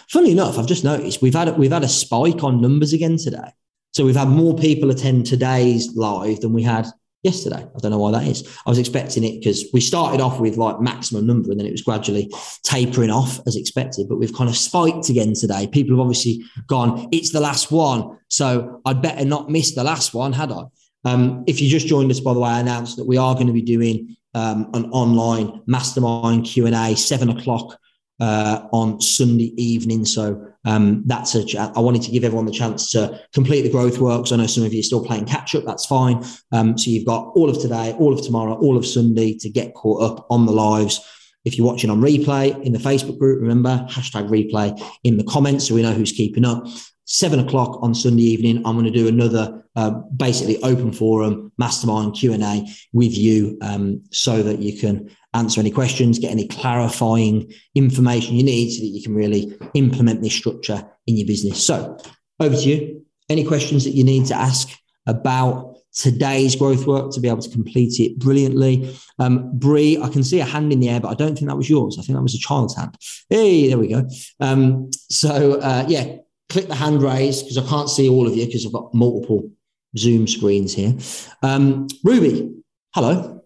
Funny 0.10 0.32
enough, 0.32 0.58
I've 0.58 0.68
just 0.68 0.84
noticed 0.84 1.22
we've 1.22 1.34
had 1.34 1.50
a, 1.50 1.54
we've 1.54 1.72
had 1.72 1.84
a 1.84 1.88
spike 1.90 2.44
on 2.44 2.62
numbers 2.62 2.94
again 2.94 3.18
today. 3.18 3.52
So 3.94 4.04
we've 4.04 4.16
had 4.16 4.28
more 4.28 4.56
people 4.56 4.92
attend 4.92 5.26
today's 5.26 5.96
live 5.96 6.42
than 6.42 6.54
we 6.54 6.64
had 6.64 6.88
yesterday. 7.26 7.58
I 7.58 7.80
don't 7.80 7.92
know 7.92 7.98
why 7.98 8.12
that 8.12 8.28
is. 8.28 8.48
I 8.66 8.70
was 8.70 8.78
expecting 8.78 9.24
it 9.24 9.40
because 9.40 9.66
we 9.74 9.82
started 9.82 10.22
off 10.22 10.40
with 10.40 10.56
like 10.56 10.80
maximum 10.80 11.28
number 11.28 11.52
and 11.52 11.60
then 11.60 11.68
it 11.68 11.72
was 11.72 11.82
gradually 11.82 12.32
tapering 12.64 13.10
off 13.10 13.40
as 13.48 13.56
expected, 13.56 14.08
but 14.08 14.18
we've 14.18 14.34
kind 14.34 14.50
of 14.50 14.56
spiked 14.56 15.10
again 15.10 15.34
today. 15.34 15.68
People 15.68 15.96
have 15.96 16.02
obviously 16.02 16.44
gone, 16.68 17.10
it's 17.12 17.32
the 17.32 17.42
last 17.42 17.72
one. 17.72 18.18
So 18.30 18.82
I'd 18.86 19.02
better 19.02 19.26
not 19.26 19.50
miss 19.50 19.76
the 19.76 19.84
last 19.84 20.14
one, 20.14 20.32
had 20.32 20.52
I? 20.52 20.64
Um, 21.04 21.44
if 21.48 21.62
you 21.62 21.70
just 21.70 21.88
joined 21.88 22.12
us, 22.12 22.20
by 22.20 22.34
the 22.34 22.40
way, 22.40 22.50
I 22.50 22.60
announced 22.60 22.98
that 22.98 23.06
we 23.06 23.18
are 23.18 23.34
going 23.36 23.48
to 23.48 23.54
be 23.54 23.62
doing 23.62 24.16
um, 24.34 24.70
an 24.74 24.86
online 24.92 25.62
mastermind 25.66 26.46
Q 26.46 26.68
and 26.68 26.76
A, 26.76 26.96
seven 26.96 27.30
o'clock 27.30 27.80
uh, 28.20 28.68
on 28.72 29.02
Sunday 29.02 29.54
evening. 29.62 30.06
So 30.06 30.48
um, 30.66 31.04
that's 31.06 31.36
a. 31.36 31.72
I 31.76 31.80
wanted 31.80 32.02
to 32.04 32.12
give 32.12 32.24
everyone 32.24 32.46
the 32.46 32.52
chance 32.52 32.92
to 32.92 33.22
complete 33.34 33.62
the 33.62 33.72
growth 33.72 34.00
works. 34.00 34.32
I 34.32 34.38
know 34.38 34.48
some 34.48 34.64
of 34.64 34.74
you 34.74 34.80
are 34.80 34.84
still 34.84 35.04
playing 35.04 35.26
catch 35.26 35.56
up. 35.56 35.66
That's 35.66 35.86
fine. 35.86 36.24
Um, 36.52 36.78
so 36.78 36.90
you've 36.90 37.06
got 37.06 37.34
all 37.36 37.50
of 37.50 37.62
today, 37.62 37.94
all 37.94 38.14
of 38.14 38.24
tomorrow, 38.24 38.56
all 38.56 38.78
of 38.78 38.86
Sunday 38.86 39.38
to 39.40 39.50
get 39.50 39.74
caught 39.74 40.02
up 40.02 40.28
on 40.30 40.46
the 40.46 40.52
lives. 40.52 41.00
If 41.44 41.58
you're 41.58 41.68
watching 41.68 41.92
on 41.92 42.02
replay 42.02 42.60
in 42.64 42.74
the 42.74 42.80
Facebook 42.80 43.20
group, 43.20 43.40
remember 43.40 43.86
hashtag 43.90 44.30
replay 44.30 44.82
in 45.04 45.18
the 45.18 45.24
comments 45.26 45.68
so 45.68 45.76
we 45.76 45.84
know 45.84 45.94
who's 45.94 46.12
keeping 46.12 46.44
up 46.44 46.66
seven 47.06 47.40
o'clock 47.40 47.82
on 47.82 47.94
Sunday 47.94 48.24
evening, 48.24 48.58
I'm 48.66 48.74
going 48.74 48.86
to 48.86 48.92
do 48.92 49.08
another 49.08 49.64
uh, 49.76 49.92
basically 50.16 50.62
open 50.64 50.92
forum 50.92 51.52
mastermind 51.58 52.16
Q 52.16 52.34
and 52.34 52.44
A 52.44 52.66
with 52.94 53.16
you, 53.16 53.58
um, 53.62 54.04
so 54.12 54.42
that 54.44 54.60
you 54.60 54.80
can 54.80 55.16
answer 55.36 55.60
any 55.60 55.72
questions, 55.72 56.20
get 56.20 56.32
any 56.32 56.48
clarifying 56.48 57.52
information 57.76 58.36
you 58.36 58.44
need, 58.44 58.72
so 58.72 58.82
that 58.82 58.88
you 58.88 59.04
can 59.04 59.16
really 59.16 59.58
implement 59.74 60.22
this 60.22 60.34
structure 60.34 60.86
in 61.08 61.18
your 61.18 61.28
business. 61.28 61.64
So, 61.64 61.98
over 62.40 62.56
to 62.56 62.62
you. 62.62 63.02
Any 63.28 63.44
questions 63.44 63.86
that 63.86 63.92
you 63.92 64.04
need 64.04 64.28
to 64.28 64.36
ask 64.36 64.70
about 65.08 65.76
today's 65.96 66.56
growth 66.56 66.86
work 66.86 67.12
to 67.12 67.22
be 67.22 67.30
able 67.30 67.42
to 67.42 67.50
complete 67.50 68.00
it 68.00 68.20
brilliantly. 68.20 68.96
Um, 69.18 69.58
Bree, 69.58 69.98
I 70.02 70.10
can 70.10 70.24
see 70.24 70.40
a 70.40 70.46
hand 70.46 70.72
in 70.74 70.80
the 70.80 70.90
air, 70.90 71.00
but 71.00 71.10
I 71.10 71.14
don't 71.14 71.36
think 71.36 71.48
that 71.48 71.56
was 71.56 71.70
yours. 71.70 71.98
I 71.98 72.04
think 72.04 72.18
that 72.18 72.24
was 72.24 72.36
a 72.36 72.40
child's 72.40 72.76
hand. 72.76 72.96
Hey, 73.30 73.70
there 73.70 73.78
we 73.78 73.88
go. 73.88 74.08
Um, 74.40 74.92
so 75.10 75.60
uh, 75.60 75.86
yeah, 75.88 76.18
click 76.50 76.68
the 76.68 76.76
hand 76.76 77.02
raise 77.02 77.42
because 77.42 77.58
I 77.58 77.68
can't 77.68 77.90
see 77.90 78.10
all 78.10 78.28
of 78.28 78.36
you 78.36 78.46
because 78.46 78.66
I've 78.66 78.74
got 78.74 78.94
multiple 78.94 79.50
Zoom 79.98 80.28
screens 80.28 80.74
here. 80.74 80.96
Um, 81.42 81.88
Ruby, 82.04 82.54
hello. 82.94 83.45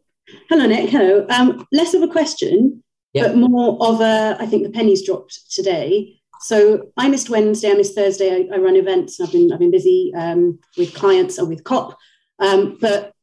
Hello, 0.49 0.65
Nick. 0.65 0.89
Hello. 0.89 1.25
Um, 1.29 1.67
less 1.71 1.93
of 1.93 2.01
a 2.01 2.07
question, 2.07 2.83
but 3.13 3.35
more 3.35 3.77
of 3.81 4.01
a, 4.01 4.37
I 4.39 4.45
think 4.45 4.63
the 4.63 4.71
pennies 4.71 5.05
dropped 5.05 5.51
today. 5.51 6.19
So 6.41 6.91
I 6.97 7.09
missed 7.09 7.29
Wednesday, 7.29 7.71
I 7.71 7.75
missed 7.75 7.95
Thursday. 7.95 8.31
I, 8.31 8.55
I 8.55 8.59
run 8.59 8.75
events. 8.75 9.19
I've 9.19 9.31
been 9.31 9.51
I've 9.51 9.59
been 9.59 9.71
busy 9.71 10.13
um, 10.15 10.59
with 10.77 10.93
clients 10.93 11.37
and 11.37 11.49
with 11.49 11.63
COP. 11.65 11.97
Um, 12.39 12.77
but 12.79 13.13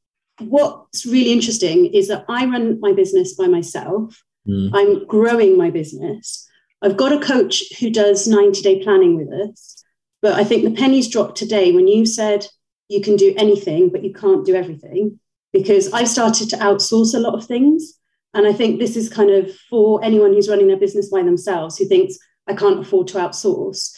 what's 0.40 1.06
really 1.06 1.32
interesting 1.32 1.86
is 1.86 2.08
that 2.08 2.26
I 2.28 2.44
run 2.44 2.78
my 2.80 2.92
business 2.92 3.34
by 3.34 3.46
myself. 3.46 4.22
Mm. 4.46 4.70
I'm 4.74 5.06
growing 5.06 5.56
my 5.56 5.70
business, 5.70 6.46
I've 6.82 6.96
got 6.96 7.12
a 7.12 7.24
coach 7.24 7.64
who 7.80 7.90
does 7.90 8.28
90 8.28 8.62
day 8.62 8.82
planning 8.82 9.16
with 9.16 9.28
us, 9.32 9.82
but 10.22 10.34
I 10.34 10.44
think 10.44 10.64
the 10.64 10.80
pennies 10.80 11.08
dropped 11.08 11.36
today 11.36 11.72
when 11.72 11.88
you 11.88 12.04
said 12.04 12.46
you 12.88 13.00
can 13.00 13.16
do 13.16 13.34
anything, 13.36 13.88
but 13.88 14.04
you 14.04 14.12
can't 14.12 14.44
do 14.44 14.54
everything, 14.54 15.18
because 15.56 15.90
I've 15.90 16.08
started 16.08 16.50
to 16.50 16.56
outsource 16.58 17.14
a 17.14 17.18
lot 17.18 17.34
of 17.34 17.46
things. 17.46 17.94
And 18.34 18.46
I 18.46 18.52
think 18.52 18.78
this 18.78 18.94
is 18.94 19.08
kind 19.08 19.30
of 19.30 19.50
for 19.70 20.04
anyone 20.04 20.34
who's 20.34 20.50
running 20.50 20.68
their 20.68 20.76
business 20.76 21.08
by 21.08 21.22
themselves 21.22 21.78
who 21.78 21.86
thinks, 21.86 22.18
I 22.46 22.54
can't 22.54 22.78
afford 22.78 23.08
to 23.08 23.18
outsource. 23.18 23.90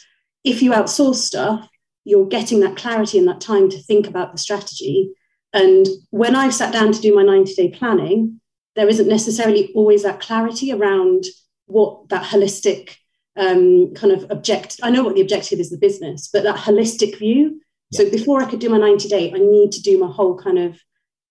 If 0.44 0.62
you 0.62 0.70
outsource 0.70 1.16
stuff, 1.16 1.68
you're 2.04 2.28
getting 2.28 2.60
that 2.60 2.76
clarity 2.76 3.18
and 3.18 3.26
that 3.26 3.40
time 3.40 3.68
to 3.70 3.82
think 3.82 4.06
about 4.06 4.30
the 4.30 4.38
strategy. 4.38 5.10
And 5.52 5.84
when 6.10 6.36
I've 6.36 6.54
sat 6.54 6.72
down 6.72 6.92
to 6.92 7.00
do 7.00 7.16
my 7.16 7.24
90 7.24 7.54
day 7.54 7.70
planning, 7.70 8.40
there 8.76 8.88
isn't 8.88 9.08
necessarily 9.08 9.72
always 9.74 10.04
that 10.04 10.20
clarity 10.20 10.72
around 10.72 11.24
what 11.66 12.08
that 12.10 12.22
holistic 12.22 12.94
um, 13.36 13.92
kind 13.94 14.12
of 14.12 14.30
object. 14.30 14.78
I 14.80 14.90
know 14.90 15.02
what 15.02 15.16
the 15.16 15.22
objective 15.22 15.58
is, 15.58 15.70
the 15.70 15.76
business, 15.76 16.28
but 16.32 16.44
that 16.44 16.56
holistic 16.56 17.18
view. 17.18 17.60
Yeah. 17.90 18.04
So 18.04 18.10
before 18.10 18.40
I 18.40 18.48
could 18.48 18.60
do 18.60 18.68
my 18.68 18.78
90 18.78 19.08
day, 19.08 19.32
I 19.34 19.38
need 19.38 19.72
to 19.72 19.82
do 19.82 19.98
my 19.98 20.06
whole 20.06 20.38
kind 20.38 20.60
of 20.60 20.78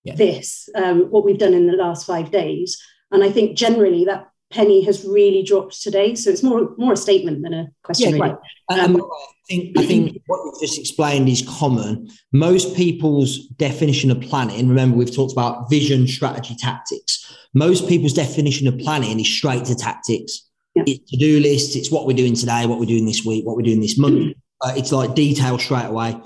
yeah. 0.08 0.16
this, 0.16 0.70
um, 0.76 1.04
what 1.12 1.24
we've 1.24 1.38
done 1.38 1.54
in 1.54 1.68
the 1.68 1.74
last 1.74 2.06
five 2.06 2.32
days. 2.32 2.82
And 3.12 3.24
I 3.24 3.32
think 3.32 3.58
generally 3.58 4.06
that 4.06 4.28
penny 4.52 4.82
has 4.84 5.06
really 5.06 5.44
dropped 5.44 5.82
today. 5.82 6.16
So 6.16 6.30
it's 6.30 6.44
more 6.44 6.74
more 6.78 6.94
a 6.94 6.98
statement 6.98 7.44
than 7.44 7.54
a 7.54 7.68
question. 7.84 8.16
Yeah, 8.16 8.24
really. 8.24 8.36
right. 8.70 8.80
Um, 8.80 8.96
I 8.98 9.48
think 9.48 9.78
I 9.78 9.86
think 9.86 10.22
what 10.28 10.40
you've 10.46 10.62
just 10.62 10.80
explained 10.80 11.30
is 11.30 11.44
common. 11.48 12.10
Most 12.32 12.76
people's 12.76 13.48
definition 13.58 14.12
of 14.12 14.22
planning, 14.22 14.68
remember 14.68 14.98
we've 14.98 15.14
talked 15.14 15.34
about 15.34 15.70
vision, 15.70 16.08
strategy, 16.08 16.56
tactics. 16.58 17.34
Most 17.54 17.88
people's 17.88 18.14
definition 18.14 18.68
of 18.68 18.78
planning 18.78 19.20
is 19.20 19.28
straight 19.28 19.66
to 19.66 19.76
tactics. 19.76 20.44
Yeah. 20.76 20.84
It's 20.86 21.10
to-do 21.10 21.40
lists, 21.40 21.76
it's 21.76 21.92
what 21.92 22.06
we're 22.06 22.16
doing 22.16 22.36
today, 22.36 22.66
what 22.68 22.78
we're 22.78 22.86
doing 22.86 23.06
this 23.06 23.26
week, 23.26 23.46
what 23.46 23.56
we're 23.56 23.64
doing 23.64 23.80
this 23.80 23.98
month. 23.98 24.36
Uh, 24.62 24.74
it's 24.76 24.92
like 24.92 25.16
detail 25.16 25.58
straight 25.58 25.86
away 25.86 26.20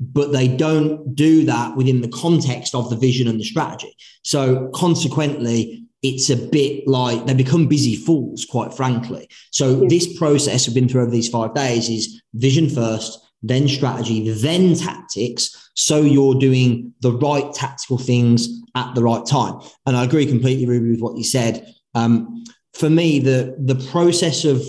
but 0.00 0.32
they 0.32 0.48
don't 0.48 1.14
do 1.14 1.44
that 1.44 1.76
within 1.76 2.00
the 2.00 2.08
context 2.08 2.74
of 2.74 2.88
the 2.90 2.96
vision 2.96 3.28
and 3.28 3.40
the 3.40 3.44
strategy. 3.44 3.96
So 4.22 4.68
consequently, 4.74 5.84
it's 6.02 6.30
a 6.30 6.36
bit 6.36 6.86
like 6.86 7.26
they 7.26 7.34
become 7.34 7.66
busy 7.66 7.96
fools, 7.96 8.44
quite 8.44 8.72
frankly. 8.72 9.28
So 9.50 9.82
yeah. 9.82 9.88
this 9.88 10.16
process 10.16 10.66
we've 10.66 10.74
been 10.74 10.88
through 10.88 11.02
over 11.02 11.10
these 11.10 11.28
five 11.28 11.54
days 11.54 11.88
is 11.88 12.22
vision 12.34 12.70
first, 12.70 13.18
then 13.42 13.66
strategy, 13.66 14.30
then 14.30 14.76
tactics. 14.76 15.70
So 15.74 16.00
you're 16.00 16.34
doing 16.34 16.94
the 17.00 17.12
right 17.12 17.52
tactical 17.52 17.98
things 17.98 18.48
at 18.76 18.94
the 18.94 19.02
right 19.02 19.26
time. 19.26 19.60
And 19.86 19.96
I 19.96 20.04
agree 20.04 20.26
completely, 20.26 20.66
Ruby, 20.66 20.90
with 20.90 21.00
what 21.00 21.16
you 21.16 21.24
said. 21.24 21.66
Um, 21.94 22.44
for 22.74 22.88
me, 22.88 23.18
the 23.18 23.56
the 23.58 23.74
process 23.90 24.44
of 24.44 24.62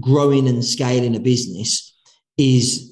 growing 0.00 0.48
and 0.48 0.64
scaling 0.64 1.14
a 1.14 1.20
business 1.20 1.94
is 2.36 2.91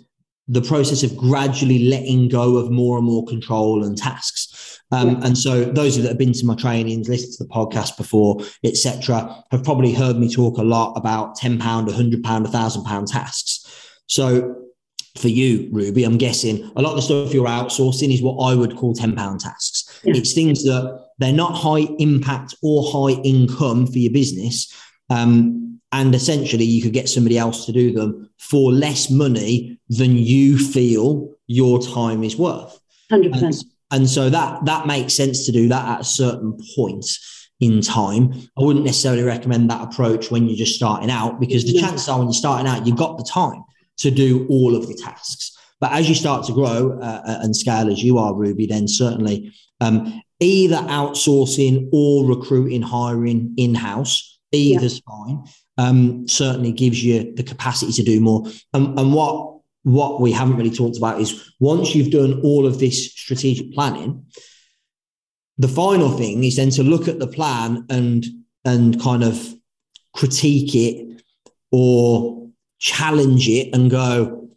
the 0.50 0.60
process 0.60 1.04
of 1.04 1.16
gradually 1.16 1.84
letting 1.84 2.28
go 2.28 2.56
of 2.56 2.72
more 2.72 2.98
and 2.98 3.06
more 3.06 3.24
control 3.24 3.84
and 3.84 3.96
tasks. 3.96 4.80
Um, 4.90 5.10
yeah. 5.10 5.26
And 5.26 5.38
so 5.38 5.64
those 5.64 5.96
of 5.96 6.02
that 6.02 6.08
have 6.10 6.18
been 6.18 6.32
to 6.32 6.44
my 6.44 6.56
trainings, 6.56 7.08
listened 7.08 7.34
to 7.34 7.44
the 7.44 7.50
podcast 7.50 7.96
before, 7.96 8.40
etc., 8.64 9.44
have 9.52 9.62
probably 9.62 9.94
heard 9.94 10.16
me 10.16 10.28
talk 10.28 10.58
a 10.58 10.62
lot 10.62 10.94
about 10.94 11.36
ten 11.36 11.58
pound, 11.58 11.88
a 11.88 11.92
hundred 11.92 12.24
pound, 12.24 12.46
a 12.46 12.50
thousand 12.50 12.82
pound 12.82 13.06
tasks. 13.06 13.64
So 14.06 14.56
for 15.18 15.28
you, 15.28 15.68
Ruby, 15.70 16.02
I'm 16.02 16.18
guessing 16.18 16.68
a 16.74 16.82
lot 16.82 16.90
of 16.90 16.96
the 16.96 17.02
stuff 17.02 17.32
you're 17.32 17.46
outsourcing 17.46 18.12
is 18.12 18.20
what 18.20 18.44
I 18.44 18.56
would 18.56 18.76
call 18.76 18.92
ten 18.92 19.14
pound 19.14 19.40
tasks. 19.40 20.00
Yeah. 20.02 20.14
It's 20.16 20.32
things 20.32 20.64
that 20.64 21.06
they're 21.18 21.32
not 21.32 21.54
high 21.54 21.86
impact 22.00 22.56
or 22.60 22.90
high 22.90 23.20
income 23.22 23.86
for 23.86 23.98
your 23.98 24.12
business. 24.12 24.74
Um, 25.10 25.69
and 25.92 26.14
essentially, 26.14 26.64
you 26.64 26.82
could 26.82 26.92
get 26.92 27.08
somebody 27.08 27.36
else 27.36 27.66
to 27.66 27.72
do 27.72 27.92
them 27.92 28.30
for 28.38 28.72
less 28.72 29.10
money 29.10 29.78
than 29.88 30.16
you 30.16 30.56
feel 30.58 31.34
your 31.46 31.82
time 31.82 32.22
is 32.22 32.36
worth. 32.36 32.80
100%. 33.10 33.42
And 33.42 33.54
and 33.92 34.08
so 34.08 34.30
that 34.30 34.64
that 34.66 34.86
makes 34.86 35.14
sense 35.14 35.46
to 35.46 35.52
do 35.52 35.68
that 35.68 35.88
at 35.88 36.00
a 36.00 36.04
certain 36.04 36.56
point 36.76 37.06
in 37.58 37.80
time. 37.80 38.32
I 38.56 38.62
wouldn't 38.62 38.84
necessarily 38.84 39.22
recommend 39.22 39.68
that 39.70 39.82
approach 39.82 40.30
when 40.30 40.46
you're 40.46 40.56
just 40.56 40.76
starting 40.76 41.10
out 41.10 41.40
because 41.40 41.64
the 41.64 41.72
yeah. 41.72 41.82
chances 41.82 42.08
are 42.08 42.18
when 42.18 42.28
you're 42.28 42.34
starting 42.34 42.66
out, 42.66 42.86
you've 42.86 42.96
got 42.96 43.18
the 43.18 43.24
time 43.24 43.62
to 43.98 44.10
do 44.10 44.46
all 44.48 44.76
of 44.76 44.86
the 44.86 44.94
tasks. 44.94 45.56
But 45.80 45.92
as 45.92 46.08
you 46.08 46.14
start 46.14 46.46
to 46.46 46.52
grow 46.52 46.98
uh, 47.00 47.22
uh 47.26 47.38
and 47.42 47.54
scale 47.54 47.90
as 47.90 48.02
you 48.02 48.18
are, 48.18 48.34
Ruby, 48.34 48.66
then 48.66 48.86
certainly 48.86 49.52
um, 49.80 50.22
either 50.38 50.76
outsourcing 50.76 51.88
or 51.92 52.26
recruiting, 52.26 52.82
hiring 52.82 53.54
in 53.56 53.74
house, 53.74 54.38
either's 54.52 54.96
yeah. 54.96 55.14
fine. 55.14 55.44
Um, 55.80 56.28
certainly 56.28 56.72
gives 56.72 57.02
you 57.02 57.32
the 57.36 57.42
capacity 57.42 57.92
to 57.92 58.02
do 58.02 58.20
more. 58.20 58.44
And, 58.74 58.98
and 58.98 59.14
what 59.14 59.34
what 59.82 60.20
we 60.20 60.30
haven't 60.32 60.56
really 60.56 60.76
talked 60.76 60.98
about 60.98 61.20
is 61.20 61.54
once 61.58 61.94
you've 61.94 62.12
done 62.12 62.40
all 62.42 62.66
of 62.66 62.78
this 62.78 63.12
strategic 63.12 63.72
planning, 63.72 64.26
the 65.56 65.68
final 65.68 66.10
thing 66.10 66.44
is 66.44 66.56
then 66.56 66.70
to 66.70 66.82
look 66.82 67.08
at 67.08 67.18
the 67.18 67.26
plan 67.26 67.86
and 67.88 68.26
and 68.64 69.00
kind 69.00 69.24
of 69.24 69.36
critique 70.12 70.74
it 70.74 71.22
or 71.70 72.50
challenge 72.78 73.48
it 73.48 73.74
and 73.74 73.90
go, 73.90 74.48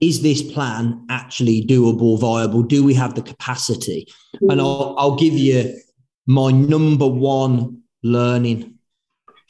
is 0.00 0.22
this 0.22 0.42
plan 0.42 1.06
actually 1.08 1.64
doable, 1.66 2.18
viable? 2.20 2.62
Do 2.62 2.84
we 2.84 2.94
have 2.94 3.14
the 3.14 3.22
capacity? 3.22 4.06
And 4.50 4.60
I'll, 4.60 4.94
I'll 4.98 5.16
give 5.16 5.34
you 5.34 5.78
my 6.26 6.50
number 6.50 7.06
one 7.06 7.82
learning 8.02 8.77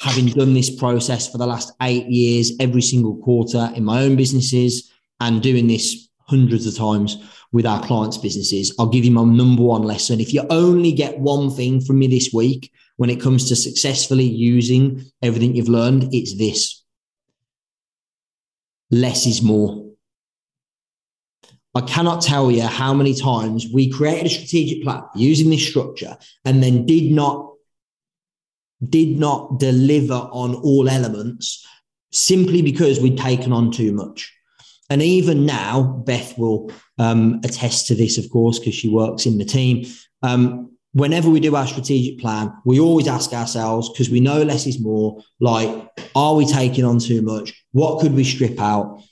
having 0.00 0.26
done 0.26 0.54
this 0.54 0.70
process 0.70 1.28
for 1.28 1.38
the 1.38 1.46
last 1.46 1.72
eight 1.82 2.06
years, 2.06 2.52
every 2.60 2.82
single 2.82 3.16
quarter 3.16 3.70
in 3.74 3.84
my 3.84 4.02
own 4.02 4.16
businesses, 4.16 4.92
and 5.20 5.42
doing 5.42 5.66
this 5.66 6.08
hundreds 6.20 6.66
of 6.66 6.76
times 6.76 7.16
with 7.52 7.66
our 7.66 7.82
clients' 7.84 8.18
businesses. 8.18 8.74
I'll 8.78 8.88
give 8.88 9.04
you 9.04 9.10
my 9.10 9.24
number 9.24 9.62
one 9.62 9.82
lesson. 9.82 10.20
If 10.20 10.34
you 10.34 10.44
only 10.50 10.92
get 10.92 11.18
one 11.18 11.50
thing 11.50 11.80
from 11.80 11.98
me 11.98 12.06
this 12.06 12.30
week 12.32 12.72
when 12.96 13.10
it 13.10 13.20
comes 13.20 13.48
to 13.48 13.56
successfully 13.56 14.24
using 14.24 15.04
everything 15.22 15.56
you've 15.56 15.68
learned, 15.68 16.12
it's 16.12 16.36
this 16.36 16.84
less 18.90 19.26
is 19.26 19.42
more. 19.42 19.84
I 21.74 21.82
cannot 21.82 22.22
tell 22.22 22.50
you 22.50 22.62
how 22.62 22.94
many 22.94 23.14
times 23.14 23.66
we 23.72 23.90
created 23.90 24.26
a 24.26 24.30
strategic 24.30 24.82
plan 24.82 25.02
using 25.14 25.50
this 25.50 25.66
structure 25.66 26.16
and 26.44 26.62
then 26.62 26.86
did 26.86 27.12
not 27.12 27.47
did 28.86 29.18
not 29.18 29.58
deliver 29.58 30.14
on 30.14 30.54
all 30.54 30.88
elements 30.88 31.66
simply 32.12 32.62
because 32.62 33.00
we'd 33.00 33.18
taken 33.18 33.52
on 33.52 33.70
too 33.70 33.92
much. 33.92 34.32
And 34.90 35.02
even 35.02 35.44
now, 35.44 36.02
Beth 36.06 36.38
will 36.38 36.70
um, 36.98 37.40
attest 37.44 37.86
to 37.88 37.94
this, 37.94 38.16
of 38.16 38.30
course, 38.30 38.58
because 38.58 38.74
she 38.74 38.88
works 38.88 39.26
in 39.26 39.36
the 39.36 39.44
team. 39.44 39.84
Um, 40.22 40.72
whenever 40.92 41.28
we 41.28 41.40
do 41.40 41.54
our 41.54 41.66
strategic 41.66 42.18
plan, 42.18 42.52
we 42.64 42.80
always 42.80 43.06
ask 43.06 43.32
ourselves, 43.32 43.90
because 43.90 44.08
we 44.08 44.20
know 44.20 44.42
less 44.42 44.66
is 44.66 44.80
more, 44.80 45.20
like, 45.40 45.68
are 46.14 46.34
we 46.34 46.46
taking 46.46 46.84
on 46.84 46.98
too 46.98 47.20
much? 47.20 47.52
What 47.72 48.00
could 48.00 48.14
we 48.14 48.24
strip 48.24 48.58
out? 48.58 49.02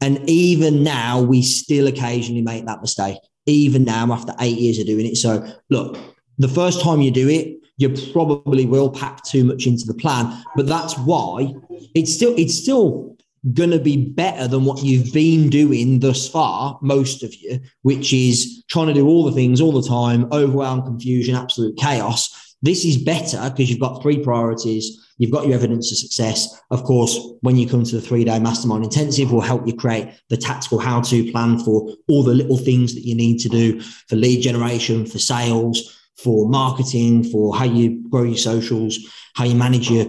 And 0.00 0.28
even 0.28 0.82
now, 0.82 1.20
we 1.20 1.42
still 1.42 1.86
occasionally 1.86 2.42
make 2.42 2.64
that 2.66 2.80
mistake, 2.80 3.18
even 3.44 3.84
now 3.84 4.10
after 4.12 4.34
eight 4.40 4.58
years 4.58 4.78
of 4.78 4.86
doing 4.86 5.06
it. 5.06 5.16
So, 5.16 5.46
look, 5.68 5.98
the 6.38 6.48
first 6.48 6.80
time 6.80 7.02
you 7.02 7.10
do 7.10 7.28
it, 7.28 7.58
you 7.76 7.94
probably 8.12 8.66
will 8.66 8.90
pack 8.90 9.22
too 9.24 9.44
much 9.44 9.66
into 9.66 9.86
the 9.86 9.94
plan, 9.94 10.42
but 10.54 10.66
that's 10.66 10.96
why 10.98 11.54
it's 11.94 12.14
still 12.14 12.34
it's 12.36 12.54
still 12.54 13.16
going 13.52 13.70
to 13.70 13.78
be 13.78 13.96
better 13.96 14.48
than 14.48 14.64
what 14.64 14.82
you've 14.82 15.12
been 15.12 15.48
doing 15.48 16.00
thus 16.00 16.28
far, 16.28 16.78
most 16.82 17.22
of 17.22 17.32
you, 17.34 17.60
which 17.82 18.12
is 18.12 18.64
trying 18.68 18.88
to 18.88 18.94
do 18.94 19.06
all 19.06 19.24
the 19.24 19.32
things 19.32 19.60
all 19.60 19.72
the 19.72 19.88
time, 19.88 20.26
overwhelm, 20.32 20.82
confusion, 20.82 21.36
absolute 21.36 21.76
chaos. 21.76 22.56
This 22.62 22.84
is 22.84 22.96
better 22.96 23.48
because 23.50 23.70
you've 23.70 23.80
got 23.80 24.02
three 24.02 24.18
priorities. 24.18 25.02
You've 25.18 25.30
got 25.30 25.46
your 25.46 25.54
evidence 25.54 25.92
of 25.92 25.98
success. 25.98 26.60
Of 26.70 26.82
course, 26.82 27.18
when 27.40 27.56
you 27.56 27.68
come 27.68 27.84
to 27.84 27.96
the 27.96 28.02
three 28.02 28.24
day 28.24 28.38
mastermind 28.38 28.84
intensive, 28.84 29.30
we'll 29.30 29.42
help 29.42 29.66
you 29.66 29.74
create 29.74 30.08
the 30.28 30.36
tactical 30.36 30.78
how 30.78 31.00
to 31.02 31.30
plan 31.30 31.58
for 31.58 31.94
all 32.08 32.22
the 32.22 32.34
little 32.34 32.58
things 32.58 32.94
that 32.94 33.06
you 33.06 33.14
need 33.14 33.38
to 33.40 33.48
do 33.48 33.80
for 33.80 34.16
lead 34.16 34.42
generation, 34.42 35.06
for 35.06 35.18
sales, 35.18 35.95
for 36.18 36.48
marketing, 36.48 37.24
for 37.24 37.56
how 37.56 37.64
you 37.64 38.08
grow 38.08 38.22
your 38.22 38.36
socials, 38.36 38.98
how 39.34 39.44
you 39.44 39.54
manage 39.54 39.90
your 39.90 40.06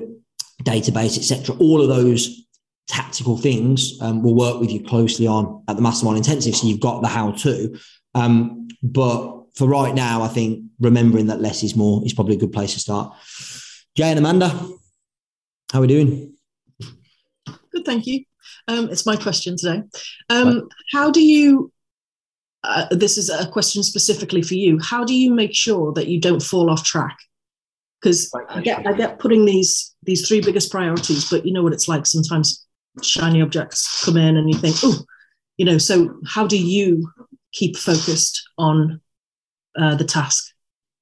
database, 0.63 1.17
etc. 1.17 1.55
All 1.57 1.81
of 1.81 1.89
those 1.89 2.47
tactical 2.87 3.37
things 3.37 3.99
um, 4.01 4.23
we'll 4.23 4.35
work 4.35 4.59
with 4.59 4.71
you 4.71 4.81
closely 4.81 5.27
on 5.27 5.63
at 5.67 5.75
the 5.75 5.81
mastermind 5.81 6.17
intensive 6.17 6.55
so 6.55 6.67
you've 6.67 6.79
got 6.79 7.01
the 7.01 7.07
how 7.07 7.31
to. 7.31 7.77
Um, 8.15 8.69
but 8.81 9.43
for 9.55 9.67
right 9.67 9.93
now 9.95 10.21
i 10.21 10.27
think 10.27 10.63
remembering 10.79 11.25
that 11.27 11.41
less 11.41 11.63
is 11.63 11.75
more 11.75 12.05
is 12.05 12.13
probably 12.13 12.35
a 12.35 12.39
good 12.39 12.53
place 12.53 12.73
to 12.73 12.79
start. 12.79 13.13
Jay 13.95 14.09
and 14.09 14.19
amanda 14.19 14.47
how 15.71 15.79
are 15.79 15.81
we 15.81 15.87
doing? 15.87 16.33
Good 17.71 17.85
thank 17.85 18.05
you. 18.05 18.23
Um, 18.69 18.89
it's 18.89 19.05
my 19.05 19.17
question 19.17 19.57
today. 19.57 19.83
Um, 20.29 20.69
how 20.93 21.11
do 21.11 21.21
you 21.21 21.71
uh, 22.63 22.85
this 22.91 23.17
is 23.17 23.29
a 23.29 23.47
question 23.47 23.83
specifically 23.83 24.41
for 24.41 24.55
you 24.55 24.79
how 24.79 25.03
do 25.03 25.13
you 25.13 25.33
make 25.33 25.53
sure 25.53 25.93
that 25.93 26.07
you 26.07 26.19
don't 26.19 26.41
fall 26.41 26.69
off 26.69 26.83
track 26.83 27.17
because 28.01 28.31
I 28.49 28.61
get, 28.61 28.85
I 28.85 28.93
get 28.93 29.19
putting 29.19 29.45
these 29.45 29.95
these 30.03 30.27
three 30.27 30.41
biggest 30.41 30.71
priorities, 30.71 31.29
but 31.29 31.45
you 31.45 31.53
know 31.53 31.63
what 31.63 31.73
it's 31.73 31.87
like 31.87 32.05
sometimes 32.05 32.65
shiny 33.01 33.41
objects 33.41 34.03
come 34.03 34.17
in 34.17 34.37
and 34.37 34.49
you 34.49 34.57
think, 34.57 34.75
oh, 34.83 35.03
you 35.57 35.65
know, 35.65 35.77
so 35.77 36.15
how 36.25 36.47
do 36.47 36.57
you 36.57 37.11
keep 37.51 37.75
focused 37.75 38.49
on 38.57 39.01
uh, 39.77 39.95
the 39.95 40.03
task? 40.03 40.53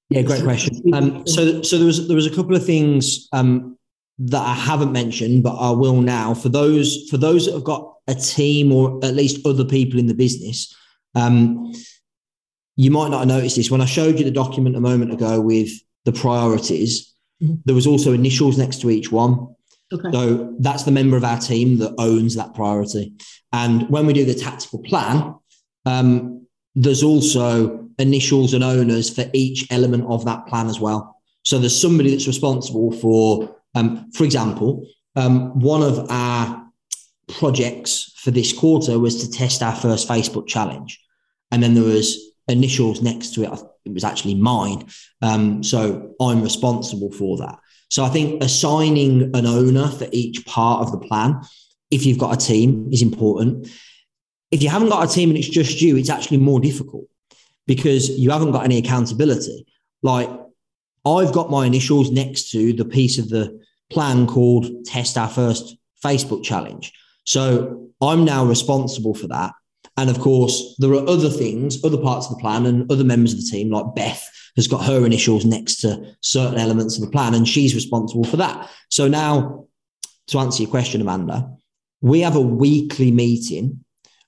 Yeah, 0.09 0.21
great 0.21 0.43
question. 0.43 0.81
Um, 0.93 1.25
so, 1.27 1.61
so 1.61 1.77
there 1.77 1.87
was 1.87 2.07
there 2.07 2.15
was 2.15 2.27
a 2.27 2.35
couple 2.35 2.55
of 2.55 2.65
things 2.65 3.27
um, 3.33 3.77
that 4.19 4.41
I 4.41 4.53
haven't 4.53 4.91
mentioned, 4.91 5.43
but 5.43 5.55
I 5.55 5.71
will 5.71 6.01
now. 6.01 6.33
For 6.33 6.49
those 6.49 7.09
for 7.09 7.17
those 7.17 7.45
that 7.45 7.53
have 7.53 7.63
got 7.63 7.93
a 8.07 8.15
team 8.15 8.71
or 8.71 8.99
at 9.03 9.15
least 9.15 9.45
other 9.45 9.65
people 9.65 9.99
in 9.99 10.05
the 10.07 10.13
business, 10.13 10.73
um, 11.15 11.73
you 12.75 12.91
might 12.91 13.09
not 13.09 13.19
have 13.19 13.27
noticed 13.27 13.55
this. 13.55 13.71
When 13.71 13.81
I 13.81 13.85
showed 13.85 14.19
you 14.19 14.25
the 14.25 14.31
document 14.31 14.75
a 14.75 14.81
moment 14.81 15.13
ago 15.13 15.39
with 15.39 15.69
the 16.03 16.11
priorities, 16.11 17.13
mm-hmm. 17.41 17.55
there 17.65 17.75
was 17.75 17.87
also 17.87 18.13
initials 18.13 18.57
next 18.57 18.81
to 18.81 18.89
each 18.89 19.11
one. 19.11 19.55
Okay. 19.93 20.11
So 20.11 20.55
that's 20.59 20.83
the 20.83 20.91
member 20.91 21.15
of 21.15 21.23
our 21.23 21.39
team 21.39 21.77
that 21.79 21.95
owns 21.97 22.35
that 22.35 22.53
priority. 22.53 23.13
And 23.53 23.89
when 23.89 24.05
we 24.05 24.13
do 24.13 24.25
the 24.25 24.33
tactical 24.33 24.79
plan, 24.79 25.35
um, 25.85 26.47
there's 26.75 27.03
also 27.03 27.87
initials 27.97 28.53
and 28.53 28.63
owners 28.63 29.09
for 29.09 29.25
each 29.33 29.71
element 29.71 30.05
of 30.09 30.25
that 30.25 30.47
plan 30.47 30.67
as 30.67 30.79
well. 30.79 31.21
So 31.43 31.59
there's 31.59 31.79
somebody 31.79 32.11
that's 32.11 32.27
responsible 32.27 32.91
for, 32.91 33.55
um, 33.75 34.11
for 34.11 34.23
example, 34.23 34.85
um, 35.15 35.57
one 35.59 35.83
of 35.83 36.09
our 36.09 36.65
projects 37.29 38.11
for 38.17 38.31
this 38.31 38.51
quarter 38.51 38.99
was 38.99 39.23
to 39.23 39.31
test 39.31 39.61
our 39.61 39.75
first 39.75 40.09
Facebook 40.09 40.47
challenge, 40.47 40.99
and 41.51 41.61
then 41.61 41.73
there 41.73 41.83
was 41.83 42.17
initials 42.47 43.01
next 43.01 43.33
to 43.33 43.43
it. 43.43 43.59
It 43.85 43.93
was 43.93 44.03
actually 44.03 44.35
mine, 44.35 44.87
um, 45.21 45.63
so 45.63 46.15
I'm 46.19 46.41
responsible 46.41 47.11
for 47.11 47.37
that. 47.37 47.59
So 47.89 48.03
I 48.03 48.09
think 48.09 48.43
assigning 48.43 49.35
an 49.35 49.45
owner 49.45 49.87
for 49.87 50.07
each 50.11 50.45
part 50.45 50.81
of 50.81 50.91
the 50.91 51.07
plan, 51.07 51.41
if 51.91 52.05
you've 52.05 52.17
got 52.17 52.33
a 52.33 52.45
team, 52.45 52.89
is 52.91 53.01
important. 53.01 53.67
If 54.51 54.63
you 54.63 54.69
haven't 54.69 54.89
got 54.89 55.09
a 55.09 55.13
team 55.13 55.29
and 55.29 55.37
it's 55.37 55.49
just 55.49 55.81
you, 55.81 55.97
it's 55.97 56.09
actually 56.09 56.37
more 56.37 56.59
difficult 56.59 57.05
because 57.67 58.09
you 58.09 58.31
haven't 58.31 58.51
got 58.51 58.63
any 58.63 58.77
accountability. 58.77 59.65
Like 60.01 60.29
I've 61.05 61.31
got 61.31 61.51
my 61.51 61.65
initials 61.65 62.11
next 62.11 62.51
to 62.51 62.73
the 62.73 62.85
piece 62.85 63.17
of 63.17 63.29
the 63.29 63.59
plan 63.89 64.27
called 64.27 64.85
Test 64.85 65.17
Our 65.17 65.29
First 65.29 65.77
Facebook 66.03 66.43
Challenge. 66.43 66.91
So 67.23 67.89
I'm 68.01 68.25
now 68.25 68.45
responsible 68.45 69.13
for 69.13 69.27
that. 69.27 69.53
And 69.97 70.09
of 70.09 70.19
course, 70.19 70.75
there 70.77 70.91
are 70.91 71.07
other 71.07 71.29
things, 71.29 71.83
other 71.83 71.97
parts 71.97 72.27
of 72.27 72.35
the 72.35 72.41
plan, 72.41 72.65
and 72.65 72.91
other 72.91 73.03
members 73.03 73.33
of 73.33 73.39
the 73.39 73.49
team, 73.49 73.71
like 73.71 73.95
Beth, 73.95 74.29
has 74.55 74.67
got 74.67 74.85
her 74.85 75.05
initials 75.05 75.45
next 75.45 75.77
to 75.81 76.15
certain 76.21 76.59
elements 76.59 76.97
of 76.97 77.03
the 77.03 77.11
plan, 77.11 77.33
and 77.33 77.47
she's 77.47 77.75
responsible 77.75 78.23
for 78.23 78.37
that. 78.37 78.69
So 78.89 79.07
now, 79.07 79.67
to 80.27 80.39
answer 80.39 80.63
your 80.63 80.71
question, 80.71 81.01
Amanda, 81.01 81.49
we 82.01 82.21
have 82.21 82.35
a 82.35 82.41
weekly 82.41 83.11
meeting 83.11 83.85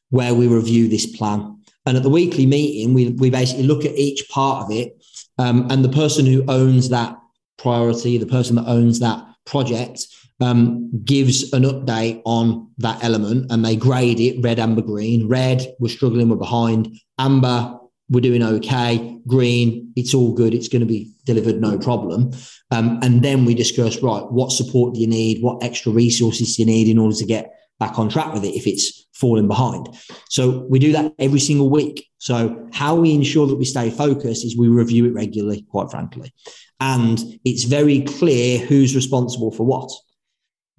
where 0.10 0.34
we 0.34 0.48
review 0.48 0.88
this 0.88 1.06
plan. 1.06 1.62
And 1.86 1.98
at 1.98 2.04
the 2.04 2.10
weekly 2.10 2.46
meeting, 2.46 2.94
we, 2.94 3.10
we 3.10 3.30
basically 3.30 3.64
look 3.64 3.86
at 3.86 3.98
each 3.98 4.28
part 4.30 4.66
of 4.66 4.72
it. 4.72 5.04
Um, 5.38 5.68
and 5.70 5.84
the 5.84 5.90
person 5.90 6.26
who 6.26 6.44
owns 6.48 6.90
that 6.90 7.18
priority, 7.58 8.18
the 8.18 8.26
person 8.26 8.56
that 8.56 8.68
owns 8.68 9.00
that 9.00 9.26
project, 9.46 10.08
um, 10.40 10.92
gives 11.04 11.52
an 11.54 11.64
update 11.64 12.22
on 12.26 12.70
that 12.78 13.04
element 13.04 13.52
and 13.52 13.66
they 13.66 13.76
grade 13.76 14.20
it 14.20 14.42
red, 14.42 14.60
amber, 14.60 14.82
green. 14.82 15.28
Red, 15.28 15.66
we're 15.80 15.90
struggling, 15.90 16.30
we're 16.30 16.36
behind. 16.36 16.96
Amber, 17.18 17.78
we're 18.10 18.22
doing 18.22 18.44
okay. 18.44 19.20
Green, 19.28 19.92
it's 19.96 20.14
all 20.14 20.34
good. 20.34 20.54
It's 20.54 20.70
going 20.70 20.82
to 20.82 20.86
be 20.86 21.12
delivered, 21.26 21.60
no 21.60 21.78
problem. 21.78 22.32
Um, 22.72 23.00
and 23.02 23.22
then 23.22 23.46
we 23.46 23.54
discuss, 23.54 24.02
right, 24.02 24.24
what 24.32 24.52
support 24.52 24.94
do 24.94 25.02
you 25.02 25.08
need? 25.08 25.42
What 25.42 25.64
extra 25.64 25.92
resources 25.92 26.56
do 26.56 26.62
you 26.62 26.66
need 26.66 26.88
in 26.88 26.98
order 26.98 27.16
to 27.16 27.26
get 27.26 27.52
back 27.80 28.00
on 28.00 28.10
track 28.10 28.34
with 28.34 28.44
it 28.44 28.56
if 28.56 28.66
it's 28.66 29.08
falling 29.14 29.48
behind? 29.48 29.90
So 30.30 30.66
we 30.70 30.80
do 30.80 30.94
that 30.94 31.14
every 31.20 31.40
single 31.40 31.70
week. 31.70 32.08
So 32.20 32.68
how 32.72 32.96
we 32.96 33.14
ensure 33.14 33.48
that 33.48 33.56
we 33.56 33.66
stay 33.66 33.90
focused 33.90 34.46
is 34.46 34.58
we 34.58 34.68
review 34.68 35.06
it 35.06 35.14
regularly, 35.14 35.64
quite 35.64 35.90
frankly. 35.92 36.34
And 36.80 37.20
it's 37.44 37.64
very 37.64 38.02
clear 38.02 38.60
who's 38.60 38.96
responsible 38.96 39.52
for 39.52 39.66
what. 39.66 39.92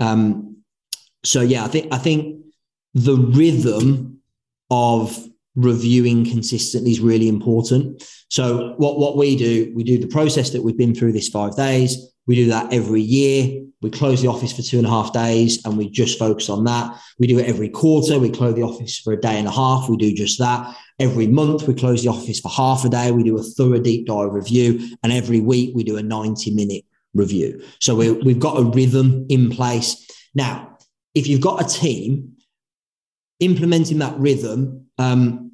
Um, 0.00 0.58
so 1.24 1.40
yeah, 1.40 1.64
I 1.64 1.68
think 1.68 1.92
I 1.92 1.98
think 1.98 2.44
the 2.94 3.16
rhythm 3.16 4.20
of 4.70 5.28
reviewing 5.54 6.24
consistently 6.24 6.92
is 6.92 7.00
really 7.00 7.28
important. 7.28 8.02
So 8.30 8.74
what, 8.76 8.98
what 8.98 9.16
we 9.16 9.36
do, 9.36 9.72
we 9.74 9.82
do 9.82 9.98
the 9.98 10.06
process 10.06 10.50
that 10.50 10.62
we've 10.62 10.78
been 10.78 10.94
through 10.94 11.12
this 11.12 11.28
five 11.28 11.56
days. 11.56 12.12
We 12.26 12.36
do 12.36 12.46
that 12.48 12.72
every 12.72 13.00
year. 13.00 13.64
We 13.80 13.90
close 13.90 14.22
the 14.22 14.28
office 14.28 14.52
for 14.52 14.62
two 14.62 14.78
and 14.78 14.86
a 14.86 14.90
half 14.90 15.12
days 15.12 15.64
and 15.64 15.78
we 15.78 15.88
just 15.88 16.18
focus 16.18 16.48
on 16.48 16.64
that. 16.64 16.96
We 17.18 17.26
do 17.26 17.38
it 17.38 17.46
every 17.46 17.70
quarter. 17.70 18.18
We 18.18 18.30
close 18.30 18.54
the 18.54 18.62
office 18.62 18.98
for 18.98 19.12
a 19.12 19.20
day 19.20 19.38
and 19.38 19.48
a 19.48 19.52
half. 19.52 19.88
We 19.88 19.96
do 19.96 20.12
just 20.14 20.38
that. 20.38 20.76
Every 20.98 21.26
month, 21.26 21.66
we 21.66 21.74
close 21.74 22.02
the 22.02 22.10
office 22.10 22.40
for 22.40 22.50
half 22.50 22.84
a 22.84 22.88
day. 22.88 23.12
We 23.12 23.22
do 23.22 23.38
a 23.38 23.42
thorough 23.42 23.78
deep 23.78 24.06
dive 24.06 24.32
review. 24.32 24.96
And 25.02 25.12
every 25.12 25.40
week, 25.40 25.74
we 25.74 25.84
do 25.84 25.96
a 25.96 26.02
90 26.02 26.54
minute 26.54 26.84
review. 27.14 27.62
So 27.80 27.94
we, 27.94 28.12
we've 28.12 28.40
got 28.40 28.58
a 28.58 28.64
rhythm 28.64 29.26
in 29.28 29.50
place. 29.50 30.06
Now, 30.34 30.78
if 31.14 31.26
you've 31.26 31.40
got 31.40 31.64
a 31.64 31.68
team, 31.68 32.36
implementing 33.40 33.98
that 33.98 34.18
rhythm 34.18 34.86
um, 34.98 35.52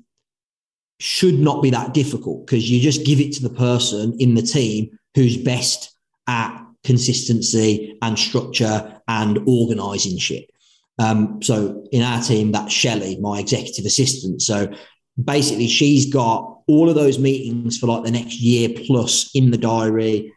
should 0.98 1.38
not 1.38 1.62
be 1.62 1.70
that 1.70 1.94
difficult 1.94 2.46
because 2.46 2.70
you 2.70 2.80
just 2.80 3.04
give 3.04 3.20
it 3.20 3.32
to 3.34 3.42
the 3.42 3.54
person 3.54 4.16
in 4.18 4.34
the 4.34 4.42
team 4.42 4.98
who's 5.14 5.36
best 5.36 5.94
at 6.26 6.64
consistency 6.82 7.96
and 8.02 8.18
structure 8.18 9.00
and 9.08 9.38
organizing 9.46 10.18
shit. 10.18 10.50
Um, 10.98 11.42
so 11.42 11.86
in 11.92 12.02
our 12.02 12.22
team, 12.22 12.52
that's 12.52 12.72
Shelley, 12.72 13.18
my 13.20 13.40
executive 13.40 13.84
assistant. 13.84 14.42
So 14.42 14.72
basically, 15.22 15.66
she's 15.66 16.12
got 16.12 16.60
all 16.66 16.88
of 16.88 16.94
those 16.94 17.18
meetings 17.18 17.78
for 17.78 17.86
like 17.86 18.04
the 18.04 18.10
next 18.10 18.40
year 18.40 18.68
plus 18.86 19.30
in 19.34 19.50
the 19.50 19.58
diary. 19.58 20.32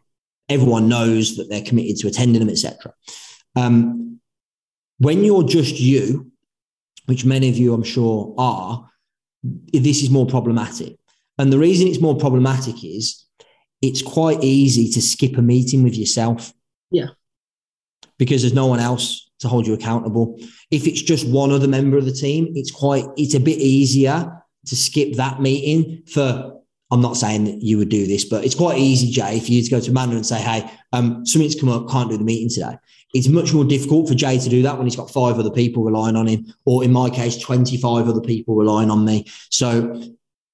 Everyone 0.49 0.87
knows 0.87 1.35
that 1.35 1.49
they're 1.49 1.61
committed 1.61 1.97
to 1.97 2.07
attending 2.07 2.39
them, 2.39 2.49
etc. 2.49 2.93
Um, 3.55 4.19
when 4.99 5.23
you're 5.23 5.43
just 5.43 5.79
you, 5.79 6.31
which 7.05 7.25
many 7.25 7.49
of 7.49 7.57
you 7.57 7.73
I'm 7.73 7.83
sure 7.83 8.33
are, 8.37 8.89
this 9.43 10.03
is 10.03 10.09
more 10.09 10.25
problematic. 10.25 10.97
And 11.37 11.53
the 11.53 11.59
reason 11.59 11.87
it's 11.87 12.01
more 12.01 12.17
problematic 12.17 12.83
is 12.83 13.25
it's 13.81 14.01
quite 14.01 14.43
easy 14.43 14.89
to 14.91 15.01
skip 15.01 15.37
a 15.37 15.41
meeting 15.41 15.83
with 15.83 15.95
yourself. 15.95 16.53
Yeah. 16.91 17.09
Because 18.17 18.41
there's 18.41 18.53
no 18.53 18.65
one 18.65 18.79
else 18.79 19.29
to 19.39 19.47
hold 19.47 19.67
you 19.67 19.73
accountable. 19.73 20.39
If 20.71 20.87
it's 20.87 21.01
just 21.01 21.27
one 21.27 21.51
other 21.51 21.67
member 21.67 21.97
of 21.97 22.05
the 22.05 22.11
team, 22.11 22.51
it's 22.55 22.71
quite, 22.71 23.05
it's 23.17 23.35
a 23.35 23.39
bit 23.39 23.59
easier 23.59 24.43
to 24.65 24.75
skip 24.75 25.13
that 25.13 25.39
meeting 25.39 26.03
for 26.07 26.61
I'm 26.89 27.01
not 27.01 27.17
saying 27.17 27.43
that 27.45 27.61
you 27.61 27.77
would 27.77 27.89
do 27.89 28.07
this, 28.07 28.23
but 28.23 28.45
it's 28.45 28.55
quite 28.55 28.77
easy, 28.77 29.11
Jay, 29.11 29.39
for 29.39 29.51
you 29.51 29.61
to 29.61 29.69
go 29.69 29.79
to 29.79 29.91
Amanda 29.91 30.15
and 30.15 30.25
say, 30.25 30.39
hey, 30.39 30.69
um, 30.93 31.25
something's 31.25 31.59
come 31.59 31.69
up, 31.69 31.89
can't 31.89 32.09
do 32.09 32.17
the 32.17 32.23
meeting 32.23 32.49
today. 32.49 32.77
It's 33.13 33.27
much 33.27 33.53
more 33.53 33.65
difficult 33.65 34.07
for 34.07 34.15
Jay 34.15 34.37
to 34.37 34.49
do 34.49 34.61
that 34.61 34.77
when 34.77 34.85
he's 34.85 34.95
got 34.95 35.11
five 35.11 35.37
other 35.37 35.51
people 35.51 35.83
relying 35.83 36.15
on 36.15 36.27
him, 36.27 36.45
or 36.65 36.83
in 36.83 36.93
my 36.93 37.09
case, 37.09 37.37
25 37.37 38.07
other 38.07 38.21
people 38.21 38.55
relying 38.55 38.89
on 38.89 39.03
me. 39.03 39.25
So 39.49 40.01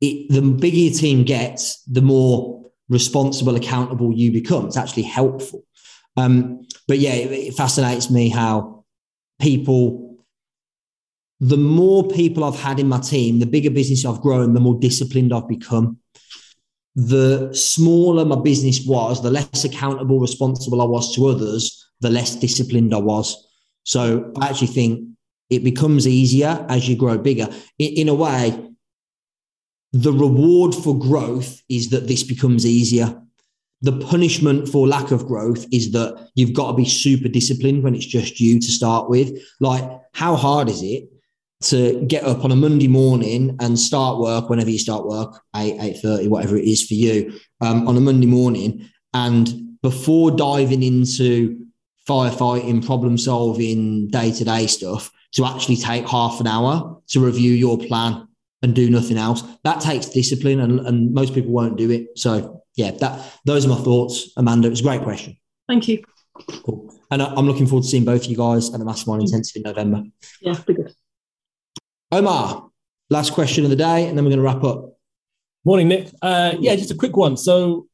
it, 0.01 0.31
the 0.31 0.41
bigger 0.41 0.77
your 0.77 0.93
team 0.93 1.23
gets, 1.23 1.83
the 1.83 2.01
more 2.01 2.71
responsible, 2.89 3.55
accountable 3.55 4.11
you 4.11 4.31
become. 4.31 4.65
It's 4.65 4.77
actually 4.77 5.03
helpful. 5.03 5.63
Um, 6.17 6.65
but 6.87 6.99
yeah, 6.99 7.13
it, 7.13 7.31
it 7.31 7.53
fascinates 7.53 8.09
me 8.09 8.29
how 8.29 8.85
people, 9.39 10.17
the 11.39 11.57
more 11.57 12.07
people 12.07 12.43
I've 12.43 12.59
had 12.59 12.79
in 12.79 12.87
my 12.87 12.99
team, 12.99 13.39
the 13.39 13.45
bigger 13.45 13.71
business 13.71 14.05
I've 14.05 14.21
grown, 14.21 14.53
the 14.53 14.59
more 14.59 14.79
disciplined 14.79 15.33
I've 15.33 15.47
become 15.47 15.99
the 16.95 17.53
smaller 17.53 18.25
my 18.25 18.35
business 18.35 18.85
was, 18.85 19.21
the 19.21 19.31
less 19.31 19.63
accountable, 19.63 20.19
responsible 20.19 20.81
I 20.81 20.85
was 20.85 21.13
to 21.15 21.27
others, 21.27 21.89
the 22.01 22.09
less 22.09 22.35
disciplined 22.35 22.93
I 22.93 22.99
was. 22.99 23.47
So 23.83 24.31
I 24.39 24.49
actually 24.49 24.67
think 24.67 25.09
it 25.49 25.63
becomes 25.63 26.07
easier 26.07 26.65
as 26.69 26.87
you 26.87 26.95
grow 26.95 27.17
bigger. 27.17 27.49
In, 27.79 27.93
in 27.93 28.09
a 28.09 28.13
way, 28.13 28.69
the 29.91 30.13
reward 30.13 30.73
for 30.73 30.97
growth 30.97 31.61
is 31.69 31.89
that 31.89 32.07
this 32.07 32.23
becomes 32.23 32.65
easier. 32.65 33.19
The 33.81 33.99
punishment 33.99 34.69
for 34.69 34.87
lack 34.87 35.11
of 35.11 35.27
growth 35.27 35.65
is 35.71 35.91
that 35.91 36.29
you've 36.35 36.53
got 36.53 36.71
to 36.71 36.77
be 36.77 36.85
super 36.85 37.27
disciplined 37.27 37.83
when 37.83 37.95
it's 37.95 38.05
just 38.05 38.39
you 38.39 38.59
to 38.59 38.71
start 38.71 39.09
with. 39.09 39.37
Like, 39.59 39.83
how 40.13 40.35
hard 40.35 40.69
is 40.69 40.81
it 40.81 41.09
to 41.63 42.03
get 42.05 42.23
up 42.23 42.43
on 42.43 42.51
a 42.51 42.55
Monday 42.55 42.87
morning 42.87 43.57
and 43.59 43.79
start 43.79 44.19
work 44.19 44.49
whenever 44.49 44.69
you 44.69 44.79
start 44.79 45.05
work, 45.05 45.41
eight 45.55 45.77
eight 45.79 45.97
thirty, 46.01 46.27
whatever 46.27 46.57
it 46.57 46.65
is 46.65 46.85
for 46.85 46.93
you, 46.93 47.39
um, 47.61 47.87
on 47.87 47.97
a 47.97 48.01
Monday 48.01 48.27
morning, 48.27 48.89
and 49.13 49.77
before 49.81 50.31
diving 50.31 50.83
into 50.83 51.65
firefighting, 52.07 52.85
problem 52.85 53.17
solving, 53.17 54.09
day 54.09 54.31
to 54.31 54.43
day 54.43 54.67
stuff, 54.67 55.11
to 55.31 55.45
actually 55.45 55.77
take 55.77 56.07
half 56.07 56.39
an 56.39 56.47
hour 56.47 57.01
to 57.07 57.19
review 57.19 57.53
your 57.53 57.77
plan 57.77 58.27
and 58.61 58.75
do 58.75 58.89
nothing 58.89 59.17
else. 59.17 59.43
That 59.63 59.81
takes 59.81 60.07
discipline, 60.07 60.59
and, 60.59 60.79
and 60.81 61.13
most 61.13 61.33
people 61.33 61.51
won't 61.51 61.77
do 61.77 61.91
it. 61.91 62.17
So 62.17 62.63
yeah, 62.75 62.91
that 62.91 63.39
those 63.45 63.65
are 63.65 63.69
my 63.69 63.75
thoughts, 63.75 64.31
Amanda. 64.37 64.67
It 64.67 64.71
was 64.71 64.79
a 64.81 64.83
great 64.83 65.03
question. 65.03 65.37
Thank 65.67 65.87
you. 65.87 66.03
Cool. 66.63 66.93
And 67.11 67.21
I'm 67.21 67.45
looking 67.45 67.67
forward 67.67 67.83
to 67.83 67.89
seeing 67.89 68.05
both 68.05 68.23
of 68.23 68.31
you 68.31 68.37
guys 68.37 68.73
at 68.73 68.79
the 68.79 68.85
Mastermind 68.85 69.21
Intensive 69.21 69.57
in 69.57 69.61
November. 69.63 70.03
Yeah, 70.41 70.59
be 70.65 70.73
good. 70.73 70.93
Omar, 72.13 72.69
last 73.09 73.33
question 73.33 73.63
of 73.63 73.71
the 73.71 73.75
day, 73.75 74.07
and 74.07 74.15
then 74.15 74.23
we're 74.23 74.29
going 74.29 74.39
to 74.39 74.45
wrap 74.45 74.63
up. 74.63 74.97
Morning, 75.65 75.87
Nick. 75.87 76.09
Uh, 76.21 76.53
yeah, 76.59 76.75
just 76.75 76.91
a 76.91 76.95
quick 76.95 77.17
one. 77.17 77.35
So, 77.37 77.87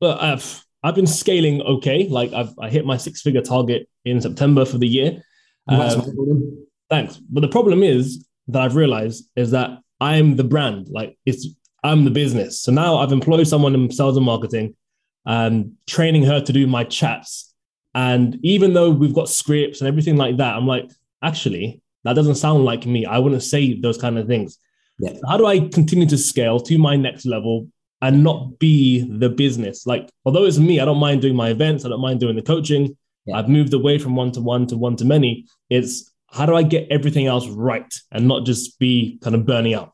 but 0.00 0.20
I've 0.20 0.62
I've 0.82 0.94
been 0.94 1.06
scaling 1.06 1.62
okay. 1.62 2.06
Like 2.08 2.32
I've 2.34 2.52
I 2.58 2.68
hit 2.68 2.84
my 2.84 2.98
six 2.98 3.22
figure 3.22 3.40
target 3.40 3.88
in 4.04 4.20
September 4.20 4.66
for 4.66 4.76
the 4.76 4.86
year. 4.86 5.22
Um, 5.68 6.66
thanks. 6.90 7.16
But 7.16 7.40
the 7.40 7.48
problem 7.48 7.82
is 7.82 8.28
that 8.48 8.60
I've 8.60 8.76
realized 8.76 9.28
is 9.36 9.52
that 9.52 9.78
I'm 10.00 10.36
the 10.36 10.44
brand. 10.44 10.88
Like 10.90 11.18
it's 11.24 11.48
I'm 11.82 12.04
the 12.04 12.10
business. 12.10 12.60
So 12.60 12.72
now 12.72 12.98
I've 12.98 13.12
employed 13.12 13.48
someone 13.48 13.74
in 13.74 13.90
sales 13.90 14.16
and 14.16 14.26
marketing, 14.26 14.76
um, 15.24 15.72
training 15.86 16.24
her 16.24 16.40
to 16.40 16.52
do 16.52 16.66
my 16.66 16.84
chats 16.84 17.54
And 17.94 18.38
even 18.42 18.74
though 18.74 18.90
we've 18.90 19.14
got 19.14 19.30
scripts 19.30 19.80
and 19.80 19.88
everything 19.88 20.16
like 20.16 20.36
that, 20.36 20.54
I'm 20.54 20.66
like, 20.66 20.90
actually, 21.22 21.80
that 22.06 22.14
doesn't 22.14 22.36
sound 22.36 22.64
like 22.64 22.86
me. 22.86 23.04
I 23.04 23.18
wouldn't 23.18 23.42
say 23.42 23.78
those 23.78 23.98
kind 23.98 24.18
of 24.18 24.26
things. 24.26 24.58
Yeah. 24.98 25.12
How 25.28 25.36
do 25.36 25.46
I 25.46 25.60
continue 25.60 26.06
to 26.08 26.18
scale 26.18 26.58
to 26.60 26.78
my 26.78 26.96
next 26.96 27.26
level 27.26 27.68
and 28.00 28.24
not 28.24 28.58
be 28.58 29.06
the 29.18 29.28
business? 29.28 29.86
Like, 29.86 30.10
although 30.24 30.44
it's 30.44 30.58
me, 30.58 30.80
I 30.80 30.84
don't 30.84 30.98
mind 30.98 31.22
doing 31.22 31.36
my 31.36 31.50
events, 31.50 31.84
I 31.84 31.88
don't 31.88 32.00
mind 32.00 32.20
doing 32.20 32.36
the 32.36 32.42
coaching. 32.42 32.96
Yeah. 33.26 33.38
I've 33.38 33.48
moved 33.48 33.74
away 33.74 33.98
from 33.98 34.16
one 34.16 34.32
to 34.32 34.40
one 34.40 34.66
to 34.68 34.76
one 34.76 34.96
to 34.96 35.04
many. 35.04 35.46
It's 35.68 36.12
how 36.28 36.46
do 36.46 36.54
I 36.54 36.62
get 36.62 36.88
everything 36.90 37.26
else 37.26 37.46
right 37.48 37.92
and 38.12 38.28
not 38.28 38.44
just 38.44 38.78
be 38.78 39.18
kind 39.22 39.34
of 39.34 39.44
burning 39.44 39.74
out? 39.74 39.92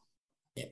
Yeah. 0.55 0.67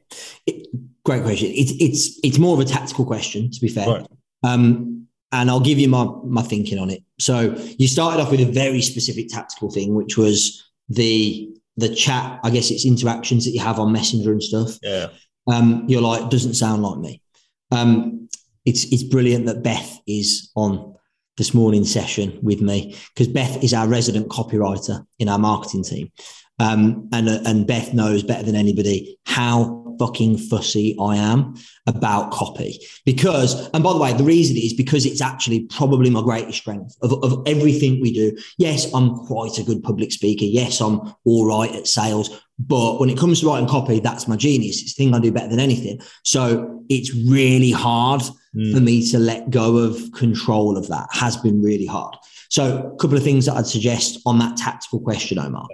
It, 0.47 0.67
great 1.05 1.23
question. 1.23 1.51
It's 1.53 1.73
it's 1.81 2.21
it's 2.23 2.39
more 2.39 2.55
of 2.55 2.61
a 2.61 2.65
tactical 2.65 3.05
question, 3.05 3.51
to 3.51 3.61
be 3.61 3.69
fair. 3.69 3.89
Right. 3.89 4.07
Um, 4.43 5.07
and 5.33 5.49
I'll 5.49 5.61
give 5.61 5.79
you 5.79 5.89
my 5.89 6.07
my 6.25 6.43
thinking 6.43 6.79
on 6.79 6.91
it. 6.91 7.03
So 7.19 7.55
you 7.79 7.89
started 7.89 8.21
off 8.21 8.31
with 8.31 8.41
a 8.41 8.51
very 8.51 8.83
specific 8.83 9.29
tactical 9.29 9.71
thing, 9.71 9.95
which 9.95 10.17
was 10.17 10.70
the 10.91 11.49
the 11.77 11.95
chat. 11.95 12.41
I 12.45 12.51
guess 12.51 12.71
it's 12.71 12.85
interactions 12.85 13.45
that 13.47 13.53
you 13.53 13.61
have 13.61 13.79
on 13.79 13.93
Messenger 13.93 14.33
and 14.33 14.43
stuff. 14.43 14.79
Yeah. 14.83 15.09
Um, 15.51 15.85
you're 15.89 16.03
like, 16.03 16.29
doesn't 16.29 16.55
sound 16.55 16.83
like 16.83 16.99
me. 16.99 17.23
Um, 17.71 18.29
it's 18.67 18.85
it's 18.93 19.03
brilliant 19.03 19.47
that 19.47 19.63
Beth 19.63 20.01
is 20.07 20.51
on 20.55 20.95
this 21.37 21.55
morning 21.55 21.85
session 21.85 22.39
with 22.43 22.61
me 22.61 22.95
because 23.15 23.29
Beth 23.29 23.65
is 23.65 23.73
our 23.73 23.89
resident 23.89 24.29
copywriter 24.29 25.07
in 25.19 25.29
our 25.29 25.39
marketing 25.39 25.85
team. 25.85 26.13
Um, 26.59 27.09
and, 27.13 27.27
uh, 27.31 27.41
and 27.47 27.67
Beth 27.67 27.95
knows 27.95 28.23
better 28.23 28.43
than 28.43 28.55
anybody 28.55 29.19
how 29.25 29.90
fucking 30.01 30.39
fussy 30.39 30.97
I 30.99 31.17
am 31.17 31.55
about 31.87 32.31
copy. 32.31 32.81
Because, 33.05 33.69
and 33.75 33.85
by 33.85 33.93
the 33.93 33.99
way, 33.99 34.15
the 34.15 34.25
reason 34.25 34.57
is 34.57 34.73
because 34.73 35.05
it's 35.05 35.21
actually 35.21 35.61
probably 35.67 36.09
my 36.09 36.23
greatest 36.23 36.57
strength 36.57 36.97
of, 37.03 37.13
of 37.23 37.43
everything 37.47 38.01
we 38.01 38.13
do. 38.13 38.35
Yes, 38.57 38.93
I'm 38.95 39.15
quite 39.27 39.59
a 39.59 39.63
good 39.63 39.83
public 39.83 40.11
speaker. 40.11 40.47
Yes, 40.47 40.81
I'm 40.81 41.15
all 41.27 41.47
right 41.47 41.75
at 41.75 41.87
sales. 41.87 42.31
But 42.59 42.99
when 42.99 43.11
it 43.11 43.19
comes 43.19 43.41
to 43.41 43.47
writing 43.47 43.69
copy, 43.69 44.01
that's 44.01 44.27
my 44.27 44.37
genius. 44.37 44.81
It's 44.81 44.95
the 44.95 45.05
thing 45.05 45.15
I 45.15 45.21
do 45.21 45.33
better 45.33 45.49
than 45.49 45.61
anything. 45.61 46.01
So 46.25 46.83
it's 46.89 47.15
really 47.15 47.71
hard 47.71 48.23
mm. 48.57 48.75
for 48.75 48.81
me 48.81 49.07
to 49.11 49.19
let 49.19 49.51
go 49.51 49.77
of 49.77 50.13
control 50.13 50.79
of 50.79 50.89
that, 50.89 51.09
has 51.13 51.37
been 51.37 51.63
really 51.63 51.87
hard. 51.87 52.17
So, 52.49 52.93
a 52.93 52.97
couple 52.97 53.17
of 53.17 53.23
things 53.23 53.47
that 53.47 53.55
I'd 53.55 53.67
suggest 53.67 54.19
on 54.27 54.41
that 54.41 54.57
tactical 54.57 55.01
question, 55.01 55.39
Omar. 55.39 55.69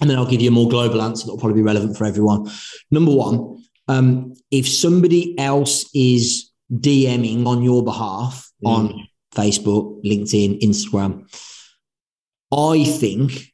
And 0.00 0.10
then 0.10 0.18
I'll 0.18 0.26
give 0.26 0.42
you 0.42 0.48
a 0.48 0.52
more 0.52 0.68
global 0.68 1.00
answer 1.00 1.26
that 1.26 1.32
will 1.32 1.40
probably 1.40 1.60
be 1.60 1.66
relevant 1.66 1.96
for 1.96 2.04
everyone. 2.04 2.50
Number 2.90 3.12
one, 3.12 3.64
um, 3.88 4.34
if 4.50 4.68
somebody 4.68 5.38
else 5.38 5.88
is 5.94 6.50
DMing 6.72 7.46
on 7.46 7.62
your 7.62 7.82
behalf 7.82 8.50
mm. 8.64 8.68
on 8.68 9.08
Facebook, 9.34 10.04
LinkedIn, 10.04 10.60
Instagram, 10.60 11.26
I 12.52 12.84
think 12.84 13.52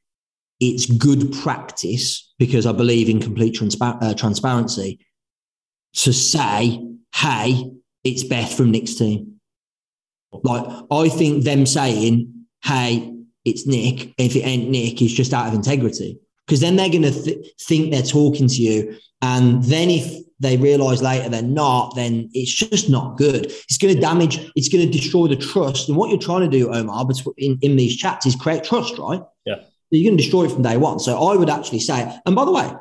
it's 0.61 0.87
good 0.87 1.33
practice 1.33 2.33
because 2.39 2.67
I 2.67 2.73
believe 2.73 3.09
in 3.09 3.21
complete 3.21 3.55
transpa- 3.55 4.03
uh, 4.03 4.15
transparency 4.15 5.01
to 5.95 6.13
say, 6.13 6.81
hey, 7.15 7.71
it's 8.05 8.25
Beth 8.25 8.53
from 8.55 8.71
Nick's 8.71 8.95
team. 8.95 9.41
Like, 10.33 10.65
I 10.91 11.09
think 11.09 11.45
them 11.45 11.67
saying, 11.67 12.47
hey, 12.65 13.13
it's 13.45 13.67
Nick, 13.67 14.15
if 14.19 14.35
it 14.35 14.47
ain't 14.47 14.71
Nick, 14.71 15.03
is 15.03 15.13
just 15.13 15.35
out 15.35 15.49
of 15.49 15.55
integrity 15.55 16.19
because 16.47 16.61
then 16.61 16.77
they're 16.77 16.91
going 16.91 17.03
to 17.03 17.23
th- 17.23 17.53
think 17.63 17.91
they're 17.91 18.03
talking 18.03 18.49
to 18.49 18.55
you. 18.57 18.97
And 19.21 19.63
then 19.65 19.91
if 19.91 20.23
they 20.41 20.57
realize 20.57 21.01
later 21.01 21.29
they're 21.29 21.43
not, 21.43 21.95
then 21.95 22.29
it's 22.35 22.53
just 22.53 22.91
not 22.91 23.17
good. 23.17 23.47
It's 23.47 23.79
going 23.79 23.95
to 23.95 24.01
damage, 24.01 24.51
it's 24.57 24.69
going 24.69 24.85
to 24.85 24.91
destroy 24.91 25.29
the 25.29 25.37
trust. 25.37 25.89
And 25.89 25.97
what 25.97 26.11
you're 26.11 26.19
trying 26.19 26.49
to 26.49 26.59
do, 26.59 26.73
Omar, 26.73 27.07
in, 27.39 27.59
in 27.63 27.77
these 27.77 27.97
chats 27.97 28.27
is 28.27 28.35
create 28.35 28.65
trust, 28.65 28.99
right? 28.99 29.23
Yeah. 29.45 29.57
You're 29.91 30.11
going 30.11 30.17
to 30.17 30.23
destroy 30.23 30.45
it 30.45 30.53
from 30.53 30.63
day 30.63 30.77
one. 30.77 30.99
So 30.99 31.23
I 31.23 31.37
would 31.37 31.51
actually 31.51 31.81
say, 31.81 32.13
and 32.27 32.35
by 32.35 32.45
the 32.45 32.51
way, 32.51 32.73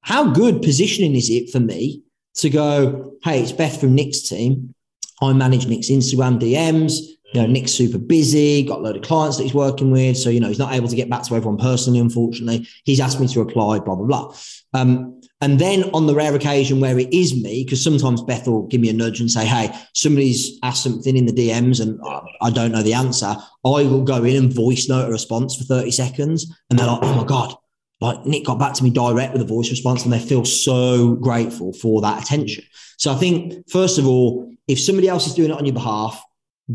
how 0.00 0.32
good 0.32 0.62
positioning 0.62 1.14
is 1.14 1.30
it 1.30 1.50
for 1.50 1.60
me 1.60 2.02
to 2.36 2.50
go, 2.50 3.14
hey, 3.22 3.42
it's 3.42 3.52
Beth 3.52 3.80
from 3.80 3.94
Nick's 3.94 4.28
team. 4.28 4.74
I 5.22 5.32
manage 5.32 5.66
Nick's 5.66 5.90
Instagram 5.90 6.40
DMs 6.40 7.13
you 7.34 7.40
know, 7.40 7.48
Nick's 7.48 7.72
super 7.72 7.98
busy, 7.98 8.62
got 8.62 8.78
a 8.78 8.82
load 8.82 8.96
of 8.96 9.02
clients 9.02 9.36
that 9.36 9.42
he's 9.42 9.54
working 9.54 9.90
with. 9.90 10.16
So, 10.16 10.30
you 10.30 10.38
know, 10.38 10.46
he's 10.46 10.58
not 10.58 10.72
able 10.72 10.86
to 10.86 10.94
get 10.94 11.10
back 11.10 11.24
to 11.24 11.34
everyone 11.34 11.58
personally, 11.58 11.98
unfortunately. 11.98 12.68
He's 12.84 13.00
asked 13.00 13.18
me 13.18 13.26
to 13.26 13.40
reply, 13.40 13.80
blah, 13.80 13.96
blah, 13.96 14.06
blah. 14.06 14.36
Um, 14.72 15.20
and 15.40 15.58
then 15.58 15.90
on 15.92 16.06
the 16.06 16.14
rare 16.14 16.34
occasion 16.34 16.78
where 16.78 16.96
it 16.96 17.12
is 17.12 17.34
me, 17.34 17.64
because 17.64 17.82
sometimes 17.82 18.22
Beth 18.22 18.46
will 18.46 18.68
give 18.68 18.80
me 18.80 18.88
a 18.88 18.92
nudge 18.92 19.18
and 19.18 19.28
say, 19.28 19.44
hey, 19.44 19.76
somebody's 19.94 20.60
asked 20.62 20.84
something 20.84 21.16
in 21.16 21.26
the 21.26 21.32
DMs 21.32 21.80
and 21.80 22.00
I 22.40 22.50
don't 22.50 22.70
know 22.70 22.82
the 22.82 22.94
answer. 22.94 23.36
I 23.64 23.82
will 23.82 24.04
go 24.04 24.22
in 24.22 24.36
and 24.36 24.54
voice 24.54 24.88
note 24.88 25.08
a 25.08 25.12
response 25.12 25.56
for 25.56 25.64
30 25.64 25.90
seconds. 25.90 26.46
And 26.70 26.78
they're 26.78 26.86
like, 26.86 27.02
oh 27.02 27.14
my 27.16 27.24
God, 27.24 27.52
like 28.00 28.24
Nick 28.26 28.44
got 28.44 28.60
back 28.60 28.74
to 28.74 28.84
me 28.84 28.90
direct 28.90 29.32
with 29.32 29.42
a 29.42 29.46
voice 29.46 29.70
response 29.70 30.04
and 30.04 30.12
they 30.12 30.20
feel 30.20 30.44
so 30.44 31.14
grateful 31.16 31.72
for 31.72 32.00
that 32.02 32.22
attention. 32.22 32.62
So 32.96 33.12
I 33.12 33.16
think, 33.16 33.68
first 33.68 33.98
of 33.98 34.06
all, 34.06 34.54
if 34.68 34.78
somebody 34.78 35.08
else 35.08 35.26
is 35.26 35.34
doing 35.34 35.50
it 35.50 35.58
on 35.58 35.66
your 35.66 35.74
behalf, 35.74 36.22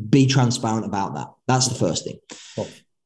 be 0.09 0.25
transparent 0.25 0.85
about 0.85 1.15
that. 1.15 1.27
That's 1.47 1.67
the 1.67 1.75
first 1.75 2.05
thing. 2.05 2.19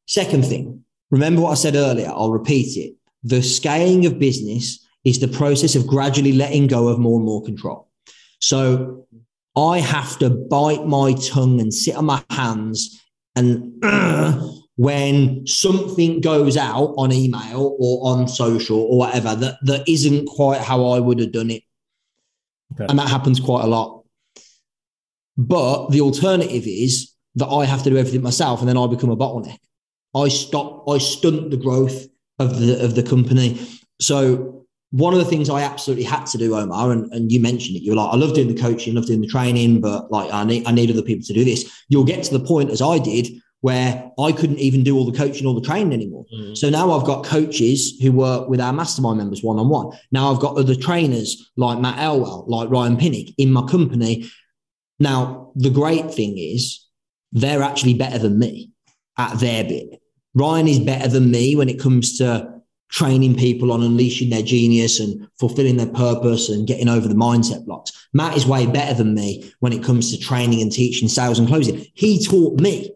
Second 0.06 0.44
thing, 0.44 0.84
remember 1.10 1.42
what 1.42 1.52
I 1.52 1.54
said 1.54 1.76
earlier. 1.76 2.08
I'll 2.08 2.32
repeat 2.32 2.76
it. 2.76 2.94
The 3.22 3.42
scaling 3.42 4.04
of 4.06 4.18
business 4.18 4.86
is 5.04 5.20
the 5.20 5.28
process 5.28 5.74
of 5.74 5.86
gradually 5.86 6.32
letting 6.32 6.66
go 6.66 6.88
of 6.88 6.98
more 6.98 7.16
and 7.16 7.24
more 7.24 7.42
control. 7.42 7.88
So 8.40 9.06
I 9.56 9.78
have 9.78 10.18
to 10.18 10.30
bite 10.30 10.86
my 10.86 11.14
tongue 11.14 11.60
and 11.60 11.72
sit 11.72 11.96
on 11.96 12.06
my 12.06 12.22
hands 12.30 13.02
and 13.36 13.72
uh, 13.82 14.46
when 14.76 15.46
something 15.46 16.20
goes 16.20 16.56
out 16.56 16.94
on 16.96 17.12
email 17.12 17.76
or 17.78 18.12
on 18.12 18.26
social 18.26 18.80
or 18.80 18.98
whatever 18.98 19.34
that, 19.36 19.58
that 19.62 19.88
isn't 19.88 20.26
quite 20.26 20.60
how 20.60 20.84
I 20.86 20.98
would 20.98 21.20
have 21.20 21.32
done 21.32 21.50
it. 21.50 21.62
Okay. 22.74 22.86
And 22.88 22.98
that 22.98 23.08
happens 23.08 23.38
quite 23.38 23.64
a 23.64 23.68
lot. 23.68 23.93
But 25.36 25.88
the 25.90 26.00
alternative 26.00 26.64
is 26.66 27.12
that 27.36 27.46
I 27.46 27.64
have 27.64 27.82
to 27.82 27.90
do 27.90 27.96
everything 27.96 28.22
myself 28.22 28.60
and 28.60 28.68
then 28.68 28.78
I 28.78 28.86
become 28.86 29.10
a 29.10 29.16
bottleneck. 29.16 29.58
I 30.14 30.28
stop, 30.28 30.88
I 30.88 30.98
stunt 30.98 31.50
the 31.50 31.56
growth 31.56 32.06
of 32.38 32.58
the 32.60 32.84
of 32.84 32.94
the 32.94 33.02
company. 33.02 33.60
So 34.00 34.66
one 34.90 35.12
of 35.12 35.18
the 35.18 35.24
things 35.24 35.50
I 35.50 35.62
absolutely 35.62 36.04
had 36.04 36.26
to 36.26 36.38
do, 36.38 36.54
Omar, 36.54 36.92
and, 36.92 37.12
and 37.12 37.32
you 37.32 37.40
mentioned 37.40 37.76
it, 37.76 37.82
you 37.82 37.90
were 37.90 37.96
like, 37.96 38.12
I 38.12 38.16
love 38.16 38.34
doing 38.34 38.54
the 38.54 38.60
coaching, 38.60 38.94
love 38.94 39.06
doing 39.06 39.20
the 39.20 39.26
training, 39.26 39.80
but 39.80 40.10
like 40.12 40.32
I 40.32 40.44
need 40.44 40.66
I 40.66 40.72
need 40.72 40.90
other 40.90 41.02
people 41.02 41.24
to 41.26 41.32
do 41.32 41.44
this. 41.44 41.68
You'll 41.88 42.04
get 42.04 42.22
to 42.24 42.38
the 42.38 42.44
point 42.44 42.70
as 42.70 42.80
I 42.80 42.98
did 42.98 43.28
where 43.60 44.10
I 44.18 44.30
couldn't 44.30 44.58
even 44.58 44.84
do 44.84 44.94
all 44.94 45.10
the 45.10 45.16
coaching 45.16 45.46
or 45.46 45.54
the 45.54 45.66
training 45.66 45.94
anymore. 45.94 46.26
Mm-hmm. 46.32 46.54
So 46.54 46.68
now 46.68 46.92
I've 46.92 47.06
got 47.06 47.24
coaches 47.24 47.98
who 47.98 48.12
work 48.12 48.46
with 48.46 48.60
our 48.60 48.74
mastermind 48.74 49.16
members 49.16 49.42
one 49.42 49.58
on 49.58 49.70
one. 49.70 49.98
Now 50.12 50.30
I've 50.30 50.38
got 50.38 50.58
other 50.58 50.74
trainers 50.74 51.50
like 51.56 51.78
Matt 51.78 51.98
Elwell, 51.98 52.44
like 52.46 52.68
Ryan 52.68 52.98
Pinnick 52.98 53.34
in 53.38 53.50
my 53.50 53.62
company 53.62 54.30
now, 54.98 55.52
the 55.56 55.70
great 55.70 56.12
thing 56.12 56.38
is 56.38 56.86
they're 57.32 57.62
actually 57.62 57.94
better 57.94 58.18
than 58.18 58.38
me 58.38 58.70
at 59.18 59.38
their 59.40 59.64
bit. 59.64 60.00
Ryan 60.34 60.68
is 60.68 60.78
better 60.78 61.08
than 61.08 61.30
me 61.30 61.56
when 61.56 61.68
it 61.68 61.80
comes 61.80 62.18
to 62.18 62.52
training 62.90 63.36
people 63.36 63.72
on 63.72 63.82
unleashing 63.82 64.30
their 64.30 64.42
genius 64.42 65.00
and 65.00 65.26
fulfilling 65.40 65.76
their 65.76 65.88
purpose 65.88 66.48
and 66.48 66.66
getting 66.66 66.88
over 66.88 67.08
the 67.08 67.14
mindset 67.14 67.64
blocks. 67.64 68.08
Matt 68.12 68.36
is 68.36 68.46
way 68.46 68.66
better 68.66 68.94
than 68.94 69.14
me 69.14 69.52
when 69.60 69.72
it 69.72 69.82
comes 69.82 70.12
to 70.12 70.18
training 70.18 70.62
and 70.62 70.70
teaching 70.70 71.08
sales 71.08 71.38
and 71.38 71.48
closing. 71.48 71.86
He 71.94 72.24
taught 72.24 72.60
me. 72.60 72.94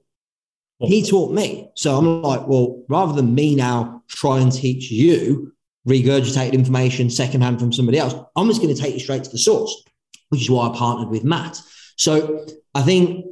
He 0.78 1.04
taught 1.04 1.32
me. 1.32 1.68
So 1.74 1.96
I'm 1.96 2.22
like, 2.22 2.46
well, 2.46 2.84
rather 2.88 3.12
than 3.12 3.34
me 3.34 3.56
now 3.56 4.04
try 4.08 4.38
and 4.38 4.52
teach 4.52 4.90
you 4.90 5.52
regurgitated 5.88 6.52
information 6.52 7.10
secondhand 7.10 7.58
from 7.58 7.72
somebody 7.72 7.98
else, 7.98 8.14
I'm 8.36 8.46
just 8.46 8.62
going 8.62 8.74
to 8.74 8.80
take 8.80 8.94
you 8.94 9.00
straight 9.00 9.24
to 9.24 9.30
the 9.30 9.38
source, 9.38 9.84
which 10.28 10.42
is 10.42 10.50
why 10.50 10.68
I 10.68 10.76
partnered 10.76 11.08
with 11.08 11.24
Matt. 11.24 11.60
So 11.98 12.46
I 12.74 12.82
think 12.82 13.26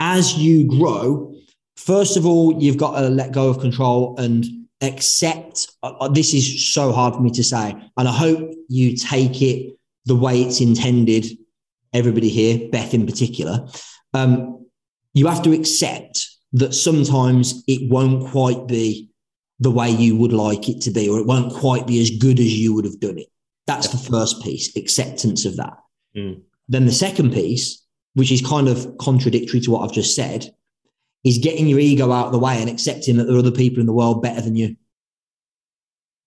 as 0.00 0.38
you 0.38 0.66
grow, 0.66 1.34
first 1.76 2.16
of 2.16 2.24
all, 2.24 2.60
you've 2.62 2.78
got 2.78 2.98
to 2.98 3.08
let 3.08 3.32
go 3.32 3.48
of 3.48 3.60
control 3.60 4.16
and 4.18 4.46
accept. 4.80 5.70
Uh, 5.82 5.92
uh, 6.00 6.08
this 6.08 6.32
is 6.32 6.66
so 6.66 6.92
hard 6.92 7.14
for 7.14 7.20
me 7.20 7.30
to 7.32 7.44
say. 7.44 7.74
And 7.96 8.08
I 8.08 8.12
hope 8.12 8.50
you 8.68 8.96
take 8.96 9.42
it 9.42 9.76
the 10.04 10.16
way 10.16 10.42
it's 10.42 10.60
intended, 10.60 11.26
everybody 11.92 12.28
here, 12.28 12.68
Beth 12.70 12.94
in 12.94 13.06
particular. 13.06 13.66
Um, 14.14 14.66
you 15.14 15.26
have 15.26 15.42
to 15.42 15.52
accept 15.52 16.28
that 16.52 16.74
sometimes 16.74 17.64
it 17.66 17.90
won't 17.90 18.28
quite 18.30 18.66
be 18.66 19.10
the 19.58 19.70
way 19.70 19.90
you 19.90 20.16
would 20.16 20.32
like 20.32 20.68
it 20.68 20.82
to 20.82 20.90
be, 20.90 21.08
or 21.08 21.18
it 21.18 21.26
won't 21.26 21.52
quite 21.52 21.86
be 21.86 22.00
as 22.00 22.10
good 22.10 22.38
as 22.38 22.56
you 22.56 22.74
would 22.74 22.84
have 22.84 23.00
done 23.00 23.18
it. 23.18 23.28
That's 23.66 23.88
the 23.88 24.10
first 24.10 24.42
piece, 24.44 24.76
acceptance 24.76 25.44
of 25.44 25.56
that. 25.56 25.78
Mm. 26.14 26.42
Then 26.68 26.86
the 26.86 26.92
second 26.92 27.32
piece 27.32 27.85
which 28.16 28.32
is 28.32 28.40
kind 28.40 28.66
of 28.66 28.96
contradictory 28.98 29.60
to 29.60 29.70
what 29.70 29.82
I've 29.82 29.94
just 29.94 30.16
said, 30.16 30.50
is 31.22 31.38
getting 31.38 31.66
your 31.66 31.78
ego 31.78 32.10
out 32.10 32.26
of 32.26 32.32
the 32.32 32.38
way 32.38 32.60
and 32.60 32.70
accepting 32.70 33.16
that 33.16 33.24
there 33.24 33.36
are 33.36 33.40
other 33.40 33.50
people 33.50 33.80
in 33.80 33.86
the 33.86 33.92
world 33.92 34.22
better 34.22 34.40
than 34.40 34.56
you. 34.56 34.74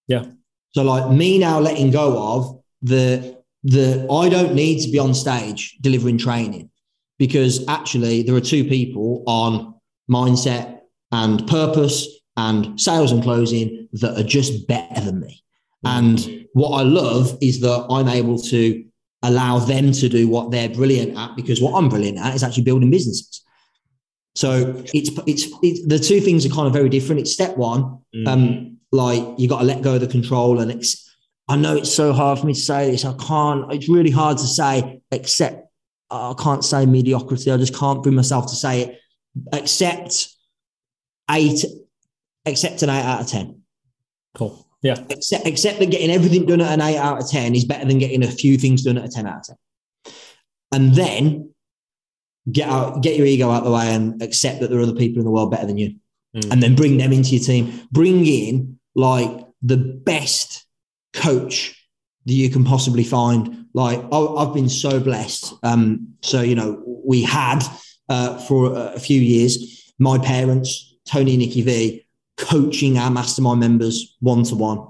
Yeah. 0.07 0.25
So 0.71 0.83
like 0.83 1.11
me 1.11 1.39
now 1.39 1.59
letting 1.59 1.89
go 1.89 2.35
of 2.35 2.61
the 2.81 3.37
the 3.63 4.07
I 4.09 4.29
don't 4.29 4.53
need 4.53 4.83
to 4.83 4.91
be 4.91 4.99
on 4.99 5.13
stage 5.13 5.77
delivering 5.81 6.17
training 6.17 6.69
because 7.17 7.67
actually 7.67 8.21
there 8.21 8.35
are 8.35 8.41
two 8.41 8.63
people 8.63 9.23
on 9.25 9.73
mindset, 10.09 10.79
and 11.11 11.47
purpose 11.47 12.07
and 12.37 12.79
sales 12.79 13.11
and 13.11 13.23
closing 13.23 13.89
that 13.93 14.17
are 14.17 14.23
just 14.23 14.67
better 14.67 15.01
than 15.01 15.19
me. 15.19 15.43
And 15.83 16.45
what 16.53 16.77
I 16.77 16.83
love 16.83 17.37
is 17.41 17.61
that 17.61 17.87
I'm 17.89 18.09
able 18.09 18.37
to 18.43 18.85
allow 19.21 19.59
them 19.59 19.91
to 19.91 20.09
do 20.09 20.27
what 20.27 20.51
they're 20.51 20.69
brilliant 20.69 21.17
at 21.17 21.35
because 21.35 21.61
what 21.61 21.77
I'm 21.77 21.89
brilliant 21.89 22.17
at 22.17 22.35
is 22.35 22.43
actually 22.43 22.63
building 22.63 22.89
businesses. 22.89 23.43
So 24.35 24.83
it's, 24.93 25.11
it's, 25.27 25.47
it's 25.61 25.87
the 25.87 25.99
two 25.99 26.21
things 26.21 26.45
are 26.45 26.49
kind 26.49 26.67
of 26.67 26.73
very 26.73 26.87
different. 26.87 27.21
It's 27.21 27.33
step 27.33 27.57
one, 27.57 27.99
mm. 28.15 28.27
um, 28.27 28.77
like 28.91 29.23
you 29.37 29.49
got 29.49 29.59
to 29.59 29.65
let 29.65 29.81
go 29.81 29.95
of 29.95 30.01
the 30.01 30.07
control 30.07 30.59
and 30.59 30.71
ex- 30.71 31.09
I 31.49 31.55
know 31.55 31.75
it's 31.75 31.91
so 31.91 32.13
hard 32.13 32.37
for 32.37 32.45
me 32.45 32.53
to 32.53 32.59
say 32.59 32.91
this. 32.91 33.03
I 33.03 33.13
can't. 33.13 33.73
It's 33.73 33.89
really 33.89 34.11
hard 34.11 34.37
to 34.37 34.45
say. 34.45 35.01
Except 35.11 35.67
I 36.11 36.35
can't 36.37 36.63
say 36.63 36.85
mediocrity. 36.85 37.51
I 37.51 37.57
just 37.57 37.75
can't 37.75 38.03
bring 38.03 38.13
myself 38.13 38.45
to 38.51 38.55
say 38.55 38.81
it. 38.83 38.99
Except 39.51 40.29
eight. 41.31 41.65
Except 42.45 42.83
an 42.83 42.91
eight 42.91 43.01
out 43.01 43.21
of 43.21 43.27
ten. 43.27 43.63
Cool. 44.35 44.63
Yeah. 44.81 44.95
Except, 45.09 45.45
except 45.45 45.79
that 45.79 45.91
getting 45.91 46.11
everything 46.11 46.45
done 46.45 46.61
at 46.61 46.71
an 46.71 46.81
eight 46.81 46.97
out 46.97 47.21
of 47.21 47.29
10 47.29 47.55
is 47.55 47.65
better 47.65 47.85
than 47.85 47.99
getting 47.99 48.23
a 48.23 48.31
few 48.31 48.57
things 48.57 48.83
done 48.83 48.97
at 48.97 49.05
a 49.05 49.09
10 49.09 49.27
out 49.27 49.49
of 49.49 49.57
10. 50.05 50.13
And 50.71 50.95
then 50.95 51.53
get 52.51 52.69
out, 52.69 53.01
get 53.01 53.17
your 53.17 53.25
ego 53.25 53.49
out 53.49 53.59
of 53.59 53.65
the 53.65 53.71
way 53.71 53.93
and 53.93 54.21
accept 54.21 54.61
that 54.61 54.69
there 54.69 54.79
are 54.79 54.83
other 54.83 54.95
people 54.95 55.19
in 55.19 55.25
the 55.25 55.31
world 55.31 55.51
better 55.51 55.67
than 55.67 55.77
you. 55.77 55.95
Mm. 56.35 56.51
And 56.51 56.63
then 56.63 56.75
bring 56.75 56.97
them 56.97 57.11
into 57.11 57.35
your 57.35 57.43
team. 57.43 57.87
Bring 57.91 58.25
in 58.25 58.79
like 58.95 59.45
the 59.61 59.77
best 59.77 60.65
coach 61.13 61.75
that 62.25 62.33
you 62.33 62.49
can 62.49 62.63
possibly 62.63 63.03
find. 63.03 63.65
Like 63.73 64.01
I've 64.13 64.53
been 64.53 64.69
so 64.69 64.99
blessed. 64.99 65.53
Um, 65.63 66.13
so, 66.21 66.41
you 66.41 66.55
know, 66.55 66.81
we 67.05 67.23
had 67.23 67.63
uh, 68.07 68.37
for 68.37 68.75
a 68.75 68.99
few 68.99 69.19
years, 69.19 69.93
my 69.99 70.17
parents, 70.17 70.95
Tony 71.05 71.31
and 71.31 71.39
Nikki 71.39 71.61
V, 71.61 72.05
coaching 72.39 72.97
our 72.97 73.11
mastermind 73.11 73.59
members 73.59 74.15
one 74.19 74.43
to 74.43 74.55
one. 74.55 74.85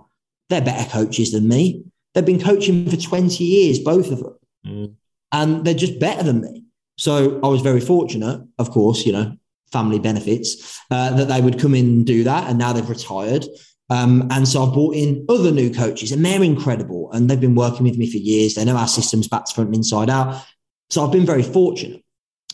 They're 0.50 0.62
better 0.62 0.90
coaches 0.90 1.32
than 1.32 1.48
me. 1.48 1.84
They've 2.14 2.26
been 2.26 2.42
coaching 2.42 2.90
for 2.90 2.98
20 2.98 3.44
years, 3.44 3.80
both 3.80 4.12
of 4.12 4.20
them. 4.20 4.36
Mm. 4.66 4.94
And 5.32 5.66
they're 5.66 5.74
just 5.74 6.00
better 6.00 6.24
than 6.24 6.42
me. 6.42 6.64
So 6.98 7.40
I 7.44 7.48
was 7.48 7.62
very 7.62 7.80
fortunate, 7.80 8.42
of 8.58 8.72
course, 8.72 9.06
you 9.06 9.14
know, 9.14 9.38
family 9.72 10.00
benefits, 10.00 10.80
uh, 10.90 11.16
that 11.16 11.28
they 11.28 11.42
would 11.42 11.60
come 11.60 11.76
in 11.76 11.86
and 11.86 12.06
do 12.06 12.24
that. 12.24 12.50
And 12.50 12.58
now 12.58 12.74
they've 12.74 12.90
retired. 12.90 13.46
Um, 13.92 14.28
and 14.32 14.48
so 14.48 14.64
I've 14.64 14.74
brought 14.74 14.96
in 14.96 15.26
other 15.30 15.52
new 15.52 15.72
coaches 15.72 16.12
and 16.12 16.26
they're 16.26 16.44
incredible. 16.44 17.12
And 17.12 17.30
they've 17.30 17.40
been 17.40 17.56
working 17.56 17.84
with 17.84 17.98
me 17.98 18.10
for 18.10 18.18
years. 18.18 18.56
They 18.56 18.66
know 18.66 18.76
our 18.76 18.88
systems 18.88 19.28
back 19.28 19.46
to 19.46 19.54
front 19.54 19.70
and 19.70 19.78
inside 19.78 20.10
out. 20.10 20.44
So 20.90 21.06
I've 21.06 21.12
been 21.12 21.26
very 21.26 21.44
fortunate. 21.44 22.04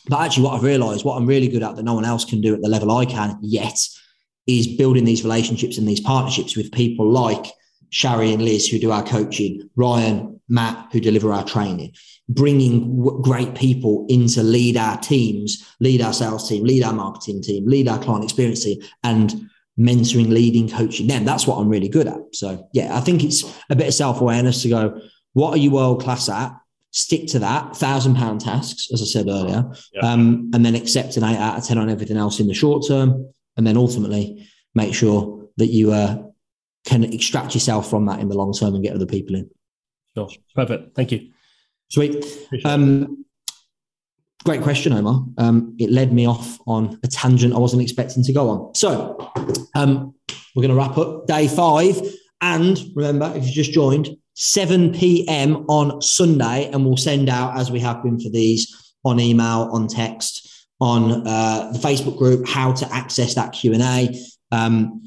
But 0.07 0.21
actually, 0.21 0.43
what 0.43 0.55
I've 0.55 0.63
realized, 0.63 1.03
what 1.03 1.15
I'm 1.15 1.25
really 1.25 1.47
good 1.47 1.63
at 1.63 1.75
that 1.75 1.83
no 1.83 1.95
one 1.95 2.05
else 2.05 2.25
can 2.25 2.41
do 2.41 2.53
at 2.53 2.61
the 2.61 2.69
level 2.69 2.91
I 2.91 3.05
can 3.05 3.39
yet 3.41 3.79
is 4.47 4.67
building 4.67 5.05
these 5.05 5.23
relationships 5.23 5.77
and 5.77 5.87
these 5.87 5.99
partnerships 5.99 6.55
with 6.55 6.71
people 6.71 7.09
like 7.09 7.45
Shari 7.89 8.33
and 8.33 8.43
Liz, 8.43 8.67
who 8.67 8.79
do 8.79 8.91
our 8.91 9.03
coaching, 9.03 9.69
Ryan, 9.75 10.39
Matt, 10.47 10.89
who 10.91 10.99
deliver 10.99 11.31
our 11.31 11.45
training, 11.45 11.93
bringing 12.29 13.03
great 13.21 13.55
people 13.55 14.05
in 14.09 14.27
to 14.29 14.43
lead 14.43 14.77
our 14.77 14.97
teams, 14.97 15.65
lead 15.79 16.01
our 16.01 16.13
sales 16.13 16.47
team, 16.47 16.63
lead 16.63 16.83
our 16.83 16.93
marketing 16.93 17.41
team, 17.41 17.65
lead 17.65 17.87
our 17.87 17.99
client 17.99 18.23
experience 18.23 18.63
team, 18.63 18.81
and 19.03 19.49
mentoring, 19.79 20.29
leading, 20.29 20.69
coaching 20.69 21.07
them. 21.07 21.25
That's 21.25 21.47
what 21.47 21.57
I'm 21.57 21.69
really 21.69 21.89
good 21.89 22.07
at. 22.07 22.19
So, 22.33 22.67
yeah, 22.73 22.95
I 22.95 23.01
think 23.01 23.23
it's 23.23 23.43
a 23.69 23.75
bit 23.75 23.87
of 23.87 23.93
self 23.93 24.21
awareness 24.21 24.61
to 24.61 24.69
go, 24.69 25.01
what 25.33 25.51
are 25.53 25.57
you 25.57 25.71
world 25.71 26.01
class 26.01 26.29
at? 26.29 26.55
Stick 26.91 27.27
to 27.27 27.39
that 27.39 27.75
thousand 27.75 28.15
pound 28.15 28.41
tasks, 28.41 28.89
as 28.93 29.01
I 29.01 29.05
said 29.05 29.27
earlier, 29.27 29.69
um, 30.01 30.51
and 30.53 30.65
then 30.65 30.75
accept 30.75 31.17
an 31.17 31.23
eight 31.25 31.37
out 31.37 31.57
of 31.57 31.65
10 31.65 31.77
on 31.77 31.89
everything 31.89 32.15
else 32.15 32.39
in 32.39 32.47
the 32.47 32.53
short 32.53 32.85
term 32.87 33.33
and 33.57 33.65
then 33.65 33.77
ultimately 33.77 34.47
make 34.73 34.93
sure 34.93 35.47
that 35.57 35.67
you 35.67 35.91
uh, 35.91 36.23
can 36.85 37.03
extract 37.03 37.53
yourself 37.53 37.89
from 37.89 38.05
that 38.05 38.19
in 38.19 38.29
the 38.29 38.37
long 38.37 38.53
term 38.53 38.75
and 38.75 38.83
get 38.83 38.95
other 38.95 39.05
people 39.05 39.35
in. 39.35 39.49
Sure, 40.15 40.29
perfect. 40.55 40.95
Thank 40.95 41.11
you. 41.11 41.31
Sweet. 41.89 42.25
Um, 42.63 43.25
great 44.43 44.61
question, 44.61 44.93
Omar. 44.93 45.25
Um, 45.37 45.75
it 45.79 45.91
led 45.91 46.13
me 46.13 46.27
off 46.27 46.59
on 46.67 46.99
a 47.03 47.07
tangent 47.07 47.53
I 47.53 47.59
wasn't 47.59 47.81
expecting 47.81 48.23
to 48.23 48.33
go 48.33 48.49
on. 48.49 48.75
So 48.75 49.31
um, 49.75 50.15
we're 50.55 50.61
going 50.61 50.69
to 50.69 50.75
wrap 50.75 50.97
up 50.97 51.27
day 51.27 51.47
five. 51.47 52.01
And 52.41 52.79
remember, 52.95 53.31
if 53.35 53.45
you 53.45 53.51
just 53.51 53.71
joined, 53.71 54.09
7 54.35 54.91
p.m. 54.93 55.65
on 55.69 56.01
Sunday, 56.01 56.69
and 56.71 56.85
we'll 56.85 56.97
send 56.97 57.29
out, 57.29 57.57
as 57.57 57.71
we 57.71 57.79
have 57.79 58.03
been 58.03 58.19
for 58.19 58.29
these, 58.29 58.93
on 59.05 59.19
email, 59.19 59.69
on 59.71 59.87
text, 59.87 60.44
on 60.79 61.25
uh, 61.27 61.71
the 61.71 61.79
Facebook 61.79 62.17
group 62.17 62.47
how 62.47 62.73
to 62.73 62.93
access 62.93 63.35
that 63.35 63.53
Q 63.53 63.73
and 63.73 63.81
A. 63.81 64.21
Um, 64.51 65.05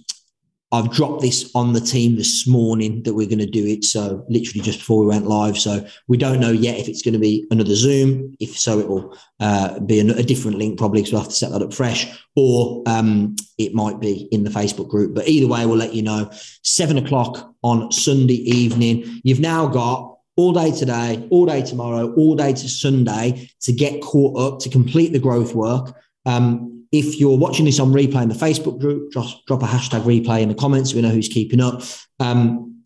I've 0.71 0.91
dropped 0.91 1.23
this 1.23 1.51
on 1.55 1.73
the 1.73 1.81
team 1.81 2.17
this 2.17 2.47
morning 2.47 3.03
that 3.05 3.15
we're 3.15 3.27
going 3.27 3.39
to 3.39 3.47
do 3.47 3.65
it. 3.67 3.85
So 3.85 4.27
literally 4.29 4.61
just 4.61 4.81
before 4.81 5.01
we 5.01 5.07
went 5.07 5.27
live. 5.27 5.57
So 5.57 5.87
we 6.09 6.19
don't 6.19 6.41
know 6.41 6.51
yet 6.51 6.79
if 6.79 6.89
it's 6.89 7.01
going 7.01 7.15
to 7.15 7.19
be 7.19 7.47
another 7.51 7.75
Zoom. 7.75 8.37
If 8.39 8.59
so, 8.59 8.79
it 8.79 8.87
will 8.87 9.17
uh, 9.41 9.81
be 9.81 10.01
a, 10.01 10.05
a, 10.15 10.23
different 10.23 10.59
link 10.59 10.79
probably 10.79 11.01
because 11.01 11.13
we'll 11.13 11.23
have 11.23 11.31
to 11.31 11.35
set 11.35 11.53
that 11.53 11.63
up 11.63 11.73
fresh, 11.73 12.23
or 12.37 12.83
um, 12.87 13.35
it 13.57 13.73
might 13.73 13.99
be 13.99 14.29
in 14.31 14.45
the 14.45 14.51
Facebook 14.51 14.89
group. 14.89 15.15
But 15.15 15.27
either 15.27 15.47
way, 15.47 15.65
we'll 15.65 15.79
let 15.79 15.95
you 15.95 16.03
know. 16.03 16.31
Seven 16.63 16.99
o'clock 16.99 17.55
on 17.63 17.91
Sunday 17.91 18.35
evening. 18.35 19.23
You've 19.25 19.41
now 19.41 19.69
got 19.69 20.18
all 20.39 20.53
day 20.53 20.71
today, 20.71 21.27
all 21.31 21.47
day 21.47 21.61
tomorrow, 21.63 22.15
all 22.15 22.37
day 22.37 22.53
to 22.53 22.69
Sunday 22.69 23.51
to 23.61 23.73
get 23.73 24.01
caught 24.01 24.39
up, 24.39 24.61
to 24.61 24.71
complete 24.71 25.13
the 25.13 25.19
growth 25.19 25.53
work. 25.53 25.97
Um, 26.27 26.87
if 26.93 27.19
you're 27.19 27.37
watching 27.37 27.65
this 27.65 27.81
on 27.81 27.93
replay 27.93 28.23
in 28.23 28.29
the 28.29 28.37
Facebook 28.37 28.79
group, 28.81 29.13
just 29.13 29.45
drop 29.47 29.65
a 29.65 29.67
hashtag 29.67 30.03
replay 30.03 30.41
in 30.43 30.49
the 30.49 30.55
comments 30.55 30.91
so 30.91 30.97
we 30.97 31.03
know 31.03 31.11
who's 31.11 31.29
keeping 31.29 31.61
up. 31.61 31.83
Um, 32.21 32.85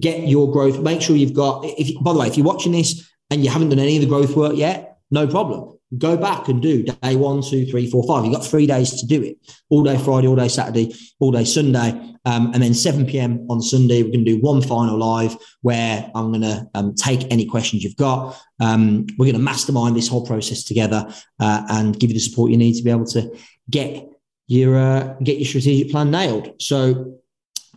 get 0.00 0.26
your 0.26 0.50
growth. 0.50 0.80
Make 0.80 1.00
sure 1.00 1.14
you've 1.14 1.34
got, 1.34 1.64
if, 1.64 2.02
by 2.02 2.12
the 2.12 2.18
way, 2.18 2.26
if 2.26 2.36
you're 2.36 2.44
watching 2.44 2.72
this 2.72 3.08
and 3.30 3.44
you 3.44 3.50
haven't 3.50 3.68
done 3.68 3.78
any 3.78 3.96
of 3.96 4.02
the 4.02 4.08
growth 4.08 4.34
work 4.34 4.56
yet, 4.56 4.95
no 5.10 5.26
problem 5.26 5.76
go 5.98 6.16
back 6.16 6.48
and 6.48 6.60
do 6.60 6.82
day 6.82 7.16
one, 7.16 7.42
two, 7.42 7.66
three, 7.66 7.88
four, 7.88 8.04
five. 8.06 8.24
You've 8.24 8.34
got 8.34 8.44
three 8.44 8.66
days 8.66 9.00
to 9.00 9.06
do 9.06 9.22
it 9.22 9.36
all 9.70 9.82
day 9.82 9.96
Friday, 9.96 10.26
all 10.26 10.36
day 10.36 10.48
Saturday, 10.48 10.94
all 11.20 11.30
day 11.30 11.44
Sunday. 11.44 12.14
Um, 12.24 12.52
and 12.52 12.62
then 12.62 12.74
7 12.74 13.06
p.m. 13.06 13.46
on 13.48 13.62
Sunday, 13.62 14.02
we're 14.02 14.10
going 14.10 14.24
to 14.24 14.32
do 14.32 14.40
one 14.40 14.60
final 14.60 14.98
live 14.98 15.36
where 15.62 16.10
I'm 16.12 16.32
going 16.32 16.42
to 16.42 16.68
um, 16.74 16.94
take 16.94 17.30
any 17.30 17.46
questions 17.46 17.84
you've 17.84 17.96
got. 17.96 18.36
Um, 18.58 19.06
we're 19.16 19.26
going 19.26 19.36
to 19.36 19.38
mastermind 19.38 19.94
this 19.94 20.08
whole 20.08 20.26
process 20.26 20.64
together 20.64 21.06
uh, 21.38 21.62
and 21.68 21.98
give 21.98 22.10
you 22.10 22.14
the 22.14 22.20
support 22.20 22.50
you 22.50 22.56
need 22.56 22.74
to 22.74 22.82
be 22.82 22.90
able 22.90 23.06
to 23.06 23.30
get 23.70 24.08
your 24.48 24.76
uh, 24.76 25.14
get 25.22 25.38
your 25.38 25.46
strategic 25.46 25.92
plan 25.92 26.10
nailed. 26.10 26.60
So 26.60 27.20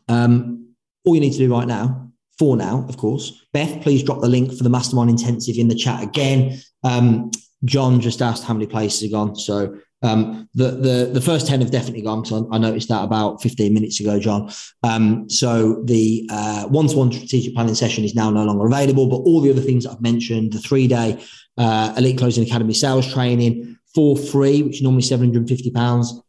um, 0.08 0.74
all 1.06 1.14
you 1.14 1.22
need 1.22 1.34
to 1.34 1.38
do 1.38 1.52
right 1.52 1.68
now, 1.68 2.10
for 2.40 2.58
now, 2.58 2.86
of 2.90 2.98
course, 2.98 3.46
Beth, 3.54 3.84
please 3.84 4.02
drop 4.02 4.22
the 4.22 4.28
link 4.30 4.52
for 4.52 4.64
the 4.64 4.70
mastermind 4.70 5.12
intensive 5.12 5.58
in 5.58 5.68
the 5.68 5.76
chat 5.76 6.02
again. 6.02 6.60
Um, 6.84 7.32
John 7.66 8.00
just 8.00 8.22
asked 8.22 8.44
how 8.44 8.54
many 8.54 8.68
places 8.68 9.10
are 9.10 9.12
gone. 9.12 9.36
So 9.36 9.78
um, 10.02 10.48
the 10.54 10.72
the 10.72 11.10
the 11.14 11.22
first 11.22 11.48
ten 11.48 11.60
have 11.60 11.72
definitely 11.72 12.04
gone. 12.04 12.26
So 12.26 12.48
I 12.52 12.58
noticed 12.58 12.88
that 12.90 13.04
about 13.04 13.42
fifteen 13.42 13.74
minutes 13.74 14.00
ago, 14.00 14.20
John. 14.20 14.50
Um, 14.84 15.30
so 15.30 15.84
the 15.84 16.28
uh, 16.32 16.68
one 16.68 16.88
to 16.88 16.98
one 16.98 17.12
strategic 17.12 17.54
planning 17.54 17.76
session 17.76 18.06
is 18.06 18.16
now 18.16 18.30
no 18.30 18.46
longer 18.46 18.66
available, 18.66 19.08
but 19.08 19.18
all 19.18 19.42
the 19.42 19.52
other 19.52 19.62
things 19.62 19.86
I've 19.86 20.02
mentioned, 20.02 20.54
the 20.54 20.60
three 20.60 20.88
day 20.88 21.22
uh, 21.58 21.94
Elite 21.98 22.18
Closing 22.18 22.46
Academy 22.46 22.74
sales 22.74 23.12
training 23.12 23.78
for 23.94 24.16
free, 24.16 24.64
which 24.64 24.82
normally 24.82 25.02
seven 25.02 25.28
hundred 25.28 25.40
and 25.40 25.50
fifty 25.50 25.72
pounds. 25.72 26.22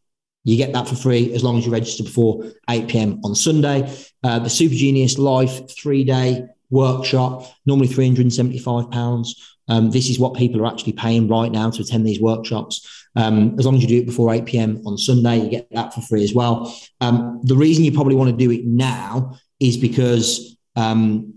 You 0.42 0.56
get 0.56 0.72
that 0.72 0.88
for 0.88 0.96
free 0.96 1.32
as 1.34 1.44
long 1.44 1.58
as 1.58 1.66
you 1.66 1.72
register 1.72 2.02
before 2.02 2.42
8 2.70 2.88
p.m. 2.88 3.20
on 3.24 3.34
Sunday. 3.34 3.94
Uh, 4.24 4.38
the 4.38 4.48
Super 4.48 4.74
Genius 4.74 5.18
Life 5.18 5.70
three 5.78 6.02
day 6.02 6.46
workshop, 6.70 7.44
normally 7.66 7.88
375 7.88 8.90
pounds. 8.90 9.56
Um, 9.68 9.90
this 9.90 10.10
is 10.10 10.18
what 10.18 10.34
people 10.34 10.60
are 10.60 10.66
actually 10.66 10.94
paying 10.94 11.28
right 11.28 11.50
now 11.50 11.70
to 11.70 11.82
attend 11.82 12.06
these 12.06 12.20
workshops. 12.20 13.06
Um, 13.16 13.56
as 13.58 13.66
long 13.66 13.76
as 13.76 13.82
you 13.82 13.88
do 13.88 13.98
it 13.98 14.06
before 14.06 14.32
8 14.32 14.44
p.m. 14.46 14.82
on 14.86 14.98
Sunday, 14.98 15.38
you 15.38 15.50
get 15.50 15.68
that 15.72 15.94
for 15.94 16.00
free 16.00 16.24
as 16.24 16.34
well. 16.34 16.74
Um, 17.00 17.40
the 17.44 17.56
reason 17.56 17.84
you 17.84 17.92
probably 17.92 18.14
want 18.14 18.30
to 18.30 18.36
do 18.36 18.50
it 18.50 18.64
now 18.64 19.36
is 19.58 19.76
because 19.76 20.56
um, 20.76 21.34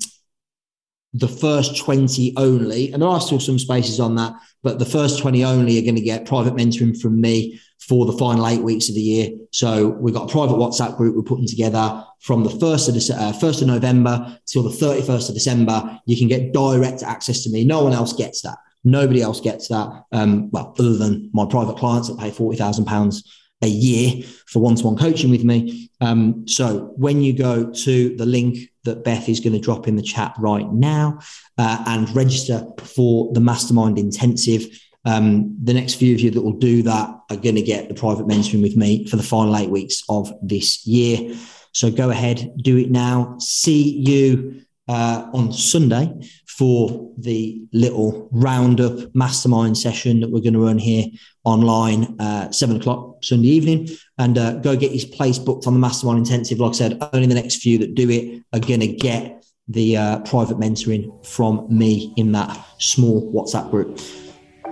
the 1.13 1.27
first 1.27 1.77
20 1.77 2.33
only, 2.37 2.91
and 2.91 3.01
there 3.01 3.09
are 3.09 3.21
still 3.21 3.39
some 3.39 3.59
spaces 3.59 3.99
on 3.99 4.15
that, 4.15 4.33
but 4.63 4.79
the 4.79 4.85
first 4.85 5.19
20 5.19 5.43
only 5.43 5.77
are 5.77 5.83
going 5.83 5.95
to 5.95 6.01
get 6.01 6.25
private 6.25 6.55
mentoring 6.55 6.99
from 6.99 7.21
me 7.21 7.59
for 7.79 8.05
the 8.05 8.17
final 8.17 8.47
eight 8.47 8.61
weeks 8.61 8.89
of 8.89 8.95
the 8.95 9.01
year. 9.01 9.29
So 9.51 9.89
we've 9.89 10.13
got 10.13 10.29
a 10.29 10.31
private 10.31 10.55
WhatsApp 10.55 10.97
group 10.97 11.15
we're 11.15 11.21
putting 11.21 11.47
together 11.47 12.03
from 12.21 12.43
the 12.43 12.49
1st 12.49 12.89
of, 12.89 12.95
Dece- 12.95 13.17
uh, 13.17 13.33
1st 13.33 13.61
of 13.61 13.67
November 13.67 14.39
till 14.47 14.63
the 14.63 14.69
31st 14.69 15.29
of 15.29 15.35
December. 15.35 15.99
You 16.05 16.17
can 16.17 16.27
get 16.27 16.53
direct 16.53 17.03
access 17.03 17.43
to 17.43 17.51
me. 17.51 17.63
No 17.63 17.83
one 17.83 17.93
else 17.93 18.13
gets 18.13 18.41
that. 18.41 18.57
Nobody 18.83 19.21
else 19.21 19.39
gets 19.39 19.67
that. 19.67 20.05
Um, 20.11 20.49
well, 20.51 20.73
other 20.79 20.97
than 20.97 21.29
my 21.33 21.45
private 21.45 21.77
clients 21.77 22.07
that 22.07 22.17
pay 22.17 22.31
£40,000 22.31 23.23
a 23.63 23.67
year 23.87 24.23
for 24.51 24.61
one-to-one 24.61 24.97
coaching 24.97 25.31
with 25.31 25.43
me. 25.43 25.89
Um, 26.01 26.47
so 26.47 26.93
when 27.05 27.21
you 27.25 27.33
go 27.33 27.71
to 27.85 27.95
the 28.17 28.25
link 28.25 28.53
that 28.83 29.03
Beth 29.03 29.27
is 29.29 29.39
going 29.39 29.53
to 29.53 29.65
drop 29.67 29.87
in 29.87 29.95
the 29.95 30.09
chat 30.13 30.35
right 30.37 30.69
now 30.71 31.19
uh, 31.57 31.83
and 31.87 32.15
register 32.15 32.65
for 32.95 33.33
the 33.33 33.41
Mastermind 33.49 33.97
Intensive, 33.97 34.63
Um, 35.05 35.57
the 35.69 35.73
next 35.73 35.99
few 35.99 36.15
of 36.15 36.21
you 36.23 36.31
that 36.31 36.45
will 36.45 36.59
do 36.71 36.83
that 36.83 37.07
are 37.29 37.41
going 37.45 37.59
to 37.59 37.71
get 37.73 37.87
the 37.87 38.01
private 38.03 38.25
mentoring 38.25 38.63
with 38.63 38.77
me 38.83 39.05
for 39.09 39.17
the 39.17 39.29
final 39.33 39.55
eight 39.59 39.73
weeks 39.79 39.97
of 40.07 40.31
this 40.41 40.87
year. 40.87 41.35
So 41.73 41.91
go 41.91 42.09
ahead, 42.09 42.37
do 42.69 42.77
it 42.77 42.89
now. 42.89 43.35
See 43.39 43.99
you 44.09 44.61
uh, 44.87 45.27
on 45.33 45.51
Sunday 45.51 46.07
for 46.57 47.11
the 47.17 47.61
little 47.73 48.29
roundup 48.31 49.13
mastermind 49.15 49.77
session 49.77 50.19
that 50.19 50.29
we're 50.29 50.41
going 50.41 50.53
to 50.53 50.63
run 50.63 50.77
here 50.77 51.05
online 51.43 52.15
uh, 52.19 52.51
seven 52.51 52.77
o'clock 52.77 53.23
Sunday 53.23 53.47
evening, 53.47 53.87
and 54.17 54.37
uh, 54.37 54.53
go 54.55 54.75
get 54.75 54.91
his 54.91 55.05
place 55.05 55.39
booked 55.39 55.67
on 55.67 55.73
the 55.73 55.79
mastermind 55.79 56.19
intensive. 56.19 56.59
Like 56.59 56.71
I 56.71 56.73
said, 56.73 57.09
only 57.13 57.27
the 57.27 57.35
next 57.35 57.57
few 57.57 57.77
that 57.79 57.95
do 57.95 58.09
it 58.09 58.43
are 58.53 58.59
going 58.59 58.81
to 58.81 58.87
get 58.87 59.43
the 59.67 59.97
uh, 59.97 60.19
private 60.19 60.57
mentoring 60.57 61.25
from 61.25 61.65
me 61.69 62.13
in 62.17 62.31
that 62.33 62.65
small 62.79 63.31
WhatsApp 63.33 63.71
group. 63.71 63.99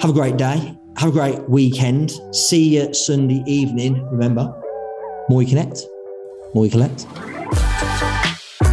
Have 0.01 0.09
a 0.09 0.13
great 0.13 0.37
day. 0.37 0.77
Have 0.97 1.09
a 1.09 1.11
great 1.11 1.49
weekend. 1.49 2.11
See 2.33 2.77
you 2.77 2.93
Sunday 2.93 3.43
evening. 3.47 4.05
Remember, 4.11 4.53
more 5.29 5.41
you 5.41 5.47
connect, 5.47 5.81
more 6.53 6.65
you 6.65 6.71
collect. 6.71 7.07